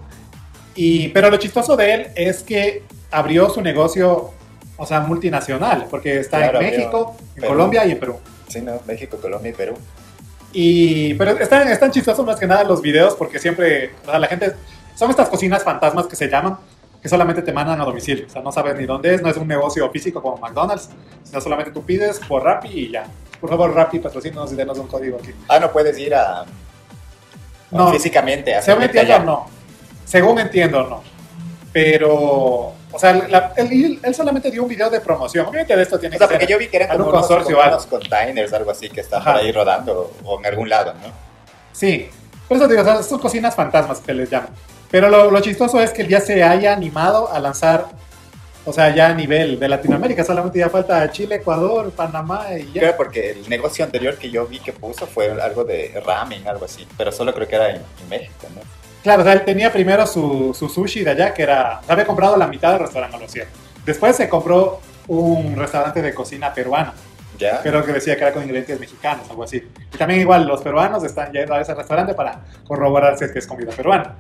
Y, 0.75 1.09
pero 1.09 1.31
lo 1.31 1.37
chistoso 1.39 1.77
de 1.77 1.95
él 1.95 2.07
es 2.15 2.43
que 2.43 2.83
abrió 3.11 3.49
su 3.49 3.63
negocio 3.63 4.33
o 4.77 4.87
sea, 4.87 5.01
multinacional, 5.01 5.87
porque 5.91 6.21
está 6.21 6.47
en 6.47 6.59
México, 6.59 7.17
en 7.35 7.47
Colombia 7.47 7.87
y 7.87 7.93
en 7.93 7.99
Perú. 7.99 8.19
Sí, 8.49 8.61
no, 8.61 8.79
México, 8.87 9.17
Colombia 9.21 9.51
y 9.51 9.55
Perú. 9.55 9.75
Y, 10.53 11.15
pero 11.15 11.33
están, 11.33 11.69
están 11.69 11.91
chistosos 11.91 12.25
más 12.25 12.39
que 12.39 12.47
nada 12.47 12.65
los 12.65 12.81
videos 12.81 13.15
porque 13.15 13.39
siempre, 13.39 13.93
o 14.03 14.11
sea, 14.11 14.19
la 14.19 14.27
gente, 14.27 14.53
son 14.95 15.11
estas 15.11 15.29
cocinas 15.29 15.63
fantasmas 15.63 16.07
que 16.07 16.17
se 16.17 16.29
llaman, 16.29 16.59
que 17.03 17.09
solamente 17.09 17.43
te 17.43 17.53
mandan 17.53 17.81
a 17.81 17.85
domicilio. 17.85 18.27
O 18.27 18.31
sea, 18.31 18.43
no 18.43 18.53
sabes 18.53 18.77
ni 18.77 18.87
dónde 18.87 19.15
es, 19.15 19.23
no 19.23 19.31
es 19.31 19.37
un 19.37 19.49
negocio 19.49 19.91
físico 19.91 20.23
como 20.23 20.37
McDonald's, 20.39 20.91
sino 21.25 21.41
solamente 21.41 21.73
tú 21.73 21.83
pides 21.83 22.21
por 22.21 22.45
Rappi 22.45 22.69
y 22.69 22.91
ya. 22.93 23.07
Por 23.41 23.51
favor, 23.51 23.75
Rappi, 23.75 23.99
patrocínanos 23.99 24.53
y 24.53 24.57
denos 24.57 24.79
un 24.79 24.87
código 24.87 25.19
aquí. 25.19 25.31
Ah, 25.49 25.59
no 25.59 25.71
puedes 25.73 25.99
ir 25.99 26.15
a... 26.15 26.45
No, 27.71 27.93
físicamente. 27.93 28.61
Según 28.63 28.85
entiendo, 28.85 29.19
no. 29.21 29.47
Según 30.05 30.39
entiendo, 30.39 30.83
no. 30.85 31.03
Pero 31.73 32.75
o 32.97 32.99
sea, 32.99 33.11
él, 33.57 34.15
solamente 34.15 34.51
dio 34.51 34.63
un 34.63 34.69
video 34.69 34.89
de 34.89 35.01
promoción. 35.01 35.45
Obviamente 35.45 35.77
de 35.77 35.83
esto 35.83 35.99
tiene 35.99 36.17
o 36.17 36.19
sea, 36.19 36.29
porque 36.29 36.47
yo 36.47 36.59
vi 36.59 36.69
que 36.69 36.79
eran 36.79 36.97
como, 36.97 37.11
unos, 37.11 37.27
consorcio, 37.27 37.59
unos, 37.59 37.85
containers, 37.85 38.53
algo 38.55 38.71
así, 38.71 38.89
que 38.89 39.03
están 39.03 39.23
por 39.23 39.37
ahí 39.37 39.53
rodando 39.53 40.13
o 40.25 40.39
en 40.39 40.47
algún 40.47 40.71
lado, 40.71 40.95
¿no? 40.95 41.13
Sí. 41.73 42.09
Por 42.49 42.57
eso 42.57 42.67
digo, 42.69 42.81
o 42.81 42.85
sea, 42.85 43.03
son 43.03 43.19
cocinas 43.19 43.55
fantasmas 43.55 43.99
que 43.99 44.15
les 44.15 44.31
llaman. 44.31 44.49
Pero 44.91 45.11
lo, 45.11 45.31
lo, 45.31 45.41
chistoso 45.41 45.79
es 45.81 45.91
que 45.91 46.07
ya 46.07 46.21
se 46.21 46.43
haya 46.43 46.73
animado 46.73 47.31
a 47.31 47.39
lanzar, 47.39 47.87
o 48.67 48.73
sea, 48.73 48.95
ya 48.95 49.09
a 49.09 49.15
nivel 49.15 49.59
de 49.59 49.69
Latinoamérica. 49.69 50.25
Solamente 50.25 50.59
ya 50.59 50.69
falta 50.69 51.09
Chile, 51.11 51.37
Ecuador, 51.37 51.91
Panamá 51.93 52.47
y 52.59 52.73
ya. 52.73 52.81
Claro, 52.81 52.97
porque 52.97 53.31
el 53.31 53.49
negocio 53.49 53.85
anterior 53.85 54.19
que 54.19 54.29
yo 54.29 54.47
vi 54.47 54.59
que 54.59 54.73
puso 54.73 55.07
fue 55.07 55.31
algo 55.41 55.65
de 55.65 55.93
ramen, 56.05 56.47
algo 56.49 56.65
así. 56.65 56.87
Pero 56.99 57.13
solo 57.13 57.33
creo 57.33 57.47
que 57.47 57.55
era 57.55 57.71
en, 57.71 57.77
en 57.77 58.09
México, 58.11 58.49
¿no? 58.55 58.61
Claro, 59.05 59.23
o 59.23 59.25
sea, 59.25 59.35
él 59.35 59.45
tenía 59.45 59.73
primero 59.73 60.05
su, 60.05 60.53
su 60.53 60.69
sushi 60.69 61.05
de 61.05 61.11
allá, 61.11 61.33
que 61.33 61.45
era. 61.45 61.81
Había 61.87 62.05
comprado 62.05 62.37
la 62.37 62.49
mitad 62.49 62.73
del 62.73 62.81
restaurante, 62.81 63.17
no 63.17 63.23
lo 63.23 63.29
sé. 63.29 63.47
Después 63.85 64.17
se 64.17 64.29
compró 64.29 64.81
un 65.07 65.55
restaurante 65.55 66.03
de 66.03 66.13
cocina 66.13 66.53
peruana. 66.53 66.93
¿Ya? 67.39 67.61
Creo 67.63 67.85
que 67.85 67.93
decía 67.93 68.17
que 68.17 68.23
era 68.23 68.33
con 68.33 68.43
ingredientes 68.43 68.81
mexicanos, 68.81 69.31
algo 69.31 69.45
así. 69.45 69.63
Y 69.93 69.97
también, 69.97 70.21
igual, 70.21 70.45
los 70.47 70.61
peruanos 70.63 71.05
están 71.05 71.33
yendo 71.33 71.55
a 71.55 71.61
ese 71.61 71.73
restaurante 71.75 72.15
para 72.15 72.41
corroborarse 72.67 73.31
que 73.31 73.39
es 73.39 73.47
comida 73.47 73.71
peruana. 73.71 74.17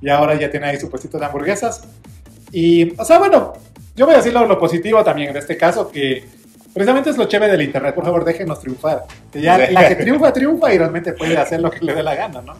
Y 0.00 0.08
ahora 0.08 0.34
ya 0.36 0.50
tiene 0.50 0.66
ahí 0.66 0.78
su 0.78 0.88
puestito 0.88 1.18
de 1.18 1.26
hamburguesas. 1.26 1.88
Y, 2.52 2.92
o 2.98 3.04
sea, 3.04 3.18
bueno, 3.18 3.54
yo 3.94 4.06
voy 4.06 4.14
a 4.14 4.18
decir 4.18 4.32
lo, 4.32 4.58
positivo 4.58 5.02
también 5.02 5.30
en 5.30 5.36
este 5.36 5.56
caso, 5.56 5.90
que 5.90 6.24
precisamente 6.72 7.10
es 7.10 7.16
lo 7.16 7.26
chévere 7.26 7.52
del 7.52 7.62
internet. 7.62 7.94
Por 7.94 8.04
favor, 8.04 8.24
déjenos 8.24 8.60
triunfar. 8.60 9.04
Que 9.32 9.40
ya 9.40 9.58
la 9.58 9.88
que 9.88 9.96
triunfa, 9.96 10.32
triunfa 10.32 10.72
y 10.72 10.78
realmente 10.78 11.12
puede 11.12 11.36
hacer 11.36 11.60
lo 11.60 11.70
que 11.70 11.84
le 11.84 11.94
dé 11.94 12.02
la 12.02 12.14
gana, 12.14 12.42
¿no? 12.42 12.54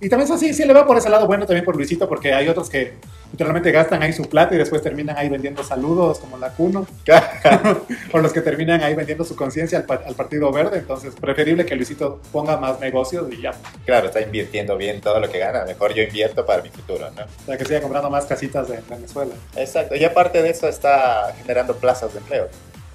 Y 0.00 0.08
también 0.08 0.26
eso 0.26 0.38
sí, 0.38 0.54
sí 0.54 0.64
le 0.64 0.72
va 0.72 0.86
por 0.86 0.96
ese 0.96 1.10
lado 1.10 1.26
bueno 1.26 1.46
también 1.46 1.64
por 1.64 1.76
Luisito, 1.76 2.08
porque 2.08 2.32
hay 2.32 2.48
otros 2.48 2.70
que 2.70 2.94
literalmente 3.32 3.70
gastan 3.70 4.02
ahí 4.02 4.12
su 4.12 4.22
plata 4.22 4.54
y 4.54 4.58
después 4.58 4.82
terminan 4.82 5.16
ahí 5.18 5.28
vendiendo 5.28 5.62
saludos 5.62 6.18
como 6.18 6.38
la 6.38 6.50
Cuno. 6.50 6.86
o 8.12 8.18
los 8.18 8.32
que 8.32 8.40
terminan 8.40 8.82
ahí 8.82 8.94
vendiendo 8.94 9.24
su 9.24 9.36
conciencia 9.36 9.84
al, 9.86 10.14
Partido 10.14 10.50
Verde. 10.52 10.78
Entonces, 10.78 11.14
preferible 11.20 11.66
que 11.66 11.76
Luisito 11.76 12.20
ponga 12.32 12.56
más 12.56 12.80
negocios 12.80 13.28
y 13.30 13.42
ya. 13.42 13.52
Claro, 13.84 14.06
está 14.06 14.22
invirtiendo 14.22 14.76
bien 14.76 15.00
todo 15.00 15.20
lo 15.20 15.28
que 15.30 15.38
gana. 15.38 15.64
Mejor 15.64 15.92
yo 15.92 16.02
invierto 16.02 16.46
para 16.46 16.62
mi 16.62 16.70
futuro, 16.70 17.10
¿no? 17.10 17.22
O 17.22 17.46
sea, 17.46 17.58
que 17.58 17.64
siga 17.64 17.80
comprando 17.80 18.08
más 18.08 18.24
casitas 18.24 18.68
de 18.68 18.80
Venezuela. 18.88 19.34
Exacto. 19.56 19.94
Y 19.96 20.04
aparte 20.04 20.42
de 20.42 20.50
eso, 20.50 20.66
está 20.66 21.34
generando 21.38 21.76
plazas 21.76 22.12
de 22.14 22.20
empleo 22.20 22.48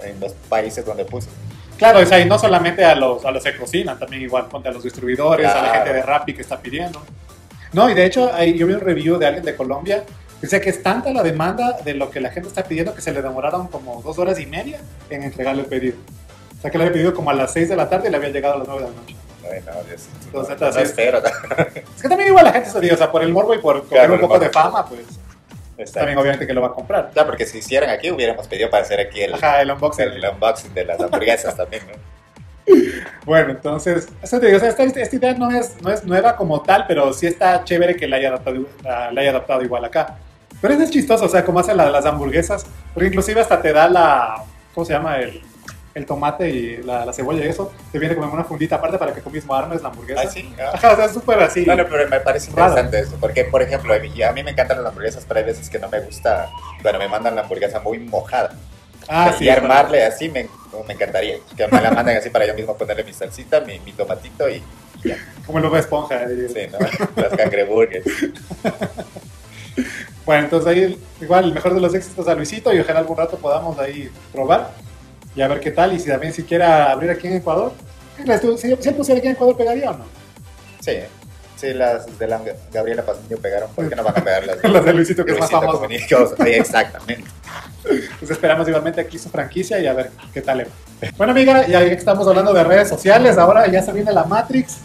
en 0.03 0.19
los 0.19 0.33
países 0.33 0.85
donde 0.85 1.05
puso. 1.05 1.29
Claro, 1.77 1.99
es 1.99 2.11
ahí 2.11 2.25
no 2.25 2.39
solamente 2.39 2.85
a 2.85 2.95
los, 2.95 3.25
a 3.25 3.31
los 3.31 3.43
que 3.43 3.55
cocinan, 3.55 3.99
también 3.99 4.21
igual 4.21 4.47
ponte 4.47 4.69
a 4.69 4.71
los 4.71 4.83
distribuidores, 4.83 5.47
a 5.47 5.61
la 5.61 5.73
gente 5.75 5.93
de 5.93 6.01
Rappi 6.01 6.33
que 6.33 6.41
está 6.41 6.59
pidiendo. 6.59 7.01
No, 7.73 7.89
y 7.89 7.93
de 7.93 8.05
hecho 8.05 8.31
yo 8.45 8.67
vi 8.67 8.73
un 8.73 8.79
review 8.79 9.17
de 9.17 9.27
alguien 9.27 9.43
de 9.43 9.55
Colombia 9.55 10.03
que 10.39 10.41
decía 10.41 10.61
que 10.61 10.69
es 10.69 10.81
tanta 10.81 11.11
la 11.11 11.23
demanda 11.23 11.77
de 11.83 11.93
lo 11.93 12.09
que 12.09 12.21
la 12.21 12.29
gente 12.29 12.47
está 12.47 12.63
pidiendo 12.63 12.93
que 12.95 13.01
se 13.01 13.11
le 13.11 13.21
demoraron 13.21 13.67
como 13.67 14.01
dos 14.01 14.17
horas 14.17 14.39
y 14.39 14.45
media 14.45 14.79
en 15.09 15.23
entregarle 15.23 15.63
el 15.63 15.67
pedido. 15.67 15.97
O 16.57 16.61
sea 16.61 16.71
que 16.71 16.77
le 16.77 16.85
había 16.85 16.93
pedido 16.93 17.13
como 17.13 17.29
a 17.29 17.33
las 17.33 17.51
6 17.53 17.69
de 17.69 17.75
la 17.75 17.89
tarde 17.89 18.07
y 18.07 18.11
le 18.11 18.17
había 18.17 18.29
llegado 18.29 18.55
a 18.55 18.57
las 18.59 18.67
9 18.67 18.83
de 18.83 18.89
la 18.89 18.95
noche. 18.95 19.15
Ay, 19.43 19.59
no, 19.65 19.83
Dios. 19.83 20.07
Entonces, 20.25 20.59
no, 20.59 20.81
espero. 20.81 21.21
Es 21.95 22.01
que 22.01 22.09
también 22.09 22.29
igual 22.29 22.45
la 22.45 22.53
gente 22.53 22.69
se 22.69 22.79
dio, 22.79 22.93
o 22.93 22.97
sea, 22.97 23.11
por 23.11 23.21
el 23.21 23.31
morbo 23.31 23.53
y 23.53 23.59
por 23.59 23.85
coger 23.87 24.09
un 24.09 24.19
poco 24.19 24.39
de 24.39 24.49
fama, 24.49 24.85
pues. 24.85 25.01
También 25.93 26.17
obviamente 26.17 26.47
que 26.47 26.53
lo 26.53 26.61
va 26.61 26.67
a 26.67 26.73
comprar. 26.73 27.09
Claro, 27.11 27.29
porque 27.29 27.45
si 27.45 27.59
hicieran 27.59 27.89
aquí, 27.89 28.11
hubiéramos 28.11 28.47
pedido 28.47 28.69
para 28.69 28.83
hacer 28.83 28.99
aquí 28.99 29.21
el, 29.21 29.33
el 29.33 29.71
unboxing. 29.71 30.07
El, 30.07 30.25
unboxing 30.33 30.73
de 30.73 30.85
las 30.85 30.99
hamburguesas 30.99 31.55
también, 31.55 31.83
¿no? 31.87 32.15
Bueno, 33.25 33.51
entonces, 33.51 34.07
eso 34.23 34.39
te 34.39 34.47
digo, 34.47 34.57
esta, 34.57 34.83
esta, 34.83 35.15
idea 35.15 35.33
no 35.33 35.51
es, 35.51 35.79
no 35.81 35.91
es 35.91 36.03
nueva 36.03 36.35
como 36.35 36.61
tal, 36.61 36.85
pero 36.87 37.13
sí 37.13 37.27
está 37.27 37.63
chévere 37.63 37.95
que 37.95 38.07
la 38.07 38.15
haya 38.17 38.29
adaptado, 38.29 38.65
la, 38.83 39.09
haya 39.09 39.29
adaptado 39.29 39.61
igual 39.61 39.85
acá. 39.85 40.17
Pero 40.61 40.73
es 40.73 40.89
chistoso, 40.89 41.25
o 41.25 41.29
sea, 41.29 41.45
como 41.45 41.59
hacen 41.59 41.77
las 41.77 42.05
hamburguesas, 42.05 42.65
porque 42.93 43.09
inclusive 43.09 43.41
hasta 43.41 43.61
te 43.61 43.71
da 43.71 43.87
la, 43.87 44.43
¿cómo 44.73 44.85
se 44.85 44.93
llama? 44.93 45.19
El, 45.19 45.41
el 45.95 46.05
tomate 46.05 46.49
y 46.49 46.83
la, 46.83 47.11
cebolla 47.13 47.45
y 47.45 47.47
eso, 47.47 47.71
te 47.91 47.97
viene 47.97 48.15
como 48.15 48.27
en 48.27 48.33
una 48.33 48.43
fundita 48.43 48.75
aparte 48.75 48.97
para 48.97 49.13
que 49.13 49.21
tú 49.21 49.29
mismo 49.29 49.55
armes 49.55 49.81
la 49.81 49.89
hamburguesa. 49.89 50.15
Ah, 50.25 50.29
sí. 50.29 50.53
Ah. 50.59 50.71
Ajá, 50.73 50.93
o 50.93 50.95
sea, 50.95 51.05
es 51.05 51.13
súper 51.13 51.41
así. 51.41 51.65
Bueno, 51.65 51.85
pero 51.89 52.07
me 52.09 52.19
parece 52.19 52.49
interesante 52.49 52.99
eso, 52.99 53.15
porque, 53.19 53.45
por 53.45 53.61
ejemplo, 53.61 53.93
a 53.93 53.99
mí, 53.99 54.43
me 54.43 54.51
encantan 54.51 54.77
las 54.77 54.87
hamburguesas, 54.87 55.25
pero 55.27 55.39
hay 55.39 55.45
veces 55.45 55.69
que 55.69 55.79
no 55.79 55.89
me 55.89 55.99
gusta, 56.01 56.49
bueno, 56.81 56.99
me 56.99 57.07
mandan 57.07 57.35
la 57.35 57.41
hamburguesa 57.41 57.79
muy 57.79 57.99
mojada. 57.99 58.53
Ah, 59.07 59.33
sí. 59.37 59.45
Y 59.45 59.49
armarle 59.49 60.03
así 60.03 60.29
me, 60.29 60.49
me, 60.87 60.93
encantaría. 60.93 61.37
Que 61.55 61.67
me 61.67 61.81
la 61.81 61.91
manden 61.91 62.17
así 62.17 62.29
para 62.29 62.45
yo 62.45 62.55
mismo 62.55 62.75
ponerle 62.75 63.03
mi 63.03 63.13
salsita, 63.13 63.61
mi, 63.61 63.79
mi 63.79 63.93
tomatito 63.93 64.49
y, 64.49 64.63
ya. 65.03 65.17
Como 65.45 65.59
el 65.59 65.71
de 65.71 65.79
esponja. 65.79 66.23
Eh. 66.23 66.47
Sí, 66.51 66.61
¿no? 66.71 67.21
Las 67.21 67.33
cangreburgers. 67.33 68.05
bueno, 70.25 70.45
entonces 70.45 70.67
ahí 70.67 70.99
igual 71.21 71.45
el 71.45 71.53
mejor 71.53 71.75
de 71.75 71.81
los 71.81 71.93
éxitos 71.93 72.27
a 72.27 72.33
Luisito 72.33 72.73
y 72.73 72.79
ojalá 72.79 72.99
algún 72.99 73.17
rato 73.17 73.37
podamos 73.37 73.77
ahí 73.77 74.09
probar 74.31 74.71
y 75.35 75.41
a 75.41 75.47
ver 75.47 75.59
qué 75.59 75.71
tal. 75.71 75.93
Y 75.93 75.99
si 75.99 76.09
también 76.09 76.33
si 76.33 76.43
quiera 76.43 76.91
abrir 76.91 77.11
aquí 77.11 77.27
en 77.27 77.35
Ecuador, 77.35 77.73
si, 78.17 78.57
si 78.57 78.89
él 78.89 78.95
pusiera 78.95 79.19
aquí 79.19 79.27
en 79.27 79.33
Ecuador, 79.33 79.57
¿pegaría 79.57 79.91
o 79.91 79.97
no? 79.97 80.05
Sí. 80.79 80.99
Sí, 81.55 81.73
las 81.73 82.19
de 82.19 82.27
la 82.27 82.41
Gabriela 82.71 83.03
Pasillo 83.03 83.37
pegaron, 83.37 83.69
¿por 83.71 83.87
qué 83.87 83.95
no 83.95 84.03
van 84.03 84.17
a 84.17 84.23
pegar 84.23 84.45
las, 84.45 84.63
las 84.71 84.85
de 84.85 84.93
Luisito, 84.93 85.23
que 85.23 85.31
es 85.31 85.39
más 85.39 85.49
famoso? 85.49 85.87
exactamente. 86.45 87.29
Pues 88.19 88.31
esperamos 88.31 88.67
igualmente 88.67 88.99
aquí 88.99 89.17
su 89.17 89.29
franquicia 89.29 89.79
y 89.79 89.87
a 89.87 89.93
ver 89.93 90.11
qué 90.33 90.41
tal 90.41 90.67
Bueno, 91.17 91.31
amiga, 91.31 91.65
ya 91.65 91.79
que 91.79 91.93
estamos 91.93 92.27
hablando 92.27 92.53
de 92.53 92.63
redes 92.63 92.89
sociales, 92.89 93.37
ahora 93.37 93.67
ya 93.67 93.81
se 93.81 93.93
viene 93.93 94.11
la 94.11 94.25
Matrix. 94.25 94.79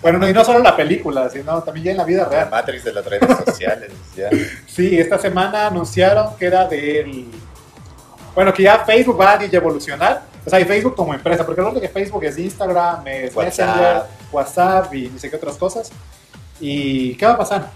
Bueno, 0.00 0.26
y 0.28 0.32
no 0.32 0.44
solo 0.44 0.60
la 0.60 0.76
película, 0.76 1.28
sino 1.30 1.62
también 1.62 1.84
ya 1.84 1.90
en 1.92 1.96
la 1.98 2.04
vida 2.04 2.24
real. 2.26 2.44
La 2.44 2.50
Matrix 2.50 2.84
de 2.84 2.92
las 2.92 3.04
redes 3.04 3.28
sociales, 3.44 3.90
ya. 4.16 4.30
Sí, 4.66 4.98
esta 4.98 5.18
semana 5.18 5.66
anunciaron 5.66 6.36
que 6.36 6.46
era 6.46 6.66
del 6.66 7.26
bueno, 8.34 8.52
que 8.52 8.62
ya 8.62 8.84
Facebook 8.84 9.20
va 9.20 9.32
a 9.32 9.44
evolucionar. 9.44 10.22
O 10.46 10.50
sea, 10.50 10.60
y 10.60 10.64
Facebook 10.64 10.94
como 10.94 11.14
empresa, 11.14 11.46
porque 11.46 11.62
lo 11.62 11.80
que 11.80 11.88
Facebook 11.88 12.24
es 12.24 12.36
Instagram, 12.38 13.06
es 13.06 13.34
WhatsApp. 13.34 13.76
Messenger, 13.76 14.02
WhatsApp 14.30 14.94
y 14.94 15.08
ni 15.08 15.18
sé 15.18 15.30
qué 15.30 15.36
otras 15.36 15.56
cosas. 15.56 15.90
¿Y 16.60 17.14
qué 17.16 17.26
va 17.26 17.32
a 17.32 17.38
pasar? 17.38 17.70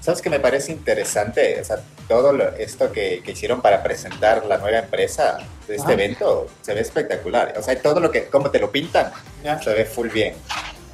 ¿Sabes 0.00 0.20
que 0.20 0.30
me 0.30 0.40
parece 0.40 0.72
interesante? 0.72 1.60
O 1.60 1.64
sea, 1.64 1.76
todo 2.08 2.32
esto 2.58 2.90
que, 2.92 3.22
hicieron 3.26 3.60
para 3.60 3.82
presentar 3.82 4.44
la 4.46 4.58
nueva 4.58 4.78
empresa 4.78 5.38
de 5.66 5.76
este 5.76 5.92
evento 5.92 6.48
se 6.60 6.74
ve 6.74 6.80
espectacular. 6.80 7.54
O 7.56 7.62
sea, 7.62 7.80
todo 7.80 8.00
lo 8.00 8.10
que, 8.10 8.26
como 8.26 8.50
te 8.50 8.58
lo 8.58 8.70
pintan, 8.70 9.12
se 9.62 9.72
ve 9.72 9.84
full 9.84 10.08
bien. 10.08 10.34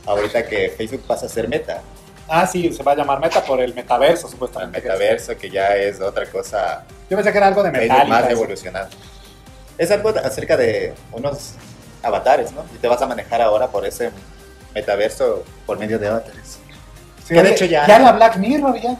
Ahorita 0.07 0.47
que 0.47 0.71
Facebook 0.71 1.05
pasa 1.07 1.27
a 1.27 1.29
ser 1.29 1.49
meta. 1.49 1.83
Ah, 2.29 2.47
sí, 2.47 2.73
se 2.73 2.83
va 2.83 2.93
a 2.93 2.97
llamar 2.97 3.21
meta 3.21 3.43
por 3.43 3.61
el 3.61 3.75
metaverso, 3.75 4.29
supuestamente. 4.29 4.79
El 4.79 4.85
metaverso, 4.85 5.37
que 5.37 5.49
ya 5.51 5.77
es 5.77 6.01
otra 6.01 6.27
cosa 6.27 6.85
yo 7.11 7.17
pensé 7.17 7.33
que 7.33 7.39
era 7.39 7.47
algo 7.47 7.63
de 7.63 7.71
metal. 7.71 8.07
más 8.09 8.31
evolucionado. 8.31 8.89
Es 9.79 9.91
algo 9.91 10.11
acerca 10.11 10.57
de 10.57 10.95
unos 11.13 11.55
avatares, 12.03 12.53
¿no? 12.53 12.65
Y 12.75 12.79
te 12.79 12.89
vas 12.89 13.01
a 13.01 13.07
manejar 13.07 13.41
ahora 13.41 13.69
por 13.69 13.87
ese 13.87 14.11
metaverso 14.75 15.45
por 15.65 15.79
medio 15.79 15.99
de 15.99 16.09
avatares. 16.09 16.59
Sí, 17.27 17.35
de 17.35 17.51
hecho 17.51 17.65
ya... 17.65 17.87
Ya 17.87 17.99
la 17.99 18.13
Black 18.13 18.37
Mirror, 18.37 18.79
ya. 18.81 18.97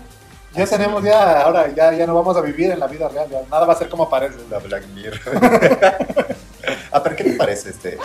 Ya 0.55 0.67
tenemos, 0.67 1.05
ya, 1.05 1.43
ahora 1.43 1.69
ya, 1.75 1.93
ya 1.93 2.07
no 2.07 2.15
vamos 2.15 2.37
a 2.37 2.41
vivir 2.41 2.71
en 2.71 2.81
la 2.81 2.87
vida 2.87 3.09
real, 3.09 3.29
ya 3.31 3.43
nada 3.51 3.67
va 3.67 3.75
a 3.75 3.77
ser 3.77 3.89
como 3.89 4.09
parece. 4.09 4.37
La 4.51 4.59
Black 4.59 4.87
Mirror. 4.89 5.21
ah, 6.93 7.03
pero 7.03 7.17
¿qué 7.17 7.25
te 7.25 7.33
parece 7.33 7.71
este? 7.71 7.99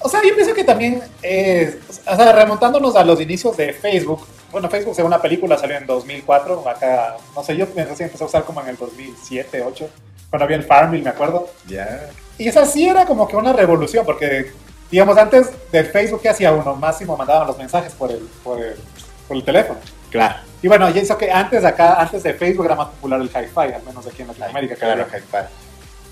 O 0.00 0.08
sea, 0.08 0.20
yo 0.26 0.34
pienso 0.34 0.54
que 0.54 0.64
también, 0.64 1.02
eh, 1.22 1.78
o 2.06 2.16
sea, 2.16 2.32
remontándonos 2.32 2.96
a 2.96 3.04
los 3.04 3.20
inicios 3.20 3.56
de 3.56 3.72
Facebook, 3.72 4.26
bueno, 4.52 4.68
Facebook, 4.68 4.94
según 4.94 5.08
una 5.08 5.22
película, 5.22 5.56
salió 5.56 5.76
en 5.76 5.86
2004. 5.86 6.68
Acá, 6.68 7.16
no 7.34 7.42
sé, 7.42 7.56
yo 7.56 7.66
pensé 7.66 7.94
que 7.96 8.04
empezó 8.04 8.24
a 8.24 8.26
usar 8.26 8.44
como 8.44 8.60
en 8.60 8.68
el 8.68 8.76
2007, 8.76 9.58
2008, 9.58 9.90
cuando 10.30 10.44
había 10.44 10.56
el 10.56 10.64
Farmville, 10.64 11.04
me 11.04 11.10
acuerdo. 11.10 11.48
Ya. 11.66 12.10
Y 12.38 12.48
esa 12.48 12.64
sí 12.64 12.88
era 12.88 13.06
como 13.06 13.28
que 13.28 13.36
una 13.36 13.52
revolución, 13.52 14.04
porque, 14.06 14.52
digamos, 14.90 15.16
antes 15.18 15.50
del 15.70 15.86
Facebook, 15.86 16.22
¿qué 16.22 16.28
hacía 16.30 16.52
uno? 16.52 16.74
Máximo 16.76 17.16
mandaban 17.16 17.46
los 17.46 17.58
mensajes 17.58 17.92
por 17.92 18.10
el, 18.10 18.28
por 18.42 18.60
el, 18.60 18.76
por 19.28 19.36
el 19.36 19.44
teléfono. 19.44 19.78
Claro. 20.10 20.36
Y 20.62 20.68
bueno, 20.68 20.90
yo 20.90 21.00
hizo 21.00 21.16
que 21.16 21.30
antes 21.30 21.62
de 21.62 21.68
acá, 21.68 22.00
antes 22.00 22.22
de 22.22 22.34
Facebook 22.34 22.66
era 22.66 22.74
más 22.74 22.88
popular 22.88 23.20
el 23.20 23.28
Hi-Fi, 23.28 23.74
al 23.74 23.82
menos 23.82 24.06
aquí 24.06 24.22
en 24.22 24.28
Latinoamérica. 24.28 24.74
Claro, 24.74 25.06
Hi-Fi. 25.06 25.48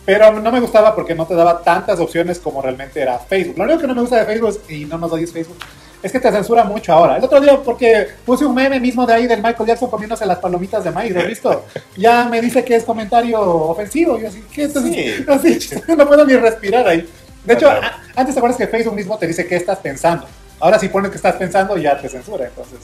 Pero 0.06 0.40
no 0.40 0.50
me 0.50 0.60
gustaba 0.60 0.94
porque 0.94 1.14
no 1.14 1.26
te 1.26 1.34
daba 1.34 1.60
tantas 1.60 2.00
opciones 2.00 2.38
como 2.38 2.62
realmente 2.62 2.98
era 2.98 3.18
Facebook. 3.18 3.58
Lo 3.58 3.64
único 3.64 3.80
que 3.80 3.86
no 3.86 3.94
me 3.94 4.00
gusta 4.00 4.16
de 4.16 4.24
Facebook, 4.24 4.62
y 4.68 4.86
no 4.86 4.96
nos 4.96 5.12
oyes 5.12 5.30
Facebook, 5.32 5.58
es 6.02 6.12
que 6.12 6.20
te 6.20 6.30
censura 6.30 6.64
mucho 6.64 6.92
ahora. 6.92 7.16
El 7.16 7.24
otro 7.24 7.40
día, 7.40 7.60
porque 7.62 8.08
puse 8.24 8.44
un 8.44 8.54
meme 8.54 8.78
mismo 8.78 9.04
de 9.04 9.14
ahí 9.14 9.26
del 9.26 9.42
Michael 9.42 9.66
Jackson 9.66 9.90
comiéndose 9.90 10.24
las 10.26 10.38
palomitas 10.38 10.84
de 10.84 10.90
maíz, 10.90 11.12
¿lo 11.12 11.26
visto? 11.26 11.64
Ya 11.96 12.26
me 12.26 12.40
dice 12.40 12.64
que 12.64 12.76
es 12.76 12.84
comentario 12.84 13.40
ofensivo. 13.40 14.18
Yo 14.18 14.28
así, 14.28 14.44
¿qué? 14.52 14.68
sí. 14.68 15.24
así, 15.28 15.58
no 15.96 16.06
puedo 16.06 16.24
ni 16.24 16.36
respirar 16.36 16.86
ahí. 16.86 17.08
De 17.44 17.54
hecho, 17.54 17.68
antes 18.14 18.34
te 18.34 18.38
acuerdas 18.38 18.58
que 18.58 18.66
Facebook 18.66 18.94
mismo 18.94 19.18
te 19.18 19.26
dice 19.26 19.46
qué 19.46 19.56
estás 19.56 19.78
pensando. 19.78 20.26
Ahora 20.60 20.78
si 20.78 20.88
pones 20.88 21.10
que 21.10 21.16
estás 21.16 21.36
pensando 21.36 21.76
ya 21.76 22.00
te 22.00 22.08
censura, 22.08 22.46
entonces 22.46 22.78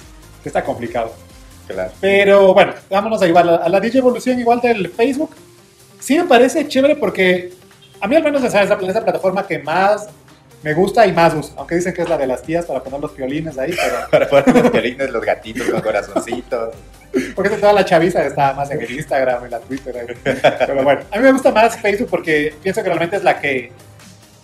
está 0.44 0.64
complicado. 0.64 1.12
Claro. 1.66 1.92
Pero 2.00 2.54
bueno, 2.54 2.74
vámonos 2.90 3.22
a, 3.22 3.26
igual, 3.26 3.48
a 3.48 3.68
la 3.68 3.80
DJ 3.80 3.98
Evolución 3.98 4.38
igual 4.38 4.60
del 4.60 4.88
Facebook. 4.90 5.30
Sí 5.98 6.18
me 6.18 6.24
parece 6.24 6.68
chévere 6.68 6.96
porque 6.96 7.52
a 8.00 8.06
mí 8.06 8.16
al 8.16 8.22
menos 8.22 8.44
esa 8.44 8.62
es 8.62 8.68
la 8.68 8.78
plataforma 8.78 9.46
que 9.46 9.58
más 9.58 10.08
me 10.64 10.72
gusta 10.72 11.06
y 11.06 11.12
más 11.12 11.34
uso, 11.34 11.52
aunque 11.58 11.74
dicen 11.74 11.92
que 11.92 12.00
es 12.00 12.08
la 12.08 12.16
de 12.16 12.26
las 12.26 12.42
tías 12.42 12.64
para 12.64 12.82
poner 12.82 12.98
los 12.98 13.14
violines 13.14 13.58
ahí, 13.58 13.74
pero... 13.76 14.28
para 14.30 14.44
poner 14.44 14.62
los 14.62 14.72
violines, 14.72 15.10
los 15.10 15.22
gatitos 15.22 15.68
con 15.68 15.80
corazoncitos. 15.82 16.74
Porque 17.34 17.50
toda 17.50 17.74
la 17.74 17.84
chaviza 17.84 18.24
está 18.24 18.54
más 18.54 18.70
en 18.70 18.80
el 18.80 18.90
Instagram, 18.90 19.44
en 19.44 19.50
la 19.50 19.60
Twitter. 19.60 20.16
Pero 20.22 20.82
bueno, 20.82 21.02
a 21.10 21.16
mí 21.18 21.22
me 21.22 21.32
gusta 21.32 21.52
más 21.52 21.76
Facebook 21.76 22.08
porque 22.08 22.54
pienso 22.62 22.82
que 22.82 22.88
realmente 22.88 23.16
es 23.16 23.22
la 23.22 23.38
que 23.38 23.70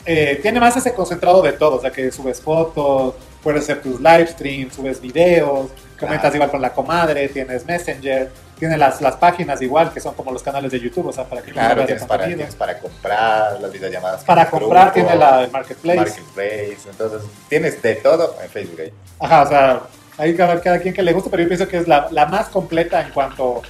eh, 0.04 0.38
tiene 0.42 0.60
más 0.60 0.76
ese 0.76 0.92
concentrado 0.92 1.40
de 1.40 1.52
todo, 1.52 1.76
o 1.76 1.80
sea, 1.80 1.90
que 1.90 2.12
subes 2.12 2.38
fotos, 2.38 3.14
puedes 3.42 3.62
hacer 3.62 3.80
tus 3.80 3.98
live 3.98 4.26
streams, 4.26 4.74
subes 4.74 5.00
videos, 5.00 5.70
comentas 6.00 6.34
igual 6.34 6.50
con 6.50 6.60
la 6.60 6.70
comadre, 6.72 7.28
tienes 7.28 7.64
Messenger, 7.66 8.30
tienes 8.58 8.78
las, 8.78 9.00
las 9.00 9.16
páginas 9.16 9.60
igual, 9.62 9.92
que 9.92 10.00
son 10.00 10.14
como 10.14 10.32
los 10.32 10.42
canales 10.42 10.72
de 10.72 10.80
YouTube, 10.80 11.06
o 11.06 11.12
sea, 11.12 11.24
para 11.24 11.42
que 11.42 11.52
claro, 11.52 11.84
tienes 11.84 12.04
para, 12.04 12.26
tienes 12.26 12.54
para 12.56 12.78
comprar 12.78 13.60
las 13.60 13.72
videollamadas. 13.72 14.24
Para 14.24 14.48
comprar 14.48 14.92
tiene 14.92 15.14
la, 15.14 15.44
el 15.44 15.50
Marketplace. 15.50 15.98
Marketplace, 15.98 16.78
entonces 16.90 17.22
tienes 17.48 17.80
de 17.80 17.94
todo 17.96 18.36
en 18.42 18.50
Facebook 18.50 18.80
ahí. 18.80 18.92
Ajá, 19.20 19.42
o 19.42 19.46
sea, 19.46 19.80
ahí 20.18 20.34
cada, 20.34 20.60
cada 20.60 20.78
quien 20.80 20.94
que 20.94 21.02
le 21.02 21.12
guste, 21.12 21.30
pero 21.30 21.42
yo 21.42 21.48
pienso 21.48 21.68
que 21.68 21.78
es 21.78 21.86
la, 21.86 22.08
la 22.10 22.26
más 22.26 22.48
completa 22.48 23.00
en 23.00 23.10
cuanto 23.12 23.62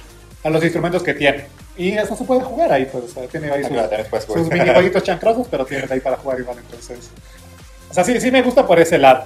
a 0.43 0.49
los 0.49 0.63
instrumentos 0.63 1.03
que 1.03 1.13
tiene. 1.13 1.45
Y 1.77 1.91
eso 1.97 2.15
se 2.15 2.23
puede 2.23 2.41
jugar 2.41 2.71
ahí, 2.71 2.85
pues, 2.85 3.03
o 3.03 3.07
sea, 3.07 3.27
tiene 3.27 3.51
ahí 3.51 3.63
ah, 3.63 4.23
sus, 4.25 4.35
sus 4.35 4.49
minijueguitos 4.49 5.03
chancrosos, 5.03 5.47
pero 5.49 5.65
tienes 5.65 5.89
ahí 5.91 5.99
para 5.99 6.17
jugar 6.17 6.39
igual, 6.39 6.57
entonces... 6.57 7.09
O 7.89 7.93
sea, 7.93 8.03
sí, 8.05 8.19
sí 8.21 8.31
me 8.31 8.41
gusta 8.41 8.65
por 8.65 8.79
ese 8.79 8.97
lado. 8.97 9.25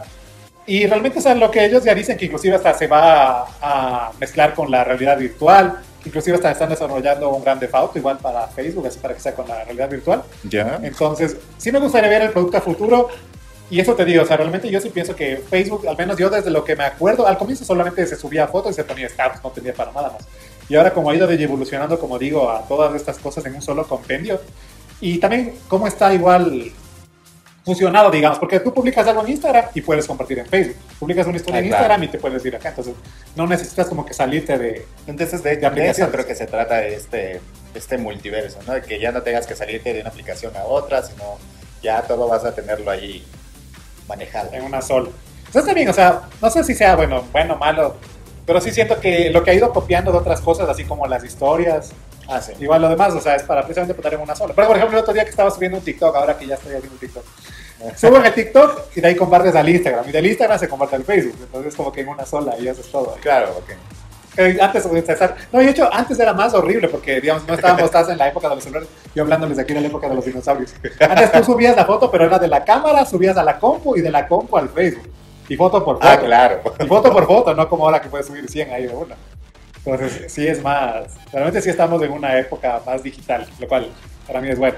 Y 0.67 0.87
realmente 0.87 1.19
es 1.19 1.37
lo 1.37 1.51
que 1.51 1.65
ellos 1.65 1.83
ya 1.83 1.93
dicen, 1.93 2.17
que 2.17 2.25
inclusive 2.25 2.55
hasta 2.55 2.73
se 2.73 2.87
va 2.87 3.45
a, 3.61 4.11
mezclar 4.19 4.53
con 4.55 4.71
la 4.71 4.83
realidad 4.83 5.17
virtual, 5.17 5.79
inclusive 6.03 6.35
hasta 6.35 6.51
están 6.51 6.69
desarrollando 6.69 7.29
un 7.29 7.43
gran 7.43 7.59
default 7.59 7.95
igual 7.95 8.17
para 8.17 8.47
Facebook, 8.47 8.87
así 8.87 8.99
para 8.99 9.13
que 9.13 9.19
sea 9.19 9.35
con 9.35 9.47
la 9.47 9.63
realidad 9.63 9.89
virtual. 9.89 10.23
Ya. 10.43 10.79
Entonces, 10.81 11.37
sí 11.57 11.71
me 11.71 11.79
gustaría 11.79 12.09
ver 12.09 12.23
el 12.23 12.31
producto 12.31 12.57
a 12.57 12.61
futuro. 12.61 13.09
Y 13.69 13.79
eso 13.79 13.95
te 13.95 14.05
digo, 14.05 14.23
o 14.23 14.25
sea, 14.25 14.37
realmente 14.37 14.69
yo 14.69 14.79
sí 14.79 14.89
pienso 14.89 15.15
que 15.15 15.37
Facebook, 15.37 15.87
al 15.87 15.97
menos 15.97 16.17
yo 16.17 16.29
desde 16.29 16.51
lo 16.51 16.63
que 16.63 16.75
me 16.75 16.83
acuerdo, 16.83 17.25
al 17.25 17.37
comienzo 17.37 17.65
solamente 17.65 18.05
se 18.05 18.15
subía 18.15 18.47
fotos 18.47 18.71
y 18.71 18.75
se 18.75 18.83
ponía 18.83 19.09
stats, 19.09 19.43
no 19.43 19.49
tenía 19.49 19.73
para 19.73 19.91
nada 19.91 20.11
más. 20.11 20.27
Y 20.69 20.75
ahora 20.75 20.91
como 20.91 21.09
ha 21.09 21.15
ido 21.15 21.29
evolucionando, 21.29 21.99
como 21.99 22.19
digo, 22.19 22.49
a 22.49 22.61
todas 22.67 22.95
estas 22.95 23.17
cosas 23.17 23.45
en 23.45 23.55
un 23.55 23.61
solo 23.61 23.87
compendio. 23.87 24.39
Y 25.01 25.17
también 25.17 25.55
cómo 25.67 25.87
está 25.87 26.13
igual 26.13 26.71
fusionado, 27.65 28.11
digamos, 28.11 28.37
porque 28.37 28.59
tú 28.59 28.71
publicas 28.71 29.07
algo 29.07 29.23
en 29.23 29.31
Instagram 29.31 29.65
y 29.73 29.81
puedes 29.81 30.05
compartir 30.05 30.37
en 30.37 30.45
Facebook. 30.45 30.77
Publicas 30.99 31.25
una 31.25 31.37
historia 31.37 31.59
en 31.59 31.65
Instagram 31.65 32.03
y 32.03 32.07
te 32.09 32.19
puedes 32.19 32.45
ir 32.45 32.55
acá. 32.55 32.69
Entonces, 32.69 32.93
no 33.35 33.47
necesitas 33.47 33.87
como 33.87 34.05
que 34.05 34.13
salirte 34.13 34.57
de. 34.57 34.85
Entonces, 35.07 35.41
de, 35.41 35.57
de, 35.57 35.89
eso 35.89 36.09
creo 36.11 36.25
que 36.27 36.35
se 36.35 36.45
trata 36.45 36.75
de 36.75 36.95
este, 36.95 37.41
este 37.73 37.97
multiverso, 37.97 38.59
¿no? 38.67 38.73
De 38.73 38.83
que 38.83 38.99
ya 38.99 39.11
no 39.11 39.23
tengas 39.23 39.47
que 39.47 39.55
salirte 39.55 39.93
de 39.93 40.01
una 40.01 40.09
aplicación 40.09 40.55
a 40.55 40.63
otra, 40.63 41.01
sino 41.01 41.37
ya 41.81 42.03
todo 42.03 42.27
vas 42.27 42.45
a 42.45 42.53
tenerlo 42.53 42.91
ahí 42.91 43.25
manejado. 44.07 44.53
En 44.53 44.63
una 44.63 44.83
sola. 44.83 45.09
Entonces, 45.39 45.65
también, 45.65 45.89
o 45.89 45.93
sea, 45.93 46.21
no 46.41 46.49
sé 46.51 46.63
si 46.63 46.75
sea 46.75 46.95
bueno, 46.95 47.23
bueno, 47.31 47.55
malo, 47.57 47.95
pero 48.45 48.61
sí 48.61 48.69
siento 48.71 48.99
que 48.99 49.31
lo 49.31 49.43
que 49.43 49.51
ha 49.51 49.53
ido 49.55 49.73
copiando 49.73 50.11
de 50.11 50.19
otras 50.19 50.39
cosas, 50.39 50.69
así 50.69 50.83
como 50.83 51.07
las 51.07 51.23
historias, 51.23 51.93
Ah, 52.27 52.41
sí. 52.41 52.53
Igual 52.59 52.81
lo 52.81 52.89
demás, 52.89 53.13
o 53.13 53.21
sea, 53.21 53.35
es 53.35 53.43
para 53.43 53.61
precisamente 53.61 53.93
poner 53.93 54.15
en 54.15 54.21
una 54.21 54.35
sola. 54.35 54.53
Pero, 54.55 54.67
por 54.67 54.77
ejemplo, 54.77 54.97
el 54.97 55.03
otro 55.03 55.13
día 55.13 55.23
que 55.23 55.29
estaba 55.29 55.51
subiendo 55.51 55.77
un 55.77 55.83
TikTok, 55.83 56.15
ahora 56.15 56.37
que 56.37 56.47
ya 56.47 56.55
estoy 56.55 56.73
haciendo 56.73 56.93
un 56.93 56.99
TikTok, 56.99 57.23
subo 57.95 58.17
en 58.17 58.25
el 58.25 58.33
TikTok 58.33 58.95
y 58.95 59.01
de 59.01 59.07
ahí 59.07 59.15
compartes 59.15 59.55
al 59.55 59.67
Instagram. 59.67 60.09
Y 60.09 60.11
del 60.11 60.25
Instagram 60.25 60.59
se 60.59 60.67
comparte 60.67 60.95
al 60.95 61.03
Facebook. 61.03 61.37
Entonces, 61.41 61.73
es 61.73 61.75
como 61.75 61.91
que 61.91 62.01
en 62.01 62.07
una 62.07 62.25
sola 62.25 62.55
y 62.59 62.67
haces 62.67 62.89
todo. 62.91 63.15
Claro, 63.21 63.55
ok. 63.57 64.59
antes, 64.61 64.85
no, 65.51 65.59
de 65.59 65.69
hecho, 65.69 65.89
antes 65.93 66.19
era 66.19 66.33
más 66.33 66.53
horrible 66.53 66.89
porque, 66.89 67.21
digamos, 67.21 67.47
no 67.47 67.53
estábamos 67.53 67.83
estás 67.83 68.09
en 68.09 68.17
la 68.17 68.27
época 68.27 68.49
de 68.49 68.55
los 68.55 68.63
celulares. 68.63 68.89
Yo 69.13 69.23
hablándoles 69.23 69.57
de 69.57 69.63
aquí 69.63 69.73
en 69.73 69.81
la 69.81 69.87
época 69.87 70.09
de 70.09 70.15
los 70.15 70.25
dinosaurios. 70.25 70.73
Antes 70.99 71.31
tú 71.31 71.43
subías 71.43 71.75
la 71.75 71.85
foto, 71.85 72.11
pero 72.11 72.25
era 72.25 72.39
de 72.39 72.47
la 72.47 72.63
cámara, 72.63 73.05
subías 73.05 73.37
a 73.37 73.43
la 73.43 73.59
compu 73.59 73.95
y 73.95 74.01
de 74.01 74.11
la 74.11 74.27
compu 74.27 74.57
al 74.57 74.69
Facebook. 74.69 75.09
Y 75.47 75.55
foto 75.55 75.83
por 75.85 75.97
foto. 75.97 76.07
Ah, 76.07 76.17
claro. 76.17 76.61
Y 76.79 76.87
foto 76.87 77.11
por 77.11 77.25
foto, 77.27 77.53
no 77.53 77.69
como 77.69 77.85
ahora 77.85 78.01
que 78.01 78.09
puedes 78.09 78.25
subir 78.25 78.49
100 78.49 78.71
ahí 78.71 78.87
de 78.87 78.95
una. 78.95 79.15
Entonces, 79.85 80.31
sí 80.31 80.47
es 80.47 80.61
más. 80.63 81.13
Realmente 81.31 81.61
sí 81.61 81.69
estamos 81.69 82.01
en 82.01 82.11
una 82.11 82.37
época 82.39 82.81
más 82.85 83.03
digital, 83.03 83.47
lo 83.59 83.67
cual 83.67 83.91
para 84.25 84.41
mí 84.41 84.49
es 84.49 84.57
bueno. 84.57 84.77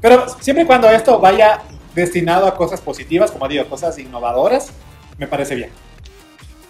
Pero 0.00 0.28
siempre 0.40 0.64
y 0.64 0.66
cuando 0.66 0.90
esto 0.90 1.20
vaya 1.20 1.60
destinado 1.94 2.46
a 2.46 2.56
cosas 2.56 2.80
positivas, 2.80 3.30
como 3.30 3.48
digo, 3.48 3.68
cosas 3.68 3.98
innovadoras, 3.98 4.72
me 5.18 5.26
parece 5.26 5.54
bien. 5.54 5.70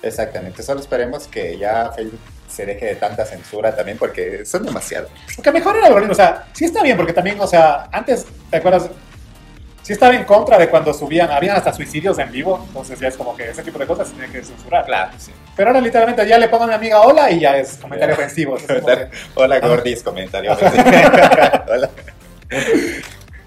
Exactamente, 0.02 0.62
solo 0.62 0.80
esperemos 0.80 1.26
que 1.26 1.58
ya 1.58 1.92
Facebook 1.94 2.20
se 2.48 2.66
deje 2.66 2.86
de 2.86 2.94
tanta 2.96 3.24
censura 3.24 3.74
también 3.74 3.96
porque 3.98 4.44
son 4.44 4.64
demasiado. 4.64 5.08
Porque 5.36 5.52
mejor 5.52 5.76
el 5.76 5.84
algoritmo, 5.84 6.12
o 6.12 6.16
sea, 6.16 6.46
sí 6.52 6.64
está 6.64 6.82
bien 6.82 6.96
porque 6.96 7.12
también, 7.12 7.40
o 7.40 7.46
sea, 7.46 7.88
antes, 7.92 8.26
¿te 8.50 8.56
acuerdas? 8.56 8.88
Sí 9.82 9.94
estaba 9.94 10.14
en 10.14 10.24
contra 10.24 10.58
de 10.58 10.68
cuando 10.68 10.92
subían, 10.92 11.30
habían 11.30 11.56
hasta 11.56 11.72
suicidios 11.72 12.18
en 12.18 12.30
vivo, 12.30 12.62
entonces 12.66 12.98
ya 13.00 13.08
es 13.08 13.16
como 13.16 13.36
que 13.36 13.50
ese 13.50 13.62
tipo 13.62 13.78
de 13.78 13.86
cosas 13.86 14.08
se 14.08 14.14
tiene 14.14 14.30
que 14.30 14.42
censurar. 14.42 14.84
Claro, 14.84 15.12
sí. 15.18 15.32
Pero 15.56 15.70
ahora 15.70 15.80
literalmente 15.80 16.26
ya 16.26 16.38
le 16.38 16.48
pongo 16.48 16.64
a 16.64 16.66
mi 16.66 16.74
amiga 16.74 17.00
hola 17.00 17.30
y 17.30 17.40
ya 17.40 17.56
es 17.56 17.78
comentario 17.78 18.14
ofensivo. 18.14 18.56
hola 19.34 19.60
Gordis, 19.60 20.02
comentario 20.02 20.52
hola. 20.52 21.90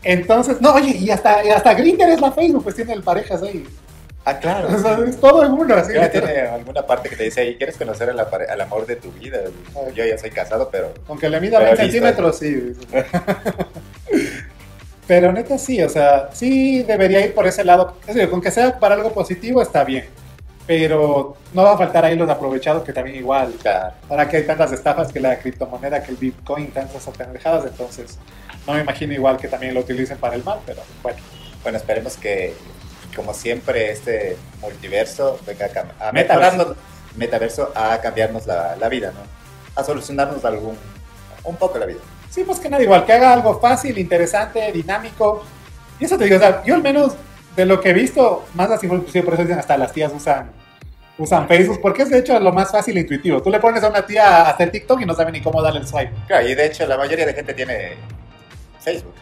Entonces, 0.03 0.59
no, 0.59 0.73
oye, 0.73 0.97
y 0.97 1.09
hasta, 1.09 1.41
hasta 1.55 1.73
Grindr 1.73 2.09
es 2.09 2.21
la 2.21 2.31
Facebook, 2.31 2.63
pues 2.63 2.75
tiene 2.75 2.93
el 2.93 3.03
parejas 3.03 3.41
ahí. 3.41 3.65
Ah, 4.25 4.39
claro. 4.39 4.69
es 5.05 5.19
todo 5.19 5.43
el 5.43 5.49
mundo 5.49 5.75
así. 5.75 5.93
Ya 5.93 6.09
tiene 6.09 6.41
alguna 6.41 6.85
parte 6.85 7.09
que 7.09 7.15
te 7.15 7.23
dice 7.23 7.41
ahí, 7.41 7.55
¿quieres 7.55 7.77
conocer 7.77 8.09
al, 8.09 8.19
al 8.19 8.61
amor 8.61 8.85
de 8.85 8.95
tu 8.95 9.11
vida? 9.11 9.39
Yo 9.93 10.05
ya 10.05 10.17
soy 10.17 10.29
casado, 10.29 10.69
pero... 10.71 10.93
Aunque 11.09 11.29
le 11.29 11.41
mida 11.41 11.59
20 11.59 11.77
centímetros, 11.77 12.37
sí. 12.37 12.73
pero 15.07 15.33
neta 15.33 15.57
sí, 15.57 15.81
o 15.81 15.89
sea, 15.89 16.29
sí 16.31 16.83
debería 16.83 17.25
ir 17.25 17.33
por 17.33 17.47
ese 17.47 17.65
lado. 17.65 17.97
Es 18.07 18.15
decir, 18.15 18.29
con 18.29 18.41
que 18.41 18.51
sea 18.51 18.79
para 18.79 18.95
algo 18.95 19.11
positivo 19.11 19.61
está 19.61 19.83
bien. 19.83 20.05
Pero 20.65 21.35
no 21.53 21.63
va 21.63 21.73
a 21.73 21.77
faltar 21.77 22.05
ahí 22.05 22.15
los 22.15 22.29
aprovechados 22.29 22.83
que 22.83 22.93
también 22.93 23.17
igual. 23.17 23.53
Claro. 23.61 23.93
Ahora 24.09 24.29
que 24.29 24.37
hay 24.37 24.45
tantas 24.45 24.71
estafas 24.71 25.11
que 25.11 25.19
la 25.19 25.37
criptomoneda, 25.37 26.01
que 26.01 26.11
el 26.11 26.17
Bitcoin, 26.17 26.71
tantas 26.71 27.05
pendejadas, 27.17 27.65
entonces 27.65 28.17
no 28.67 28.73
me 28.73 28.81
imagino 28.81 29.13
igual 29.13 29.37
que 29.37 29.47
también 29.47 29.73
lo 29.73 29.81
utilicen 29.81 30.17
para 30.17 30.35
el 30.35 30.43
mal, 30.43 30.59
pero 30.65 30.81
bueno. 31.01 31.19
Bueno, 31.63 31.77
esperemos 31.77 32.17
que 32.17 32.53
como 33.15 33.33
siempre, 33.33 33.91
este 33.91 34.37
multiverso 34.61 35.39
venga 35.45 35.69
a, 35.99 36.11
metaverso. 36.11 36.75
metaverso 37.15 37.71
a 37.75 37.99
cambiarnos 38.01 38.45
la, 38.47 38.89
vida, 38.89 39.11
¿no? 39.11 39.21
A 39.79 39.83
solucionarnos 39.83 40.43
algún, 40.45 40.77
un 41.43 41.55
poco 41.55 41.77
la 41.77 41.85
vida. 41.85 41.99
Sí, 42.29 42.43
pues 42.43 42.59
que 42.59 42.69
nada, 42.69 42.83
igual, 42.83 43.05
que 43.05 43.13
haga 43.13 43.33
algo 43.33 43.59
fácil, 43.59 43.97
interesante, 43.97 44.71
dinámico. 44.71 45.43
Y 45.99 46.05
eso 46.05 46.17
te 46.17 46.25
digo, 46.25 46.37
o 46.37 46.39
sea, 46.39 46.63
yo 46.63 46.75
al 46.75 46.81
menos 46.81 47.13
de 47.55 47.65
lo 47.65 47.79
que 47.79 47.91
he 47.91 47.93
visto, 47.93 48.45
más 48.55 48.71
así, 48.71 48.87
por 48.87 49.03
eso 49.05 49.43
dicen 49.43 49.59
hasta 49.59 49.77
las 49.77 49.93
tías 49.93 50.11
usan, 50.15 50.51
usan 51.19 51.47
Facebook, 51.47 51.79
porque 51.81 52.01
es 52.01 52.09
de 52.09 52.17
hecho 52.19 52.39
lo 52.39 52.51
más 52.51 52.71
fácil 52.71 52.97
e 52.97 53.01
intuitivo. 53.01 53.41
Tú 53.41 53.51
le 53.51 53.59
pones 53.59 53.83
a 53.83 53.89
una 53.89 54.05
tía 54.05 54.27
a 54.27 54.49
hacer 54.49 54.71
TikTok 54.71 55.01
y 55.01 55.05
no 55.05 55.13
sabe 55.13 55.31
ni 55.31 55.41
cómo 55.41 55.61
darle 55.61 55.81
el 55.81 55.87
swipe. 55.87 56.11
Claro, 56.27 56.47
y 56.47 56.55
de 56.55 56.65
hecho 56.65 56.87
la 56.87 56.97
mayoría 56.97 57.27
de 57.27 57.33
gente 57.33 57.53
tiene 57.53 57.97
Facebook. 58.83 59.13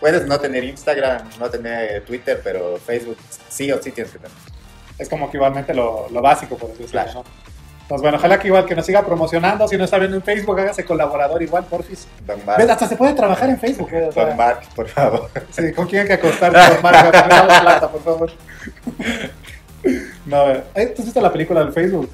Puedes 0.00 0.26
no 0.26 0.40
tener 0.40 0.64
Instagram, 0.64 1.28
no 1.38 1.50
tener 1.50 2.04
Twitter, 2.04 2.40
pero 2.42 2.78
Facebook 2.78 3.18
sí 3.48 3.70
o 3.70 3.82
sí 3.82 3.90
tienes 3.92 4.12
que 4.12 4.18
tener. 4.18 4.36
Es 4.98 5.08
como 5.08 5.30
que 5.30 5.36
igualmente 5.36 5.74
lo, 5.74 6.08
lo 6.10 6.22
básico, 6.22 6.56
por 6.56 6.70
decirlo 6.70 6.90
claro. 6.90 7.12
¿no? 7.14 7.24
Entonces, 7.90 8.02
bueno, 8.02 8.18
ojalá 8.18 8.38
que 8.38 8.46
igual 8.46 8.66
que 8.66 8.76
nos 8.76 8.86
siga 8.86 9.04
promocionando. 9.04 9.66
Si 9.66 9.76
no 9.76 9.82
está 9.82 9.98
viendo 9.98 10.16
en 10.16 10.22
Facebook, 10.22 10.60
hágase 10.60 10.84
colaborador 10.84 11.42
igual, 11.42 11.64
porfis. 11.64 12.06
Don 12.24 12.38
Mark. 12.46 12.62
Hasta 12.70 12.86
se 12.86 12.94
puede 12.94 13.14
trabajar 13.14 13.50
en 13.50 13.58
Facebook. 13.58 13.88
¿eh? 13.92 14.10
Don 14.14 14.36
Mark, 14.36 14.60
por 14.76 14.86
favor. 14.86 15.28
Sí, 15.50 15.72
¿con 15.72 15.88
quién 15.88 16.02
hay 16.02 16.06
que 16.06 16.12
acostar? 16.14 16.52
Don 16.52 16.82
Mark, 16.82 17.12
la 17.12 17.60
plata, 17.60 17.90
por 17.90 18.02
favor. 18.02 18.30
No, 20.26 20.36
a 20.36 20.44
ver. 20.44 20.64
¿Eh? 20.74 20.86
¿Tú 20.94 21.00
has 21.00 21.06
visto 21.06 21.20
la 21.22 21.32
película 21.32 21.60
del 21.64 21.72
Facebook? 21.72 22.10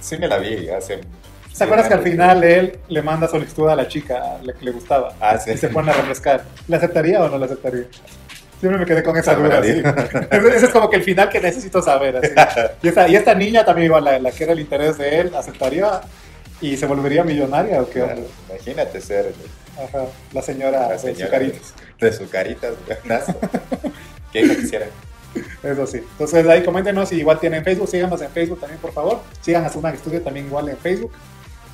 Sí 0.00 0.16
me 0.16 0.26
la 0.26 0.38
vi 0.38 0.66
hace 0.70 1.02
¿Se 1.54 1.62
acuerdas 1.62 1.86
que 1.86 1.94
al 1.94 2.02
final 2.02 2.42
él 2.42 2.78
le 2.88 3.00
manda 3.00 3.28
solicitud 3.28 3.68
a 3.68 3.76
la 3.76 3.86
chica 3.86 4.38
la 4.42 4.52
que 4.54 4.64
le 4.64 4.72
gustaba? 4.72 5.14
Ah, 5.20 5.38
sí. 5.38 5.52
Y 5.52 5.56
se 5.56 5.68
pone 5.68 5.92
a 5.92 5.94
refrescar. 5.94 6.42
¿Le 6.66 6.76
aceptaría 6.76 7.22
o 7.22 7.28
no 7.28 7.38
le 7.38 7.44
aceptaría? 7.44 7.84
Siempre 8.58 8.80
me 8.80 8.84
quedé 8.84 9.04
con 9.04 9.16
esa 9.16 9.36
duda. 9.36 9.60
Ese 9.60 10.66
es 10.66 10.70
como 10.70 10.90
que 10.90 10.96
el 10.96 11.04
final 11.04 11.28
que 11.28 11.40
necesito 11.40 11.80
saber. 11.80 12.20
Y, 12.82 12.88
esta, 12.88 13.08
y, 13.08 13.14
esta, 13.14 13.36
niña 13.36 13.64
también, 13.64 13.86
igual, 13.86 14.04
la, 14.20 14.32
que 14.32 14.42
era 14.42 14.52
el 14.52 14.58
interés 14.58 14.98
de 14.98 15.20
él, 15.20 15.34
¿aceptaría 15.36 16.00
y 16.60 16.76
se 16.76 16.86
volvería 16.86 17.22
millonaria 17.22 17.80
o 17.80 17.88
qué? 17.88 18.04
imagínate 18.50 19.00
ser. 19.00 19.32
Ajá, 19.76 20.06
la 20.32 20.42
señora, 20.42 20.88
de 20.88 21.14
su 21.14 21.30
caritas. 21.30 21.74
De 22.00 22.12
su 22.12 22.28
caritas, 22.28 22.72
¿Qué 24.32 24.42
quisiera? 24.42 24.86
Eso 25.62 25.86
sí. 25.86 25.98
Entonces 25.98 26.46
ahí 26.48 26.64
coméntenos 26.64 27.10
si 27.10 27.16
igual 27.16 27.38
tienen 27.38 27.62
Facebook, 27.62 27.88
síganos 27.88 28.20
en 28.22 28.30
Facebook 28.30 28.58
también, 28.58 28.80
por 28.80 28.92
favor. 28.92 29.20
Sigan 29.40 29.64
a 29.64 29.68
Zona 29.68 29.90
Estudio 29.90 30.20
también 30.20 30.46
igual 30.46 30.68
en 30.68 30.76
Facebook 30.78 31.12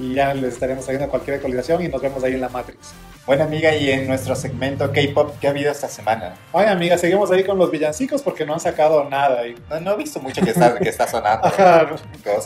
y 0.00 0.14
ya 0.14 0.32
les 0.32 0.54
estaremos 0.54 0.84
haciendo 0.84 1.08
cualquier 1.08 1.36
actualización 1.36 1.84
y 1.84 1.88
nos 1.88 2.00
vemos 2.00 2.24
ahí 2.24 2.32
en 2.32 2.40
la 2.40 2.48
Matrix. 2.48 2.94
Bueno, 3.26 3.44
amiga, 3.44 3.76
y 3.76 3.90
en 3.90 4.08
nuestro 4.08 4.34
segmento 4.34 4.90
K-pop, 4.90 5.34
¿qué 5.38 5.46
ha 5.46 5.50
habido 5.50 5.70
esta 5.70 5.88
semana? 5.88 6.36
Ay, 6.54 6.66
amiga, 6.68 6.96
seguimos 6.96 7.30
ahí 7.30 7.44
con 7.44 7.58
los 7.58 7.70
villancicos 7.70 8.22
porque 8.22 8.46
no 8.46 8.54
han 8.54 8.60
sacado 8.60 9.04
nada. 9.10 9.46
Y... 9.46 9.54
No, 9.82 9.92
he 9.92 9.96
visto 9.98 10.18
mucho 10.20 10.40
que 10.40 10.50
está, 10.50 10.78
que 10.78 10.88
está 10.88 11.06
sonando. 11.06 11.46
Ajá, 11.48 11.90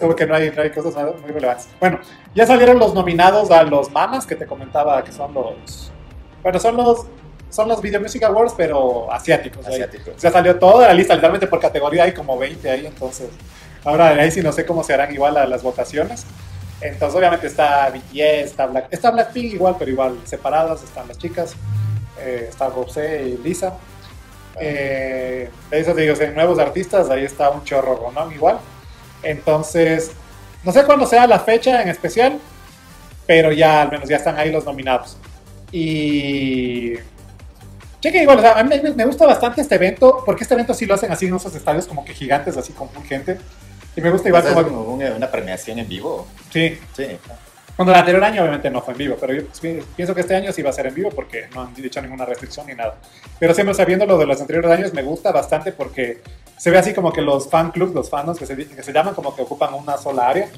como 0.01 0.17
que 0.17 0.27
no 0.27 0.35
hay, 0.35 0.51
no 0.51 0.63
hay 0.63 0.71
cosas 0.71 0.95
muy 1.23 1.31
relevantes. 1.31 1.69
Bueno, 1.79 2.01
ya 2.35 2.45
salieron 2.45 2.79
los 2.81 2.93
nominados 2.93 3.53
a 3.53 3.63
los 3.63 3.91
mamas 3.93 4.27
que 4.27 4.35
te 4.35 4.47
comentaba 4.47 5.03
que 5.05 5.13
son 5.13 5.33
los. 5.33 5.93
Bueno, 6.43 6.59
son 6.59 6.77
los. 6.77 7.07
Son 7.51 7.69
los 7.69 7.81
Video 7.81 8.01
Music 8.01 8.25
Awards, 8.25 8.53
pero 8.57 9.13
asiáticos. 9.13 9.65
Asiáticos. 9.65 10.21
Ya 10.21 10.33
salió 10.33 10.59
toda 10.59 10.89
la 10.89 10.95
lista, 10.95 11.15
literalmente 11.15 11.47
por 11.47 11.61
categoría 11.61 12.03
hay 12.03 12.13
como 12.13 12.37
20 12.37 12.69
ahí, 12.69 12.87
entonces. 12.87 13.29
Ahora 13.85 14.09
ahí 14.09 14.31
sí 14.33 14.41
no 14.43 14.51
sé 14.51 14.67
cómo 14.67 14.83
se 14.83 14.93
harán 14.93 15.15
igual 15.15 15.37
a 15.37 15.47
las 15.47 15.63
votaciones. 15.63 16.27
Entonces, 16.85 17.19
obviamente 17.19 17.47
está 17.47 17.89
BTS, 17.89 18.45
está, 18.45 18.67
Black, 18.67 18.89
está 18.91 19.11
Blackpink 19.11 19.55
igual, 19.55 19.77
pero 19.79 19.91
igual 19.91 20.19
separadas, 20.25 20.83
están 20.83 21.09
las 21.09 21.17
chicas, 21.17 21.55
eh, 22.21 22.49
está 22.51 22.69
Rosé 22.69 23.23
y 23.23 23.39
Lisa. 23.39 23.79
Eh, 24.61 25.49
de 25.71 25.81
eso 25.81 25.95
te 25.95 26.03
digo, 26.03 26.15
en 26.21 26.35
nuevos 26.35 26.59
artistas, 26.59 27.09
ahí 27.09 27.25
está 27.25 27.49
un 27.49 27.65
chorro, 27.65 28.13
¿no? 28.15 28.31
Igual. 28.31 28.59
Entonces, 29.23 30.13
no 30.63 30.73
sé 30.73 30.85
cuándo 30.85 31.07
sea 31.07 31.27
la 31.27 31.39
fecha 31.39 31.81
en 31.81 31.89
especial, 31.89 32.39
pero 33.27 33.51
ya 33.51 33.81
al 33.81 33.91
menos 33.91 34.07
ya 34.07 34.17
están 34.17 34.37
ahí 34.37 34.53
los 34.53 34.67
nominados. 34.67 35.17
Y. 35.73 36.97
Cheque 38.01 38.25
igual, 38.25 38.41
o 38.41 38.43
sea, 38.43 38.59
a 38.59 38.63
mí 38.63 38.77
me, 38.95 39.07
gusta 39.07 39.25
bastante 39.25 39.63
este 39.63 39.77
evento, 39.77 40.23
porque 40.27 40.45
este 40.45 40.53
evento 40.53 40.75
sí 40.75 40.85
lo 40.85 40.93
hacen 40.93 41.11
así 41.11 41.25
en 41.25 41.37
esos 41.37 41.55
estadios 41.55 41.87
como 41.87 42.05
que 42.05 42.13
gigantes, 42.13 42.59
así 42.59 42.75
con 42.75 42.91
gente. 43.07 43.39
Y 43.97 44.01
me 44.01 44.11
gusta 44.11 44.29
igual 44.29 44.65
como... 44.65 44.95
una 44.95 45.31
premiación 45.31 45.79
en 45.79 45.89
vivo. 45.89 46.27
Sí. 46.51 46.79
Sí. 46.97 47.19
Cuando 47.77 47.93
el 47.93 47.99
anterior 47.99 48.23
año 48.23 48.43
obviamente 48.43 48.71
no 48.71 48.81
fue 48.83 48.93
en 48.93 48.99
vivo, 48.99 49.17
pero 49.21 49.33
yo 49.35 49.43
pienso 49.97 50.15
que 50.15 50.21
este 50.21 50.37
año 50.37 50.53
sí 50.53 50.63
va 50.63 50.71
a 50.71 50.73
ser 50.73 50.87
en 50.87 50.95
vivo 50.95 51.11
porque 51.11 51.49
no 51.53 51.63
han 51.63 51.75
dicho 51.75 52.01
ninguna 52.01 52.25
restricción 52.25 52.67
ni 52.69 52.75
nada. 52.75 52.95
Pero 53.41 53.53
siempre 53.53 53.75
sabiendo 53.75 54.07
lo 54.07 54.17
de 54.17 54.27
los 54.27 54.41
anteriores 54.41 54.71
años 54.71 54.93
me 54.93 55.03
gusta 55.03 55.33
bastante 55.33 55.73
porque 55.73 56.23
se 56.57 56.71
ve 56.71 56.79
así 56.79 56.95
como 56.95 57.13
que 57.13 57.21
los 57.21 57.51
fan 57.51 57.73
clubs, 57.73 57.93
los 57.93 58.09
fans 58.09 58.39
que 58.39 58.47
se, 58.47 58.57
que 58.57 58.83
se 58.83 58.93
llaman 58.93 59.15
como 59.15 59.35
que 59.35 59.43
ocupan 59.43 59.75
una 59.75 59.99
sola 59.99 60.29
área 60.29 60.49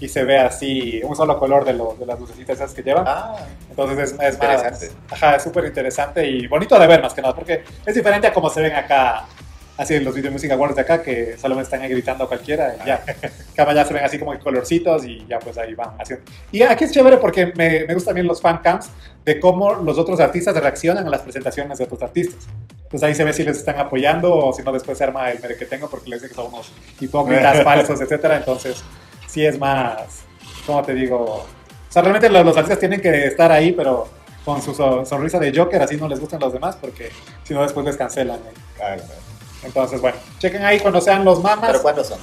y 0.00 0.08
se 0.08 0.24
ve 0.24 0.38
así 0.38 1.00
un 1.04 1.14
solo 1.14 1.38
color 1.38 1.64
de, 1.64 1.74
lo, 1.74 1.94
de 1.94 2.06
las 2.06 2.18
lucecitas 2.18 2.56
esas 2.56 2.74
que 2.74 2.82
llevan. 2.82 3.04
Ah, 3.06 3.36
Entonces 3.70 4.12
es, 4.12 4.20
es 4.20 4.34
interesante. 4.34 4.90
ajá, 5.10 5.36
es 5.36 5.42
súper 5.44 5.66
interesante 5.66 6.26
y 6.28 6.48
bonito 6.48 6.76
de 6.76 6.86
ver 6.88 7.00
más 7.00 7.14
que 7.14 7.22
nada 7.22 7.36
porque 7.36 7.62
es 7.86 7.94
diferente 7.94 8.26
a 8.26 8.32
como 8.32 8.50
se 8.50 8.60
ven 8.60 8.74
acá 8.74 9.26
así 9.76 9.94
en 9.94 10.04
los 10.04 10.14
Video 10.14 10.30
Music 10.30 10.50
Awards 10.50 10.76
de 10.76 10.82
acá, 10.82 11.02
que 11.02 11.36
solo 11.38 11.56
me 11.56 11.62
están 11.62 11.82
gritando 11.82 12.24
a 12.24 12.28
cualquiera, 12.28 12.76
y 12.82 12.86
ya. 12.86 13.04
Cada 13.54 13.72
ya 13.72 13.84
se 13.84 13.94
ven 13.94 14.04
así 14.04 14.18
como 14.18 14.38
colorcitos 14.38 15.04
y 15.04 15.26
ya 15.28 15.38
pues 15.38 15.56
ahí 15.58 15.74
van 15.74 15.90
haciendo. 15.98 16.24
Y 16.50 16.62
aquí 16.62 16.84
es 16.84 16.92
chévere 16.92 17.18
porque 17.18 17.52
me, 17.54 17.84
me 17.86 17.94
gustan 17.94 18.14
bien 18.14 18.26
los 18.26 18.40
fan 18.40 18.58
camps 18.58 18.90
de 19.24 19.40
cómo 19.40 19.74
los 19.74 19.98
otros 19.98 20.20
artistas 20.20 20.56
reaccionan 20.56 21.06
a 21.06 21.10
las 21.10 21.22
presentaciones 21.22 21.78
de 21.78 21.84
otros 21.84 22.02
artistas. 22.02 22.46
Pues 22.90 23.02
ahí 23.02 23.14
se 23.14 23.24
ve 23.24 23.32
si 23.32 23.42
les 23.42 23.56
están 23.56 23.78
apoyando 23.78 24.34
o 24.34 24.52
si 24.52 24.62
no 24.62 24.72
después 24.72 24.98
se 24.98 25.04
arma 25.04 25.30
el 25.30 25.40
mere 25.40 25.56
que 25.56 25.66
tengo 25.66 25.88
porque 25.88 26.10
les 26.10 26.22
dicen 26.22 26.36
que 26.36 26.42
son 26.42 26.52
unos 26.52 26.72
hipócritas, 27.00 27.62
falsos, 27.64 28.00
etcétera. 28.00 28.36
Entonces, 28.36 28.82
sí 29.26 29.44
es 29.44 29.58
más, 29.58 30.24
¿cómo 30.66 30.82
te 30.82 30.94
digo? 30.94 31.24
O 31.24 31.46
sea, 31.88 32.02
realmente 32.02 32.28
los, 32.28 32.56
artistas 32.56 32.78
tienen 32.78 33.00
que 33.00 33.26
estar 33.26 33.50
ahí, 33.50 33.72
pero 33.72 34.08
con 34.44 34.60
su 34.60 34.74
sonrisa 34.74 35.38
de 35.38 35.56
Joker, 35.56 35.80
así 35.82 35.96
no 35.96 36.06
les 36.06 36.20
gustan 36.20 36.38
los 36.38 36.52
demás 36.52 36.76
porque 36.76 37.10
si 37.44 37.54
no 37.54 37.62
después 37.62 37.86
les 37.86 37.96
cancelan. 37.96 38.40
Claro. 38.76 39.02
Entonces, 39.64 40.00
bueno, 40.00 40.16
chequen 40.38 40.64
ahí 40.64 40.80
cuando 40.80 41.00
sean 41.00 41.24
los 41.24 41.42
mamas. 41.42 41.70
¿Pero 41.70 41.82
cuándo 41.82 42.04
son? 42.04 42.18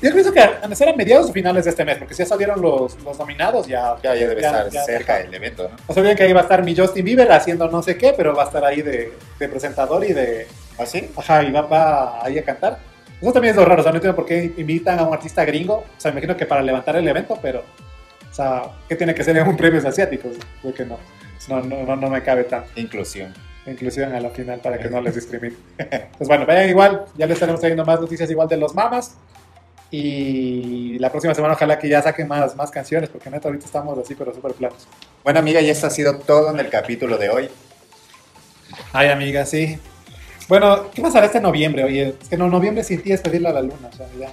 Yo 0.00 0.12
pienso 0.12 0.32
que 0.32 0.40
van 0.40 0.72
a 0.72 0.76
ser 0.76 0.88
a 0.90 0.92
mediados 0.92 1.28
o 1.28 1.32
finales 1.32 1.64
de 1.64 1.70
este 1.70 1.84
mes, 1.84 1.98
porque 1.98 2.14
si 2.14 2.22
ya 2.22 2.28
salieron 2.28 2.60
los, 2.60 3.02
los 3.02 3.18
nominados, 3.18 3.66
ya... 3.66 3.96
Ya, 4.00 4.14
ya 4.14 4.28
debe 4.28 4.40
estar 4.40 4.70
cerca 4.70 5.18
del 5.18 5.34
evento, 5.34 5.68
¿no? 5.68 5.76
No 5.88 5.94
sabían 5.94 6.16
que 6.16 6.22
ahí 6.22 6.32
va 6.32 6.40
a 6.40 6.42
estar 6.44 6.62
mi 6.62 6.76
Justin 6.76 7.04
Bieber 7.04 7.32
haciendo 7.32 7.68
no 7.68 7.82
sé 7.82 7.98
qué, 7.98 8.14
pero 8.16 8.32
va 8.32 8.44
a 8.44 8.46
estar 8.46 8.64
ahí 8.64 8.80
de, 8.80 9.12
de 9.38 9.48
presentador 9.48 10.04
y 10.04 10.12
de... 10.12 10.46
¿Ah, 10.78 10.86
sí? 10.86 11.10
Ajá, 11.16 11.42
y 11.42 11.50
va, 11.50 11.62
va 11.62 12.24
ahí 12.24 12.38
a 12.38 12.44
cantar. 12.44 12.78
Eso 13.20 13.32
también 13.32 13.50
es 13.50 13.56
lo 13.56 13.64
raro, 13.64 13.80
o 13.80 13.82
sea, 13.82 13.90
no 13.90 13.96
entiendo 13.96 14.14
por 14.14 14.26
qué 14.26 14.54
invitan 14.56 15.00
a 15.00 15.02
un 15.02 15.12
artista 15.12 15.44
gringo. 15.44 15.78
O 15.78 15.84
sea, 16.00 16.12
me 16.12 16.18
imagino 16.20 16.36
que 16.36 16.46
para 16.46 16.62
levantar 16.62 16.94
el 16.94 17.08
evento, 17.08 17.36
pero, 17.42 17.64
o 18.30 18.34
sea, 18.34 18.62
¿qué 18.88 18.94
tiene 18.94 19.12
que 19.12 19.24
ser 19.24 19.36
en 19.36 19.48
un 19.48 19.56
premios 19.56 19.84
asiáticos? 19.84 20.36
Creo 20.62 20.74
que 20.74 20.84
no. 20.84 20.98
No, 21.48 21.60
no, 21.60 21.96
no, 21.96 22.10
me 22.10 22.22
cabe 22.22 22.44
tanto. 22.44 22.68
Inclusión. 22.76 23.34
Inclusión 23.70 24.14
a 24.14 24.20
la 24.20 24.30
final 24.30 24.60
para 24.60 24.78
que 24.78 24.88
no 24.88 25.00
les 25.00 25.14
discrimine. 25.14 25.56
Pues 26.18 26.26
bueno, 26.28 26.46
vayan 26.46 26.68
igual, 26.68 27.04
ya 27.16 27.26
les 27.26 27.34
estaremos 27.34 27.60
trayendo 27.60 27.84
más 27.84 28.00
noticias 28.00 28.30
igual 28.30 28.48
de 28.48 28.56
los 28.56 28.74
mamas. 28.74 29.16
Y 29.90 30.98
la 30.98 31.10
próxima 31.10 31.34
semana 31.34 31.54
ojalá 31.54 31.78
que 31.78 31.88
ya 31.88 32.02
saquen 32.02 32.28
más, 32.28 32.54
más 32.56 32.70
canciones, 32.70 33.08
porque 33.08 33.30
neta 33.30 33.48
ahorita 33.48 33.64
estamos 33.64 33.98
así, 33.98 34.14
pero 34.14 34.34
súper 34.34 34.52
planos. 34.52 34.86
Bueno, 35.24 35.38
amiga, 35.38 35.60
y 35.60 35.70
esto 35.70 35.86
ha 35.86 35.90
sido 35.90 36.18
todo 36.18 36.50
en 36.50 36.60
el 36.60 36.68
capítulo 36.68 37.16
de 37.16 37.30
hoy. 37.30 37.48
Ay, 38.92 39.08
amiga, 39.08 39.46
sí. 39.46 39.78
Bueno, 40.48 40.90
¿qué 40.94 41.02
pasará 41.02 41.26
este 41.26 41.40
noviembre? 41.40 41.84
Oye, 41.84 42.14
es 42.20 42.28
que 42.28 42.36
no, 42.36 42.48
noviembre 42.48 42.82
sin 42.82 43.02
ti 43.02 43.12
es 43.12 43.20
pedirle 43.20 43.48
a 43.48 43.52
la 43.52 43.60
luna, 43.60 43.90
o 43.92 43.96
sea, 43.96 44.06
ya. 44.18 44.32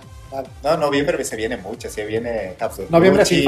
No, 0.64 0.78
noviembre 0.78 1.24
se 1.24 1.36
viene 1.36 1.58
mucho, 1.58 1.90
se 1.90 2.06
viene 2.06 2.56
Capsule 2.58 2.88
Noviembre 2.90 3.24
Gucci, 3.24 3.46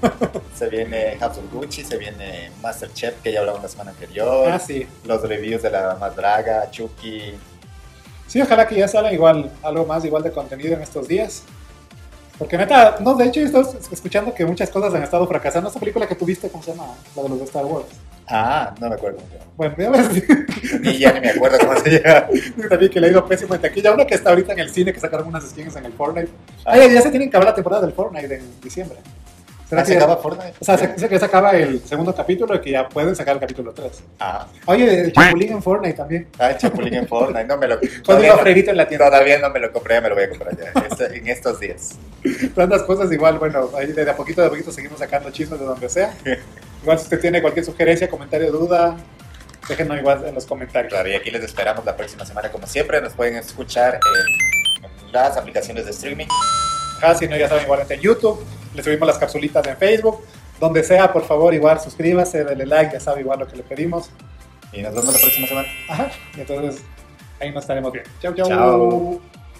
se 0.54 0.68
viene 0.68 1.16
Capsule 1.18 1.48
Gucci, 1.52 1.84
se 1.84 1.96
viene 1.96 2.50
Masterchef, 2.60 3.22
que 3.22 3.32
ya 3.32 3.40
hablamos 3.40 3.62
la 3.62 3.68
semana 3.68 3.90
anterior. 3.90 4.48
Ah, 4.48 4.58
sí. 4.58 4.86
Los 5.04 5.22
reviews 5.22 5.62
de 5.62 5.70
la 5.70 5.96
Madraga, 5.98 6.70
Chucky. 6.70 7.34
Sí, 8.26 8.40
ojalá 8.40 8.68
que 8.68 8.76
ya 8.76 8.86
salga 8.86 9.12
igual, 9.12 9.50
algo 9.62 9.86
más 9.86 10.04
igual 10.04 10.22
de 10.22 10.30
contenido 10.30 10.74
en 10.74 10.82
estos 10.82 11.08
días. 11.08 11.42
Porque 12.38 12.56
neta, 12.56 12.98
no, 13.00 13.14
de 13.14 13.26
hecho, 13.26 13.40
estoy 13.40 13.64
escuchando 13.90 14.32
que 14.32 14.44
muchas 14.44 14.70
cosas 14.70 14.94
han 14.94 15.02
estado 15.02 15.26
fracasando. 15.26 15.68
Esta 15.68 15.80
película 15.80 16.06
que 16.06 16.14
tuviste, 16.14 16.48
¿cómo 16.50 16.62
se 16.62 16.70
llama? 16.70 16.94
La 17.16 17.22
de 17.24 17.28
los 17.30 17.38
de 17.38 17.44
Star 17.46 17.64
Wars. 17.64 17.86
Ah, 18.30 18.74
no 18.80 18.88
me 18.88 18.94
acuerdo. 18.94 19.18
Bueno, 19.56 19.74
ya 19.78 19.90
ves. 19.90 20.08
Ni 20.80 20.98
ya 20.98 21.12
ni 21.12 21.20
me 21.20 21.30
acuerdo 21.30 21.58
cómo 21.58 21.78
se 21.80 21.90
llama. 21.90 22.26
También 22.68 22.92
que 22.92 23.00
le 23.00 23.06
ha 23.08 23.10
ido 23.10 23.26
pésimo 23.26 23.54
en 23.54 23.60
taquilla. 23.60 23.92
Una 23.92 24.06
que 24.06 24.14
está 24.14 24.30
ahorita 24.30 24.52
en 24.52 24.58
el 24.60 24.70
cine, 24.70 24.92
que 24.92 25.00
sacaron 25.00 25.26
unas 25.26 25.44
skins 25.44 25.76
en 25.76 25.86
el 25.86 25.92
Fortnite. 25.92 26.30
Ah, 26.64 26.76
ya, 26.76 27.00
se 27.00 27.10
tienen 27.10 27.30
que 27.30 27.36
acabar 27.36 27.48
la 27.48 27.54
temporada 27.54 27.82
del 27.82 27.92
Fortnite 27.92 28.34
en 28.34 28.60
diciembre. 28.60 28.98
¿Será 29.68 29.82
que 29.82 29.88
se 29.88 29.96
acaba 29.96 30.16
Fortnite? 30.16 30.54
O 30.60 30.64
sea, 30.64 30.78
se 30.78 30.88
dice 30.88 31.08
que 31.08 31.18
se 31.18 31.24
acaba 31.24 31.50
el 31.52 31.80
segundo 31.80 32.14
capítulo 32.14 32.54
y 32.54 32.60
que 32.60 32.70
ya 32.70 32.88
pueden 32.88 33.14
sacar 33.14 33.34
el 33.34 33.40
capítulo 33.40 33.72
3. 33.74 34.02
Ah. 34.18 34.46
Oye, 34.64 35.02
el 35.02 35.12
Chapulín 35.12 35.52
en 35.52 35.62
Fortnite 35.62 35.94
también. 35.94 36.28
Ah, 36.38 36.50
el 36.52 36.56
Chapulín 36.56 36.94
en 36.94 37.06
Fortnite, 37.06 37.44
no 37.44 37.58
me 37.58 37.68
lo 37.68 37.78
Todavía 38.02 38.34
no, 38.34 38.46
en 38.46 38.76
la 38.76 38.88
tienda. 38.88 39.10
Todavía 39.10 39.38
no 39.38 39.50
me 39.50 39.60
lo 39.60 39.72
compré, 39.72 40.00
me 40.00 40.08
lo 40.08 40.14
voy 40.14 40.24
a 40.24 40.30
comprar 40.30 40.56
ya, 40.56 40.72
este, 40.88 41.18
en 41.18 41.28
estos 41.28 41.60
días. 41.60 41.98
Tantas 42.54 42.82
cosas 42.84 43.12
igual, 43.12 43.38
bueno, 43.38 43.68
ahí 43.76 43.92
de 43.92 44.10
a 44.10 44.16
poquito 44.16 44.40
de 44.40 44.46
a 44.46 44.50
poquito 44.50 44.72
seguimos 44.72 45.00
sacando 45.00 45.30
chismes 45.30 45.60
de 45.60 45.66
donde 45.66 45.88
sea. 45.90 46.14
Igual 46.82 46.98
si 46.98 47.04
usted 47.04 47.20
tiene 47.20 47.40
cualquier 47.40 47.64
sugerencia, 47.64 48.08
comentario, 48.08 48.50
duda, 48.52 48.96
déjenos 49.68 49.98
igual 49.98 50.24
en 50.26 50.34
los 50.34 50.46
comentarios. 50.46 50.92
Claro, 50.92 51.08
y 51.08 51.14
aquí 51.14 51.30
les 51.30 51.42
esperamos 51.42 51.84
la 51.84 51.96
próxima 51.96 52.24
semana 52.24 52.50
como 52.50 52.66
siempre. 52.66 53.00
Nos 53.00 53.12
pueden 53.12 53.36
escuchar 53.36 53.94
en 53.94 55.12
las 55.12 55.36
aplicaciones 55.36 55.84
de 55.84 55.90
streaming. 55.90 56.26
Ah, 57.02 57.14
si 57.14 57.28
no, 57.28 57.36
ya 57.36 57.48
saben, 57.48 57.64
igualmente 57.64 57.94
en 57.94 58.00
YouTube. 58.00 58.44
Les 58.74 58.84
subimos 58.84 59.06
las 59.06 59.18
capsulitas 59.18 59.66
en 59.66 59.76
Facebook. 59.76 60.24
Donde 60.60 60.82
sea, 60.82 61.12
por 61.12 61.24
favor, 61.24 61.54
igual 61.54 61.80
suscríbase, 61.80 62.44
denle 62.44 62.66
like, 62.66 62.92
ya 62.92 63.00
sabe 63.00 63.20
igual 63.20 63.38
lo 63.38 63.46
que 63.46 63.56
le 63.56 63.62
pedimos. 63.62 64.10
Y 64.72 64.82
nos 64.82 64.92
vemos 64.92 65.14
la 65.14 65.20
próxima 65.20 65.46
semana. 65.46 65.68
Ajá, 65.88 66.10
y 66.36 66.40
entonces 66.40 66.82
ahí 67.40 67.52
nos 67.52 67.62
estaremos 67.62 67.92
bien. 67.92 68.04
Chau, 68.20 68.34
chau. 68.34 68.48
Chao. 68.48 69.37